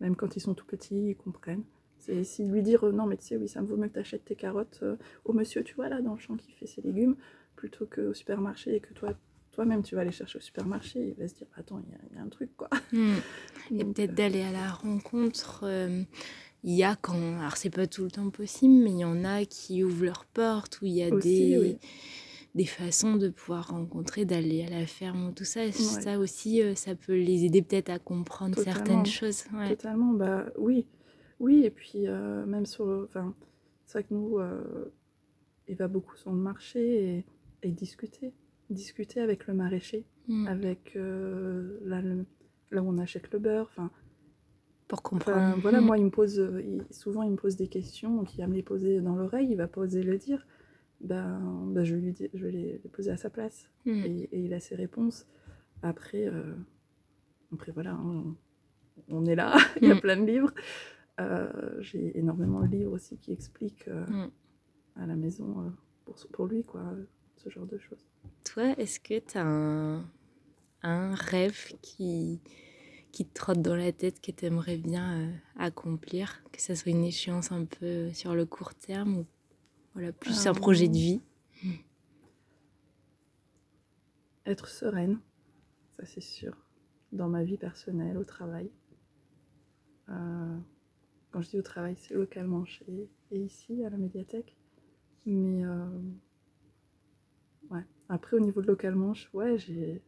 Même 0.00 0.16
quand 0.16 0.36
ils 0.36 0.40
sont 0.40 0.54
tout 0.54 0.66
petits, 0.66 1.10
ils 1.10 1.16
comprennent. 1.16 1.64
C'est 1.98 2.24
si 2.24 2.44
lui 2.44 2.62
dire 2.62 2.84
non 2.92 3.06
mais 3.06 3.16
tu 3.16 3.26
sais 3.26 3.36
oui 3.36 3.48
ça 3.48 3.60
me 3.60 3.66
vaut 3.66 3.76
mieux 3.76 3.88
que 3.88 3.94
t'achètes 3.94 4.24
tes 4.24 4.36
carottes 4.36 4.80
euh, 4.82 4.96
au 5.26 5.34
monsieur 5.34 5.62
tu 5.62 5.74
vois 5.74 5.90
là 5.90 6.00
dans 6.00 6.14
le 6.14 6.18
champ 6.18 6.34
qui 6.36 6.50
fait 6.52 6.66
ses 6.66 6.80
légumes 6.80 7.14
plutôt 7.56 7.84
qu'au 7.84 8.14
supermarché 8.14 8.74
et 8.74 8.80
que 8.80 8.94
toi 8.94 9.14
toi-même, 9.52 9.82
tu 9.82 9.94
vas 9.94 10.02
aller 10.02 10.12
chercher 10.12 10.38
au 10.38 10.40
supermarché, 10.40 11.08
il 11.08 11.14
va 11.20 11.28
se 11.28 11.34
dire 11.34 11.46
Attends, 11.56 11.82
il 12.12 12.16
y, 12.16 12.18
a 12.18 12.22
un 12.22 12.28
truc, 12.28 12.56
quoi. 12.56 12.68
Hmm. 12.92 13.16
et 13.74 13.84
peut-être 13.84 14.14
d'aller 14.14 14.42
à 14.42 14.52
la 14.52 14.70
rencontre. 14.70 15.64
Euh, 16.64 16.68
il 16.68 16.74
y 16.74 16.82
a 16.84 16.96
quand. 16.96 17.38
Alors, 17.38 17.56
c'est 17.56 17.70
pas 17.70 17.86
tout 17.86 18.04
le 18.04 18.10
temps 18.10 18.30
possible, 18.30 18.74
mais 18.74 18.90
il 18.90 18.98
y 18.98 19.04
en 19.04 19.24
a 19.24 19.44
qui 19.44 19.84
ouvrent 19.84 20.04
leurs 20.04 20.24
portes, 20.26 20.80
où 20.82 20.86
il 20.86 20.92
y 20.92 21.02
a 21.02 21.10
des. 21.10 21.78
des 22.54 22.64
façons 22.64 23.14
de 23.14 23.28
pouvoir 23.28 23.68
rencontrer, 23.68 24.24
d'aller 24.24 24.64
à 24.64 24.70
la 24.70 24.86
ferme 24.86 25.28
ou 25.28 25.32
tout 25.32 25.44
ça. 25.44 25.70
Ça 25.72 26.18
aussi, 26.18 26.62
euh, 26.62 26.74
ça 26.74 26.94
peut 26.94 27.14
les 27.16 27.44
aider 27.44 27.62
peut-être 27.62 27.90
à 27.90 27.98
comprendre 27.98 28.58
certaines 28.58 29.06
choses. 29.06 29.44
Totalement, 29.68 30.12
bah 30.12 30.46
oui. 30.58 30.86
Oui, 31.38 31.64
et 31.64 31.70
puis 31.70 32.06
euh, 32.06 32.44
même 32.44 32.66
sur 32.66 32.86
Enfin, 33.04 33.34
c'est 33.86 33.98
vrai 33.98 34.04
que 34.04 34.14
nous, 34.14 34.38
il 35.68 35.76
va 35.76 35.88
beaucoup 35.88 36.16
sur 36.16 36.32
le 36.32 36.38
marché 36.38 37.18
et, 37.18 37.24
et 37.62 37.70
discuter 37.70 38.32
discuter 38.70 39.20
avec 39.20 39.46
le 39.46 39.54
maraîcher, 39.54 40.04
hmm. 40.28 40.46
avec 40.46 40.96
euh, 40.96 41.78
là, 41.84 42.00
là, 42.70 42.82
où 42.82 42.88
on 42.88 42.98
achète 42.98 43.30
le 43.32 43.38
beurre, 43.38 43.68
enfin. 43.70 43.90
Pour 44.90 45.02
comprendre. 45.02 45.56
voilà, 45.60 45.80
hmm. 45.80 45.84
moi, 45.84 45.98
il 45.98 46.04
me 46.06 46.10
pose, 46.10 46.52
souvent, 46.90 47.22
il 47.22 47.30
me 47.30 47.36
pose 47.36 47.54
des 47.54 47.68
questions, 47.68 48.16
donc 48.16 48.34
il 48.34 48.38
va 48.38 48.48
me 48.48 48.54
les 48.54 48.62
poser 48.64 49.00
dans 49.00 49.14
l'oreille, 49.14 49.46
il 49.48 49.56
va 49.56 49.68
pas 49.68 49.82
oser 49.82 50.02
le 50.02 50.18
dire. 50.18 50.44
Ben, 51.00 51.40
ben 51.68 51.84
je, 51.84 51.94
vais 51.94 52.00
lui 52.00 52.16
je 52.34 52.44
vais 52.44 52.50
les, 52.50 52.78
poser 52.92 53.12
à 53.12 53.16
sa 53.16 53.30
place. 53.30 53.70
Hmm. 53.86 54.02
Et, 54.04 54.28
il 54.32 54.52
a 54.52 54.58
ses 54.58 54.74
réponses. 54.74 55.28
Après, 55.82 56.26
euh, 56.26 56.54
après 57.52 57.70
voilà, 57.70 57.92
hein, 57.92 58.34
on, 59.08 59.24
est 59.26 59.36
là, 59.36 59.56
il 59.80 59.86
y 59.86 59.92
a 59.92 59.96
plein 59.96 60.16
de 60.16 60.26
livres. 60.26 60.52
Euh, 61.20 61.52
j'ai 61.78 62.18
énormément 62.18 62.60
de 62.62 62.66
livres 62.66 62.92
aussi 62.92 63.16
qui 63.16 63.30
expliquent 63.30 63.88
à 64.96 65.06
la 65.06 65.14
maison 65.14 65.72
pour, 66.04 66.16
pour 66.32 66.46
lui, 66.46 66.64
quoi, 66.64 66.82
ce 67.36 67.48
genre 67.48 67.66
de 67.66 67.78
choses. 67.78 68.04
Toi, 68.44 68.74
est-ce 68.76 68.98
que 68.98 69.20
tu 69.20 69.38
as 69.38 69.46
un, 69.46 70.04
un, 70.82 71.14
rêve 71.14 71.74
qui, 71.80 72.40
qui 73.12 73.26
te 73.26 73.34
trotte 73.34 73.62
dans 73.62 73.76
la 73.76 73.92
tête 73.92 74.20
que 74.20 74.30
tu 74.30 74.46
aimerais 74.46 74.76
bien 74.76 75.20
euh, 75.20 75.32
accomplir 75.56 76.42
Que 76.52 76.60
ce 76.60 76.74
soit 76.74 76.92
une 76.92 77.04
échéance 77.04 77.52
un 77.52 77.64
peu 77.64 78.12
sur 78.12 78.34
le 78.34 78.46
court 78.46 78.74
terme 78.74 79.18
ou 79.18 79.26
voilà, 79.94 80.12
plus 80.12 80.46
un 80.46 80.54
projet 80.54 80.88
de 80.88 80.94
vie? 80.94 81.20
Être 84.46 84.68
sereine, 84.68 85.20
ça 85.96 86.04
c'est 86.06 86.20
sûr, 86.20 86.56
dans 87.12 87.28
ma 87.28 87.44
vie 87.44 87.58
personnelle, 87.58 88.16
au 88.16 88.24
travail. 88.24 88.70
Euh, 90.08 90.56
quand 91.30 91.42
je 91.42 91.50
dis 91.50 91.58
au 91.58 91.62
travail, 91.62 91.96
c'est 91.96 92.14
localement 92.14 92.64
chez 92.64 93.08
et 93.30 93.38
ici 93.38 93.84
à 93.84 93.90
la 93.90 93.96
médiathèque. 93.96 94.56
Mais 95.26 95.64
euh, 95.64 95.86
ouais. 97.70 97.84
Après, 98.08 98.36
au 98.36 98.40
niveau 98.40 98.60
de 98.62 98.66
localement, 98.66 99.12
ouais, 99.32 99.56
j'ai 99.58 100.02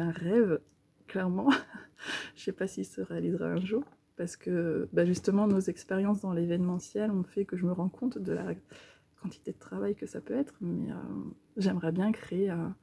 un 0.00 0.12
rêve, 0.12 0.60
clairement. 1.08 1.50
je 2.36 2.42
sais 2.42 2.52
pas 2.52 2.66
s'il 2.66 2.84
se 2.84 3.00
réalisera 3.00 3.46
un 3.46 3.60
jour. 3.60 3.84
Parce 4.16 4.36
que 4.36 4.88
bah, 4.92 5.04
justement, 5.04 5.46
nos 5.46 5.60
expériences 5.60 6.20
dans 6.20 6.32
l'événementiel 6.32 7.10
ont 7.10 7.24
fait 7.24 7.44
que 7.44 7.56
je 7.56 7.64
me 7.64 7.72
rends 7.72 7.88
compte 7.88 8.18
de 8.18 8.32
la 8.32 8.54
quantité 9.20 9.52
de 9.52 9.58
travail 9.58 9.94
que 9.94 10.06
ça 10.06 10.20
peut 10.20 10.34
être. 10.34 10.54
Mais 10.60 10.90
euh, 10.90 10.94
j'aimerais 11.56 11.92
bien 11.92 12.12
créer 12.12 12.50
un, 12.50 12.76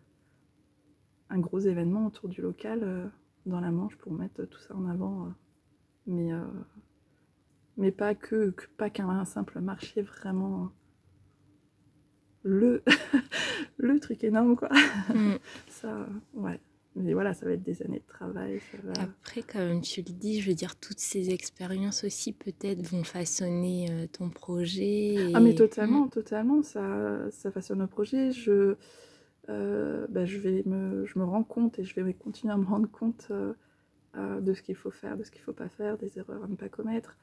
un, 1.30 1.40
gros 1.40 1.60
événement 1.60 2.08
autour 2.08 2.30
du 2.30 2.42
local 2.42 3.12
dans 3.46 3.60
la 3.60 3.72
Manche 3.72 3.98
pour 3.98 4.14
mettre 4.14 4.44
tout 4.46 4.60
ça 4.60 4.76
en 4.76 4.88
avant. 4.88 5.34
mais 6.08 6.32
mais 7.78 7.92
pas 7.92 8.16
que, 8.16 8.54
pas 8.78 8.90
qu'un 8.90 9.26
simple 9.26 9.60
marché, 9.60 10.02
vraiment 10.02 10.72
le, 12.44 12.84
le 13.78 14.00
truc 14.00 14.24
énorme, 14.24 14.56
quoi. 14.56 14.70
Mm. 15.14 15.36
ça, 15.68 16.08
ouais. 16.34 16.60
Mais 16.96 17.14
voilà, 17.14 17.34
ça 17.34 17.46
va 17.46 17.52
être 17.52 17.64
des 17.64 17.82
années 17.84 18.00
de 18.00 18.08
travail. 18.08 18.62
Après, 19.00 19.42
comme 19.42 19.82
tu 19.82 20.02
le 20.02 20.14
dis, 20.14 20.40
je 20.40 20.50
veux 20.50 20.56
dire, 20.56 20.78
toutes 20.78 21.00
ces 21.00 21.30
expériences 21.30 22.06
aussi 22.06 22.32
peut-être 22.32 22.82
vont 22.84 23.04
façonner 23.04 23.88
euh, 23.92 24.08
ton 24.08 24.30
projet. 24.30 25.18
Ah, 25.34 25.42
mais 25.42 25.56
totalement, 25.56 26.06
mm. 26.06 26.10
totalement, 26.10 26.64
ça, 26.64 27.30
ça 27.32 27.52
façonne 27.52 27.80
le 27.80 27.88
projet. 27.88 28.32
Je, 28.32 28.76
euh, 29.50 30.08
bah, 30.10 30.26
je, 30.26 30.38
vais 30.38 30.64
me, 30.66 31.06
je 31.06 31.20
me 31.20 31.26
rends 31.26 31.44
compte 31.44 31.80
et 31.80 31.84
je 31.84 32.00
vais 32.00 32.14
continuer 32.14 32.54
à 32.54 32.58
me 32.58 32.66
rendre 32.66 32.90
compte 32.90 33.28
euh, 33.32 34.40
de 34.40 34.54
ce 34.54 34.62
qu'il 34.62 34.76
faut 34.76 34.92
faire, 34.92 35.18
de 35.18 35.24
ce 35.24 35.32
qu'il 35.32 35.42
ne 35.42 35.46
faut 35.46 35.54
pas 35.54 35.70
faire, 35.70 35.98
des 35.98 36.18
erreurs 36.18 36.46
à 36.46 36.48
ne 36.48 36.56
pas 36.56 36.70
commettre 36.70 37.18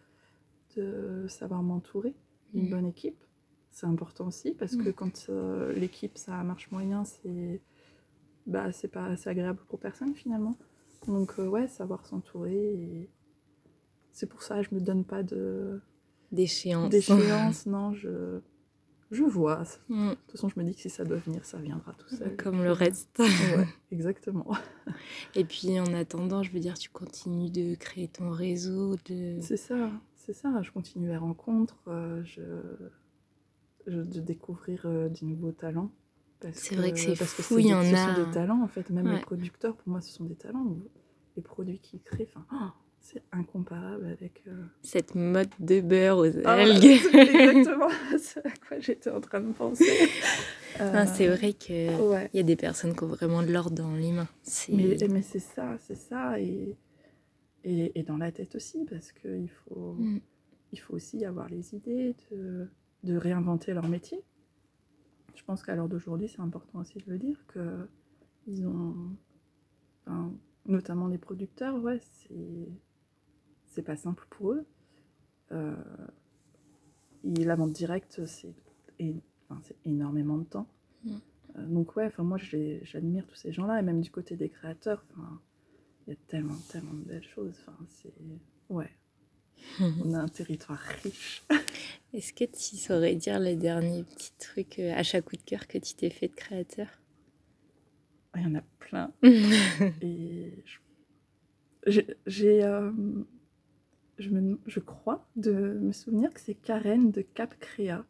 de 0.77 1.27
savoir 1.29 1.63
m'entourer 1.63 2.15
d'une 2.53 2.67
mm. 2.67 2.71
bonne 2.71 2.87
équipe. 2.87 3.25
C'est 3.71 3.87
important 3.87 4.27
aussi 4.27 4.53
parce 4.53 4.77
que 4.77 4.91
mm. 4.91 4.93
quand 4.93 5.31
l'équipe 5.75 6.19
ça 6.19 6.45
marche 6.45 6.71
moyen, 6.71 7.07
c'est 7.07 7.63
bah 8.47 8.73
c'est 8.73 8.89
pas 8.89 9.07
assez 9.07 9.29
agréable 9.29 9.61
pour 9.69 9.79
personne 9.79 10.15
finalement. 10.15 10.57
Donc 11.07 11.35
euh, 11.39 11.47
ouais, 11.47 11.69
savoir 11.69 12.07
s'entourer 12.07 12.75
et 12.75 13.11
c'est 14.13 14.27
pour 14.27 14.43
ça 14.43 14.59
que 14.59 14.69
je 14.71 14.75
me 14.75 14.81
donne 14.81 15.05
pas 15.05 15.23
de 15.23 15.81
d'échéance. 16.31 16.91
D'échéance, 16.91 17.67
non, 17.67 17.93
je 17.95 18.41
je 19.11 19.25
vois. 19.25 19.63
Mm. 19.89 20.09
De 20.09 20.15
toute 20.15 20.31
façon, 20.33 20.49
je 20.49 20.59
me 20.59 20.65
dis 20.65 20.75
que 20.75 20.81
si 20.81 20.89
ça 20.89 21.05
doit 21.05 21.19
venir, 21.19 21.45
ça 21.45 21.59
viendra 21.59 21.93
tout 21.93 22.17
seul. 22.17 22.35
Comme 22.37 22.63
le 22.63 22.73
reste. 22.73 23.19
ouais, 23.19 23.67
exactement. 23.93 24.57
Et 25.35 25.45
puis 25.45 25.79
en 25.79 25.93
attendant, 25.93 26.43
je 26.43 26.51
veux 26.51 26.61
dire, 26.61 26.79
tu 26.79 26.89
continues 26.89 27.51
de 27.51 27.75
créer 27.75 28.09
ton 28.09 28.31
réseau. 28.31 28.97
De... 29.05 29.39
C'est 29.41 29.59
ça. 29.59 29.91
C'est 30.25 30.33
ça, 30.33 30.63
je 30.63 30.71
continue 30.71 31.09
les 31.09 31.17
rencontres, 31.17 31.83
euh, 31.89 32.23
je, 32.23 32.43
je, 33.89 33.99
de 33.99 34.21
découvrir 34.21 34.83
euh, 34.85 35.09
des 35.09 35.27
nouveaux 35.27 35.51
talents. 35.51 35.91
C'est 36.53 36.77
vrai 36.77 36.93
que 36.93 36.99
c'est 36.99 37.15
fou, 37.17 37.59
il 37.59 37.67
y 37.67 37.75
en 37.75 37.81
a. 37.81 37.85
Ce 37.85 38.15
sont 38.15 38.25
des 38.25 38.31
talents 38.33 38.63
en 38.63 38.69
fait, 38.69 38.91
même 38.91 39.11
les 39.11 39.21
producteurs, 39.21 39.77
pour 39.77 39.89
moi, 39.89 40.01
ce 40.01 40.13
sont 40.13 40.25
des 40.25 40.35
talents. 40.35 40.77
Les 41.37 41.43
produits 41.43 41.79
qu'ils 41.79 42.03
créent, 42.03 42.29
enfin, 42.29 42.45
oh, 42.53 42.79
c'est 43.01 43.23
incomparable 43.33 44.07
avec. 44.07 44.43
Euh, 44.47 44.65
Cette 44.83 45.15
mode 45.15 45.49
de 45.59 45.81
beurre 45.81 46.19
aux 46.19 46.27
ah, 46.45 46.53
algues. 46.53 46.85
exactement 47.15 47.89
c'est 48.19 48.45
à 48.45 48.51
quoi 48.69 48.79
j'étais 48.81 49.09
en 49.09 49.21
train 49.21 49.41
de 49.41 49.53
penser. 49.53 50.11
c'est 50.77 51.29
vrai 51.29 51.55
qu'il 51.55 51.91
ouais. 51.91 52.29
y 52.35 52.39
a 52.39 52.43
des 52.43 52.57
personnes 52.57 52.95
qui 52.95 53.05
ont 53.05 53.09
vraiment 53.09 53.43
de 53.43 53.51
l'or 53.51 53.71
dans 53.71 53.95
les 53.95 54.13
mains. 54.13 54.29
Mais, 54.69 54.97
mais 55.09 55.23
c'est 55.23 55.39
ça, 55.39 55.77
c'est 55.79 55.97
ça. 55.97 56.39
Et 56.39 56.77
et, 57.65 57.99
et, 57.99 58.03
dans 58.03 58.17
la 58.17 58.33
tête 58.33 58.55
aussi, 58.55 58.85
parce 58.85 59.13
qu'il 59.13 59.49
faut, 59.49 59.95
mm. 59.99 60.21
il 60.73 60.81
faut 60.81 60.95
aussi 60.95 61.25
avoir 61.25 61.49
les 61.49 61.75
idées 61.75 62.15
de, 62.31 62.69
de 63.05 63.17
réinventer 63.17 63.73
leur 63.73 63.89
métier. 63.89 64.21
Je 65.35 65.45
pense 65.45 65.63
qu'à 65.63 65.75
l'heure 65.75 65.89
d'aujourd'hui, 65.89 66.29
c'est 66.29 66.41
important 66.41 66.81
aussi 66.81 66.99
de 66.99 67.11
le 67.11 67.19
dire, 67.19 67.45
que 67.49 67.89
ils 68.47 68.67
ont, 68.67 69.17
enfin, 70.05 70.33
notamment 70.67 71.09
les 71.09 71.19
producteurs, 71.19 71.77
ouais, 71.83 72.01
c'est, 72.01 72.69
c'est 73.69 73.83
pas 73.83 73.97
simple 73.97 74.27
pour 74.31 74.53
eux. 74.53 74.67
Euh, 75.53 75.75
et 77.25 77.45
la 77.45 77.55
vente 77.55 77.73
directe, 77.73 78.25
c'est, 78.27 78.55
enfin, 79.49 79.61
c'est 79.65 79.77
énormément 79.85 80.39
de 80.39 80.45
temps. 80.45 80.67
Mm. 81.05 81.11
Euh, 81.57 81.67
donc 81.67 81.97
ouais, 81.97 82.07
enfin 82.07 82.23
moi 82.23 82.39
j'admire 82.39 83.27
tous 83.27 83.37
ces 83.37 83.53
gens-là, 83.53 83.79
et 83.79 83.83
même 83.83 84.01
du 84.01 84.11
côté 84.11 84.37
des 84.37 84.49
créateurs, 84.49 85.05
enfin, 85.13 85.41
il 86.07 86.11
y 86.11 86.13
a 86.15 86.19
tellement, 86.27 86.57
tellement 86.69 86.95
de 86.95 87.05
belles 87.05 87.27
choses. 87.35 87.55
Enfin, 87.61 87.77
c'est. 87.89 88.15
Ouais. 88.69 88.91
On 89.81 90.15
a 90.15 90.19
un 90.19 90.29
territoire 90.29 90.81
riche. 91.05 91.45
Est-ce 92.13 92.33
que 92.35 92.45
tu 92.45 92.77
saurais 92.77 93.15
dire 93.15 93.41
le 93.41 93.57
dernier 93.57 94.05
petit 94.05 94.33
truc 94.39 94.79
euh, 94.79 94.93
à 94.95 95.03
chaque 95.03 95.25
coup 95.25 95.37
de 95.37 95.43
cœur 95.43 95.67
que 95.67 95.79
tu 95.79 95.95
t'es 95.95 96.11
fait 96.11 96.29
de 96.29 96.35
créateur? 96.35 96.87
Ah, 98.33 98.41
Il 98.41 98.45
y 98.45 98.47
en 98.47 98.55
a 98.55 98.63
plein. 98.79 99.13
Et 100.03 100.53
j'ai. 102.27 102.65
Euh, 102.65 102.93
je, 104.19 104.29
me, 104.29 104.61
je 104.67 104.81
crois 104.81 105.27
de 105.37 105.53
me 105.53 105.93
souvenir 105.93 106.33
que 106.35 106.41
c'est 106.41 106.55
Karen 106.55 107.11
de 107.11 107.23
Cap 107.23 107.59
Créa 107.59 108.05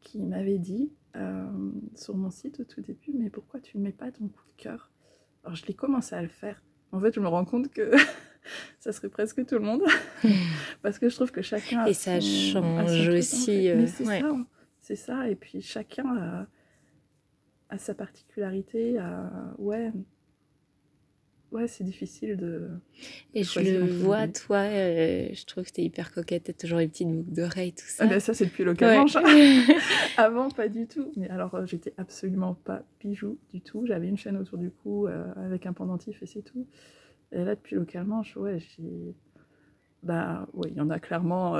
qui 0.00 0.20
m'avait 0.20 0.58
dit 0.58 0.92
euh, 1.16 1.70
sur 1.94 2.16
mon 2.16 2.30
site 2.30 2.60
au 2.60 2.64
tout 2.64 2.80
début 2.80 3.12
Mais 3.14 3.30
pourquoi 3.30 3.60
tu 3.60 3.78
ne 3.78 3.82
mets 3.84 3.92
pas 3.92 4.10
ton 4.10 4.28
coup 4.28 4.44
de 4.56 4.62
cœur? 4.62 4.90
Alors 5.44 5.54
je 5.54 5.64
l'ai 5.66 5.74
commencé 5.74 6.14
à 6.14 6.22
le 6.22 6.28
faire 6.28 6.62
en 6.90 7.00
fait, 7.00 7.14
je 7.14 7.20
me 7.20 7.28
rends 7.28 7.44
compte 7.44 7.68
que 7.70 7.92
ça 8.78 8.92
serait 8.92 9.08
presque 9.08 9.44
tout 9.46 9.56
le 9.56 9.64
monde. 9.64 9.82
Parce 10.82 10.98
que 10.98 11.08
je 11.08 11.14
trouve 11.14 11.30
que 11.30 11.42
chacun. 11.42 11.86
Et 11.86 11.94
ça 11.94 12.20
change 12.20 13.08
aussi. 13.08 13.68
Euh, 13.68 13.86
c'est 13.86 14.04
ça. 14.04 14.36
C'est 14.80 14.96
ça. 14.96 15.28
Et 15.28 15.36
puis 15.36 15.60
chacun 15.60 16.46
a, 17.70 17.78
sa 17.78 17.94
particularité. 17.94 18.98
Ouais. 19.58 19.92
Ouais, 21.50 21.66
c'est 21.66 21.84
difficile 21.84 22.36
de. 22.36 22.68
Et 23.32 23.42
je 23.42 23.60
le 23.60 23.86
vois, 23.86 24.28
toi, 24.28 24.58
euh, 24.58 25.28
je 25.32 25.46
trouve 25.46 25.64
que 25.64 25.70
t'es 25.70 25.82
hyper 25.82 26.12
coquette. 26.12 26.44
T'as 26.44 26.52
toujours 26.52 26.78
les 26.78 26.88
petites 26.88 27.08
boucles 27.08 27.32
d'oreilles, 27.32 27.72
tout 27.72 27.86
ça. 27.86 28.04
Ah 28.04 28.06
ben 28.06 28.20
ça, 28.20 28.34
c'est 28.34 28.44
depuis 28.44 28.64
localement. 28.64 29.06
Avant, 30.18 30.50
pas 30.50 30.68
du 30.68 30.86
tout. 30.86 31.10
Mais 31.16 31.28
alors, 31.30 31.54
euh, 31.54 31.64
j'étais 31.64 31.94
absolument 31.96 32.54
pas 32.64 32.82
bijou 33.00 33.38
du 33.50 33.62
tout. 33.62 33.86
J'avais 33.86 34.08
une 34.08 34.18
chaîne 34.18 34.36
autour 34.36 34.58
du 34.58 34.70
cou 34.70 35.06
euh, 35.06 35.24
avec 35.36 35.64
un 35.64 35.72
pendentif 35.72 36.22
et 36.22 36.26
c'est 36.26 36.42
tout. 36.42 36.66
Et 37.32 37.44
là, 37.44 37.54
depuis 37.54 37.76
localement, 37.76 38.22
je, 38.22 38.38
ouais, 38.38 38.58
j'ai. 38.58 39.14
Bah, 40.02 40.46
ouais, 40.54 40.68
il 40.70 40.76
y 40.76 40.80
en 40.80 40.90
a 40.90 40.98
clairement. 40.98 41.56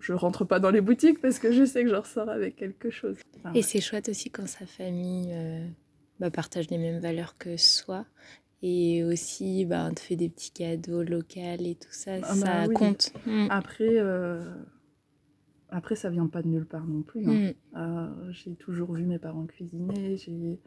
Je 0.00 0.12
rentre 0.12 0.44
pas 0.44 0.58
dans 0.58 0.70
les 0.70 0.80
boutiques 0.80 1.20
parce 1.20 1.38
que 1.38 1.52
je 1.52 1.64
sais 1.64 1.84
que 1.84 1.90
je 1.90 1.94
ressors 1.94 2.28
avec 2.28 2.56
quelque 2.56 2.90
chose. 2.90 3.16
et 3.54 3.62
c'est 3.62 3.80
chouette 3.80 4.08
aussi 4.08 4.30
quand 4.30 4.48
sa 4.48 4.66
famille 4.66 5.32
bah, 6.18 6.30
partagent 6.30 6.70
les 6.70 6.78
mêmes 6.78 7.00
valeurs 7.00 7.36
que 7.38 7.56
soi. 7.56 8.04
Et 8.62 9.02
aussi, 9.02 9.64
bah, 9.64 9.88
on 9.90 9.94
te 9.94 10.00
fait 10.00 10.14
des 10.14 10.28
petits 10.28 10.52
cadeaux 10.52 11.02
locaux 11.02 11.40
et 11.40 11.74
tout 11.74 11.90
ça, 11.90 12.12
ah 12.22 12.34
ça 12.34 12.66
bah 12.68 12.72
compte. 12.72 13.12
Mm. 13.26 13.48
Après, 13.50 13.98
euh, 13.98 14.54
après, 15.70 15.96
ça 15.96 16.10
vient 16.10 16.28
pas 16.28 16.42
de 16.42 16.48
nulle 16.48 16.66
part 16.66 16.86
non 16.86 17.02
plus. 17.02 17.28
Hein. 17.28 17.50
Mm. 17.50 17.76
Euh, 17.76 18.32
j'ai 18.32 18.54
toujours 18.54 18.92
vu 18.92 19.04
mes 19.04 19.18
parents 19.18 19.46
cuisiner, 19.46 20.16
j'ai, 20.16 20.60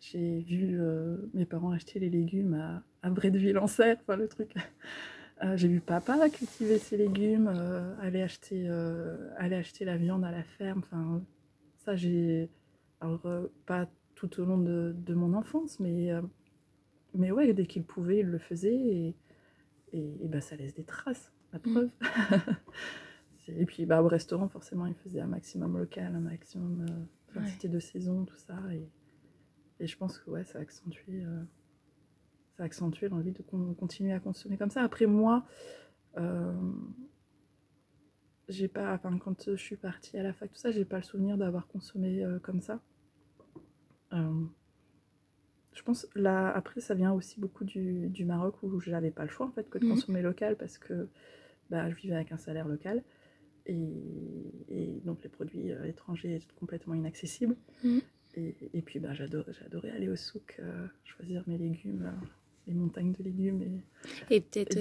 j'ai 0.00 0.40
vu 0.40 0.80
euh, 0.80 1.16
mes 1.34 1.44
parents 1.44 1.72
acheter 1.72 1.98
les 1.98 2.10
légumes 2.10 2.54
à, 2.54 2.82
à 3.02 3.10
Bretteville 3.10 3.58
en 3.58 3.64
enfin 3.64 4.16
le 4.16 4.28
truc. 4.28 4.54
j'ai 5.54 5.68
vu 5.68 5.80
papa 5.80 6.28
cultiver 6.30 6.78
ses 6.78 6.96
légumes, 6.96 7.48
aller, 8.00 8.22
acheter, 8.22 8.68
aller 9.36 9.56
acheter 9.56 9.84
la 9.84 9.96
viande 9.96 10.24
à 10.24 10.30
la 10.30 10.42
ferme. 10.42 10.80
Enfin, 10.84 11.22
ça, 11.78 11.94
j'ai. 11.94 12.50
Alors, 13.00 13.22
pas 13.66 13.88
tout 14.18 14.40
au 14.40 14.44
long 14.44 14.58
de, 14.58 14.94
de 14.96 15.14
mon 15.14 15.32
enfance, 15.32 15.78
mais, 15.78 16.10
euh, 16.10 16.22
mais 17.14 17.30
ouais, 17.30 17.52
dès 17.52 17.66
qu'il 17.66 17.84
pouvait, 17.84 18.18
il 18.18 18.26
le 18.26 18.38
faisait 18.38 18.74
et, 18.74 19.16
et, 19.92 20.28
bah, 20.28 20.40
ça 20.40 20.56
laisse 20.56 20.74
des 20.74 20.84
traces, 20.84 21.32
la 21.52 21.60
mm. 21.60 21.62
preuve. 21.62 21.90
et 23.48 23.64
puis 23.64 23.86
bah, 23.86 24.02
au 24.02 24.08
restaurant, 24.08 24.48
forcément, 24.48 24.86
il 24.86 24.94
faisait 24.94 25.20
un 25.20 25.28
maximum 25.28 25.78
local, 25.78 26.16
un 26.16 26.20
maximum 26.20 26.84
euh, 27.36 27.40
c'était 27.46 27.68
de 27.68 27.78
saison, 27.78 28.24
tout 28.24 28.36
ça. 28.36 28.58
Et, 28.72 28.88
et 29.80 29.86
je 29.86 29.96
pense 29.96 30.18
que 30.18 30.30
ouais, 30.30 30.44
ça 30.44 30.58
a 30.58 30.62
accentué, 30.62 31.24
euh, 31.24 31.42
ça 32.56 32.62
a 32.62 32.66
accentué 32.66 33.08
l'envie 33.08 33.32
de 33.32 33.42
continuer 33.74 34.12
à 34.12 34.20
consommer 34.20 34.56
comme 34.56 34.70
ça. 34.70 34.82
Après, 34.82 35.06
moi, 35.06 35.44
j'ai 38.48 38.66
pas, 38.66 38.92
enfin, 38.94 39.16
quand 39.18 39.50
je 39.50 39.62
suis 39.62 39.76
partie 39.76 40.16
à 40.18 40.22
la 40.22 40.32
fac, 40.32 40.50
tout 40.50 40.58
ça, 40.58 40.72
j'ai 40.72 40.84
pas 40.84 40.96
le 40.96 41.02
souvenir 41.04 41.36
d'avoir 41.36 41.68
consommé 41.68 42.26
comme 42.42 42.60
ça. 42.60 42.80
Euh, 44.12 44.44
je 45.72 45.82
pense, 45.82 46.08
là, 46.14 46.50
après, 46.50 46.80
ça 46.80 46.94
vient 46.94 47.12
aussi 47.12 47.38
beaucoup 47.40 47.64
du, 47.64 48.08
du 48.08 48.24
Maroc 48.24 48.62
où 48.62 48.80
j'avais 48.80 49.10
pas 49.10 49.22
le 49.22 49.30
choix 49.30 49.46
en 49.46 49.52
fait 49.52 49.68
que 49.70 49.78
de 49.78 49.84
mhm. 49.84 49.92
consommer 49.92 50.22
local 50.22 50.56
parce 50.56 50.78
que 50.78 51.08
bah, 51.70 51.88
je 51.90 51.94
vivais 51.94 52.14
avec 52.14 52.32
un 52.32 52.38
salaire 52.38 52.66
local 52.66 53.02
et, 53.66 53.86
et 54.68 55.00
donc 55.04 55.22
les 55.22 55.28
produits 55.28 55.70
euh, 55.70 55.84
étrangers 55.84 56.36
étaient 56.36 56.46
complètement 56.58 56.94
inaccessibles. 56.94 57.56
Mhm. 57.84 58.00
Et, 58.36 58.82
puis 58.82 58.98
bah, 58.98 59.14
j'adorais 59.14 59.90
aller 59.90 60.08
au 60.08 60.16
souk, 60.16 60.60
choisir 61.04 61.42
mes 61.46 61.58
légumes, 61.58 62.12
les 62.66 62.74
montagnes 62.74 63.12
de 63.12 63.24
légumes. 63.24 63.62
Et, 64.30 64.36
et 64.36 64.40
peut-être 64.40 64.78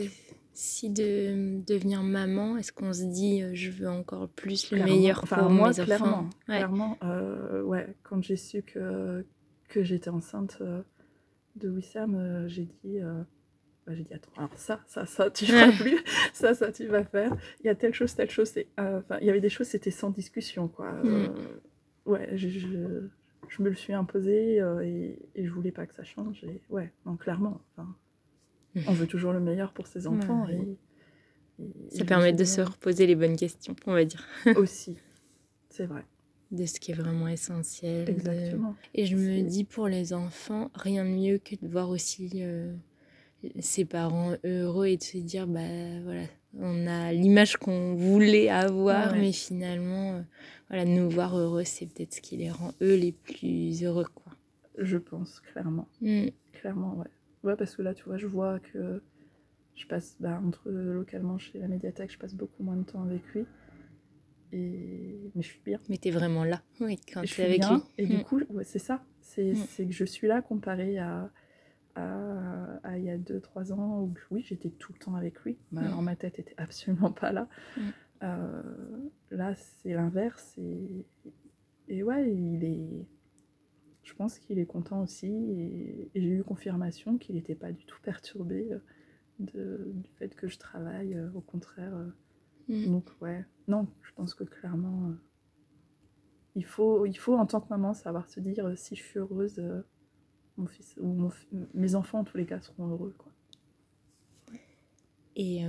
si 0.54 0.90
de 0.90 1.62
devenir 1.66 2.04
maman, 2.04 2.58
est-ce 2.58 2.72
qu'on 2.72 2.94
se 2.94 3.04
dit 3.04 3.44
je 3.54 3.72
veux 3.72 3.90
encore 3.90 4.30
plus 4.30 4.72
le 4.72 4.84
meilleur 4.84 5.26
pour 5.28 5.50
moi, 5.50 5.70
mes 5.70 5.84
clairement, 5.84 6.08
enfants 6.08 6.30
Clairement, 6.46 6.98
ouais, 7.64 7.88
quand 8.04 8.24
j'ai 8.24 8.38
su 8.38 8.62
que, 8.62 9.26
que 9.70 9.84
j'étais 9.84 10.10
enceinte 10.10 10.62
de 11.56 11.70
Wissam, 11.70 12.48
j'ai 12.48 12.68
dit 12.84 13.00
bah, 13.88 13.94
j'ai 13.96 14.04
dit 14.04 14.14
attends 14.14 14.32
alors 14.36 14.52
ça 14.58 14.82
ça 14.86 15.06
ça 15.06 15.32
tu 15.32 15.46
feras 15.48 15.72
plus 15.72 16.04
ça 16.34 16.54
ça 16.54 16.74
tu 16.74 16.88
vas 16.88 17.06
faire 17.06 17.38
il 17.62 17.68
y 17.68 17.70
a 17.70 17.76
telle 17.76 17.94
chose 17.94 18.14
telle 18.14 18.30
chose 18.30 18.54
enfin 18.78 19.18
il 19.22 19.28
y 19.28 19.30
avait 19.30 19.40
des 19.40 19.48
choses 19.48 19.68
c'était 19.68 19.92
sans 19.92 20.10
discussion 20.10 20.68
quoi 20.68 20.92
mm. 20.92 21.34
ouais 22.06 22.30
je, 22.34 22.50
je, 22.50 23.08
me 23.60 23.70
le 23.70 23.76
suis 23.76 23.94
imposé 23.94 24.58
et, 24.84 25.20
et, 25.36 25.46
je 25.46 25.52
voulais 25.52 25.72
pas 25.72 25.86
que 25.86 25.94
ça 25.94 26.04
change 26.04 26.44
et 26.44 26.62
ouais 26.70 26.92
non 27.06 27.16
clairement 27.16 27.62
enfin 27.72 27.96
on 28.88 28.94
veut 28.94 29.08
toujours 29.08 29.34
le 29.34 29.40
meilleur 29.40 29.72
pour 29.72 29.88
ses 29.88 30.08
enfants. 30.08 30.48
Et, 30.50 30.78
ça 31.90 32.06
permet 32.06 32.34
de 32.34 32.44
se 32.44 32.62
reposer 32.62 33.08
les 33.08 33.16
bonnes 33.16 33.36
questions, 33.36 33.76
on 33.88 33.94
va 33.94 34.06
dire. 34.06 34.24
Aussi, 34.58 34.98
c'est 35.70 35.86
vrai. 35.86 36.04
De 36.52 36.66
ce 36.66 36.80
qui 36.80 36.92
est 36.92 36.96
vraiment 36.96 37.28
essentiel. 37.28 38.10
Exactement. 38.10 38.76
Et 38.94 39.06
je 39.06 39.16
me 39.16 39.42
dis 39.42 39.64
pour 39.64 39.88
les 39.88 40.14
enfants, 40.14 40.72
rien 40.76 41.04
de 41.04 41.10
mieux 41.10 41.40
que 41.40 41.56
de 41.56 41.68
voir 41.68 41.90
aussi 41.90 42.32
euh, 42.36 42.74
ses 43.60 43.84
parents 43.84 44.34
heureux 44.46 44.86
et 44.86 44.96
de 44.96 45.04
se 45.04 45.18
dire, 45.18 45.46
bah 45.46 45.60
voilà, 46.06 46.22
on 46.54 46.88
a 46.88 47.12
l'image 47.12 47.58
qu'on 47.58 47.96
voulait 47.96 48.50
avoir, 48.50 49.16
mais 49.16 49.32
finalement, 49.32 50.16
euh, 50.16 50.22
voilà, 50.70 50.86
nous 50.86 51.10
voir 51.10 51.38
heureux, 51.38 51.64
c'est 51.64 51.86
peut-être 51.86 52.16
ce 52.16 52.22
qui 52.22 52.38
les 52.38 52.52
rend 52.52 52.74
eux 52.82 52.96
les 52.96 53.12
plus 53.12 53.84
heureux, 53.84 54.08
quoi. 54.14 54.34
Je 54.78 54.98
pense, 54.98 55.40
clairement. 55.40 55.88
Mm. 56.02 56.28
Clairement, 56.54 56.98
ouais. 56.98 57.08
Ouais, 57.44 57.56
parce 57.56 57.76
que 57.76 57.82
là, 57.82 57.94
tu 57.94 58.04
vois, 58.06 58.18
je 58.18 58.28
vois 58.28 58.60
que 58.60 59.02
je 59.76 59.86
passe 59.86 60.18
bah, 60.20 60.42
entre 60.46 60.70
localement 60.70 61.38
chez 61.38 61.60
la 61.60 61.68
médiathèque, 61.68 62.12
je 62.12 62.18
passe 62.18 62.34
beaucoup 62.34 62.64
moins 62.64 62.76
de 62.76 62.84
temps 62.84 63.04
avec 63.04 63.24
lui. 63.34 63.46
Et... 64.52 65.32
Mais 65.36 65.42
je 65.42 65.48
suis 65.48 65.62
bien. 65.64 65.80
Mais 65.90 65.98
tu 65.98 66.08
es 66.08 66.12
vraiment 66.12 66.44
là, 66.44 66.62
oui, 66.80 67.00
quand 67.14 67.22
tu 67.24 67.42
es 67.42 67.46
avec 67.46 67.66
lui. 67.66 67.78
Et 67.98 68.06
du 68.06 68.18
mm. 68.18 68.24
coup, 68.24 68.42
ouais, 68.50 68.64
c'est 68.64 68.80
ça. 68.80 69.04
Mm. 69.38 69.54
C'est 69.70 69.86
que 69.86 69.94
je 69.94 70.06
suis 70.06 70.28
là 70.28 70.42
comparé 70.42 70.98
à, 70.98 71.30
à, 71.98 72.80
à 72.84 72.98
il 72.98 73.06
y 73.06 73.10
a 73.10 73.18
2-3 73.18 73.74
ans 73.74 74.02
où, 74.02 74.14
oui, 74.32 74.44
j'étais 74.44 74.70
tout 74.70 74.94
le 74.94 75.00
temps 75.00 75.16
avec 75.16 75.40
lui. 75.42 75.58
Bah, 75.72 75.82
mm. 75.82 76.04
ma 76.04 76.16
tête 76.16 76.40
était 76.40 76.56
absolument 76.58 77.12
pas 77.12 77.32
là. 77.32 77.48
Euh, 78.24 78.62
là, 79.32 79.56
c'est 79.56 79.94
l'inverse. 79.94 80.58
Et... 80.58 81.06
et 81.88 82.04
ouais, 82.04 82.34
il 82.34 82.64
est 82.64 83.08
je 84.04 84.14
pense 84.14 84.40
qu'il 84.40 84.58
est 84.58 84.66
content 84.66 85.02
aussi 85.02 85.28
et, 85.28 86.10
j'ai 86.16 86.30
eu 86.30 86.42
confirmation 86.42 87.18
qu'il 87.18 87.36
n'était 87.36 87.56
pas 87.56 87.74
du 87.74 87.86
tout 87.86 88.00
perturbé 88.02 88.72
euh, 88.72 88.80
de, 89.40 89.92
du 89.96 90.10
fait 90.14 90.34
que 90.34 90.48
je 90.48 90.58
travaille, 90.58 91.14
euh, 91.14 91.30
au 91.34 91.42
contraire. 91.42 91.94
Mm. 92.70 92.86
Donc 92.86 93.10
ouais, 93.22 93.46
non, 93.68 93.88
je 94.04 94.12
pense 94.14 94.34
que 94.34 94.46
clairement, 94.46 95.12
il, 96.56 96.66
faut, 96.66 97.06
il 97.06 97.18
faut 97.18 97.36
en 97.36 97.46
tant 97.46 97.60
que 97.60 97.68
maman 97.70 97.94
savoir 97.94 98.30
se 98.30 98.40
dire 98.40 98.78
si 98.78 98.96
je 98.96 99.04
suis 99.04 99.20
heureuse, 99.20 99.62
mon 100.58 100.68
fils 100.68 100.96
ou 101.00 101.30
mes 101.74 101.96
enfants 101.96 102.20
en 102.20 102.24
tous 102.24 102.38
les 102.38 102.46
cas 102.46 102.60
seront 102.60 102.88
heureux. 102.88 103.14
Quoi. 103.18 103.32
Et 105.36 105.62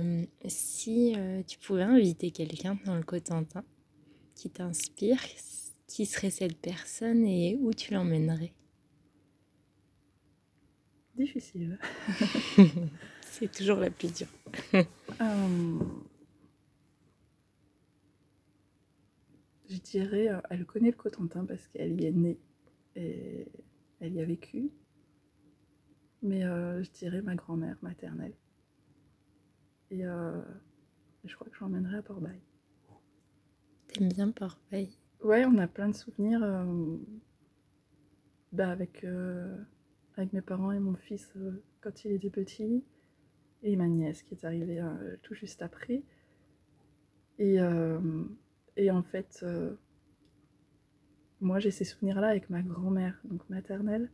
si 0.47 1.15
tu 1.47 1.59
pouvais 1.59 1.83
inviter 1.83 2.31
quelqu'un 2.31 2.79
dans 2.85 2.95
le 2.95 3.03
Cotentin 3.03 3.63
qui 4.33 4.49
t'inspire, 4.49 5.21
qui 5.85 6.05
serait 6.05 6.31
cette 6.31 6.57
personne 6.57 7.23
et 7.23 7.55
où 7.61 7.73
tu 7.73 7.93
l'emmènerais? 7.93 8.53
Difficile. 11.19 11.77
C'est 13.31 13.51
toujours 13.51 13.77
la 13.77 13.89
plus 13.89 14.13
dure. 14.13 14.27
Euh, 15.21 15.79
je 19.69 19.75
dirais, 19.79 20.29
euh, 20.29 20.39
elle 20.49 20.65
connaît 20.65 20.91
le 20.91 20.95
Cotentin 20.95 21.43
parce 21.43 21.67
qu'elle 21.67 21.99
y 21.99 22.05
est 22.05 22.11
née 22.11 22.37
et 22.95 23.47
elle 23.99 24.13
y 24.13 24.21
a 24.21 24.25
vécu. 24.25 24.71
Mais 26.21 26.43
euh, 26.43 26.83
je 26.83 26.91
dirais 26.91 27.21
ma 27.21 27.35
grand-mère 27.35 27.77
maternelle. 27.81 28.33
Et 29.91 30.03
je 30.03 31.35
crois 31.35 31.47
que 31.47 31.55
je 31.55 31.61
l'emmènerais 31.61 31.97
à 31.97 32.01
Port-Bail. 32.01 32.39
T'aimes 33.87 34.09
bien 34.09 34.29
Port-Bail? 34.31 34.89
Ouais, 35.23 35.45
on 35.45 35.57
a 35.57 35.67
plein 35.67 35.89
de 35.89 35.95
souvenirs 35.95 36.43
euh, 36.43 36.97
bah, 38.51 38.69
avec, 38.69 39.03
euh, 39.03 39.57
avec 40.15 40.31
mes 40.33 40.41
parents 40.41 40.71
et 40.71 40.79
mon 40.79 40.95
fils 40.95 41.33
euh, 41.37 41.63
quand 41.81 42.05
il 42.05 42.11
était 42.11 42.29
petit, 42.29 42.83
et 43.63 43.75
ma 43.75 43.87
nièce 43.87 44.21
qui 44.23 44.35
est 44.35 44.45
arrivée 44.45 44.81
tout 45.23 45.33
juste 45.33 45.61
après. 45.61 46.03
Et, 47.39 47.57
et 48.75 48.91
en 48.91 49.03
fait, 49.03 49.45
moi 51.41 51.59
j'ai 51.59 51.71
ces 51.71 51.85
souvenirs-là 51.85 52.27
avec 52.27 52.49
ma 52.49 52.61
grand-mère, 52.61 53.19
donc 53.23 53.47
maternelle, 53.49 54.09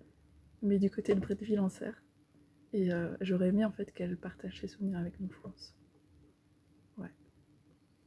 mais 0.62 0.80
du 0.80 0.90
côté 0.90 1.16
de 1.16 1.20
Bretteville 1.20 1.60
en 1.60 1.70
Serre. 1.70 2.02
Et 2.74 2.90
j'aurais 3.22 3.50
aimé 3.50 3.64
en 3.64 3.72
fait 3.72 3.92
qu'elle 3.94 4.18
partage 4.18 4.60
ses 4.60 4.68
souvenirs 4.68 5.00
avec 5.00 5.20
nous, 5.22 5.30
je 5.32 5.40
pense. 5.40 5.76
Ouais. 6.98 7.12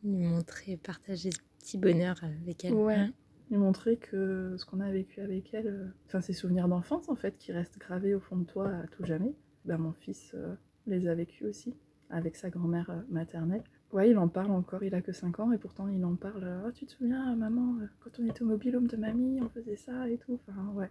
Lui 0.05 0.25
montrer, 0.25 0.77
partager 0.77 1.31
petit 1.59 1.79
bonheur 1.79 2.23
avec 2.23 2.64
elle. 2.64 2.75
Ouais. 2.75 2.95
Hein. 2.95 3.12
Lui 3.51 3.57
montrer 3.57 3.97
que 3.97 4.57
ce 4.59 4.64
qu'on 4.66 4.81
a 4.81 4.91
vécu 4.91 5.21
avec 5.21 5.55
elle, 5.55 5.69
euh, 5.69 5.87
enfin 6.07 6.21
ces 6.21 6.35
souvenirs 6.35 6.69
d'enfance 6.69 7.09
en 7.09 7.16
fait 7.16 7.39
qui 7.39 7.53
restent 7.53 7.79
gravés 7.79 8.14
au 8.14 8.21
fond 8.21 8.37
de 8.37 8.45
toi 8.45 8.69
à 8.69 8.87
tout 8.89 9.05
jamais. 9.05 9.35
Ben, 9.64 9.79
mon 9.79 9.93
fils 9.93 10.33
euh, 10.35 10.55
les 10.87 11.09
a 11.09 11.14
vécus 11.14 11.49
aussi 11.49 11.75
avec 12.11 12.37
sa 12.37 12.51
grand-mère 12.51 12.91
euh, 12.91 13.01
maternelle. 13.09 13.64
Ouais, 13.93 14.11
il 14.11 14.18
en 14.18 14.28
parle 14.28 14.51
encore, 14.51 14.82
il 14.84 14.95
a 14.95 15.01
que 15.01 15.12
5 15.12 15.41
ans 15.41 15.53
et 15.53 15.59
pourtant 15.59 15.89
il 15.89 16.05
en 16.05 16.14
parle. 16.14 16.47
Oh, 16.66 16.70
tu 16.72 16.84
te 16.84 16.93
souviens, 16.93 17.34
maman, 17.36 17.78
quand 18.01 18.11
on 18.20 18.28
était 18.28 18.43
au 18.43 18.47
mobilhome 18.47 18.86
de 18.86 18.97
mamie, 18.97 19.41
on 19.41 19.49
faisait 19.49 19.76
ça 19.76 20.09
et 20.11 20.18
tout. 20.18 20.39
Enfin, 20.47 20.72
ouais. 20.74 20.91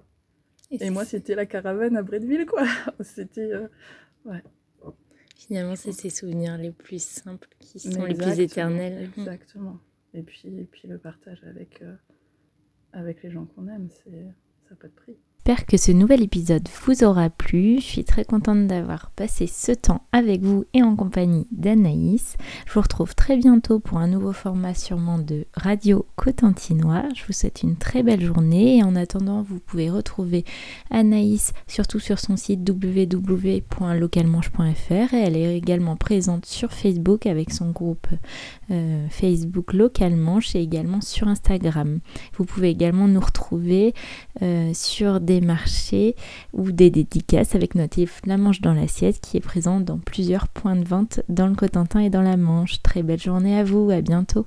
Et, 0.72 0.90
moi, 0.90 1.06
c'était 1.06 1.36
la 1.36 1.46
caravane 1.46 1.96
à 1.96 2.02
Bretteville, 2.02 2.46
quoi. 2.46 2.66
c'était. 3.02 3.54
ouais. 4.26 4.44
Finalement, 5.36 5.76
c'est 5.76 5.92
ces 5.92 6.10
souvenirs 6.10 6.58
les 6.58 6.72
plus 6.72 7.02
simples 7.02 7.48
qui 7.60 7.80
sont 7.80 8.04
les 8.04 8.16
plus 8.16 8.40
éternels. 8.40 9.12
Exactement. 9.18 9.80
Et 10.14 10.24
puis, 10.24 10.48
et 10.48 10.66
puis 10.66 10.88
le 10.88 10.98
partage 10.98 11.44
avec, 11.44 11.82
euh, 11.84 11.96
avec 12.92 13.22
les 13.22 13.30
gens 13.30 13.46
qu'on 13.46 13.68
aime, 13.68 13.88
ça 13.90 14.10
n'a 14.10 14.76
pas 14.76 14.88
de 14.88 14.94
prix. 14.94 15.16
J'espère 15.48 15.66
que 15.66 15.78
ce 15.78 15.94
nouvel 15.94 16.24
épisode 16.24 16.68
vous 16.84 17.06
aura 17.06 17.30
plu. 17.30 17.78
Je 17.78 17.86
suis 17.86 18.04
très 18.04 18.26
contente 18.26 18.68
d'avoir 18.68 19.12
passé 19.12 19.48
ce 19.48 19.72
temps 19.72 20.02
avec 20.12 20.42
vous 20.42 20.66
et 20.74 20.84
en 20.84 20.98
compagnie 20.98 21.48
d'Anaïs. 21.52 22.36
Je 22.66 22.74
vous 22.74 22.82
retrouve 22.82 23.16
très 23.16 23.38
bientôt 23.38 23.80
pour 23.80 24.00
un 24.00 24.10
nouveau 24.10 24.34
format 24.34 24.74
sûrement 24.74 25.20
de 25.20 25.46
Radio 25.54 26.06
Cotentinois. 26.18 27.04
Je 27.16 27.24
vous 27.26 27.32
souhaite 27.32 27.64
une 27.64 27.78
très 27.78 28.04
belle 28.04 28.26
journée 28.26 28.80
et 28.80 28.84
en 28.84 28.98
attendant, 28.98 29.42
vous 29.42 29.60
pouvez 29.60 29.90
retrouver 29.90 30.44
Anaïs 30.92 31.54
surtout 31.66 32.00
sur 32.00 32.20
son 32.20 32.36
site 32.36 32.70
www.localmanche.fr 32.70 35.14
et 35.14 35.18
elle 35.18 35.38
est 35.38 35.56
également 35.56 35.96
présente 35.96 36.46
sur 36.46 36.74
Facebook 36.74 37.26
avec 37.26 37.54
son 37.54 37.72
groupe 37.72 38.08
euh, 38.70 39.08
Facebook 39.10 39.72
Localmanche 39.72 40.58
et 40.58 40.62
également 40.62 41.00
sur 41.00 41.30
Instagram. 41.30 42.02
Vous 42.38 42.44
pouvez 42.44 42.70
également 42.70 43.08
nous 43.08 43.22
retrouver 43.22 43.94
euh, 44.42 44.72
sur 44.74 45.22
marchés 45.42 46.16
ou 46.54 46.72
des 46.72 46.90
dédicaces 46.90 47.56
avec 47.56 47.76
notre 47.76 47.98
La 48.26 48.38
Manche 48.38 48.62
dans 48.62 48.74
l'assiette 48.74 49.20
qui 49.20 49.38
est 49.38 49.42
présent 49.42 49.80
dans 49.80 49.98
plusieurs 49.98 50.48
points 50.48 50.76
de 50.76 50.86
vente 50.86 51.22
dans 51.30 51.48
le 51.48 51.56
Cotentin 51.56 52.00
et 52.00 52.10
dans 52.10 52.22
la 52.22 52.38
Manche. 52.38 52.82
Très 52.84 53.04
belle 53.04 53.20
journée 53.20 53.58
à 53.58 53.64
vous, 53.64 53.90
à 53.90 54.02
bientôt. 54.02 54.46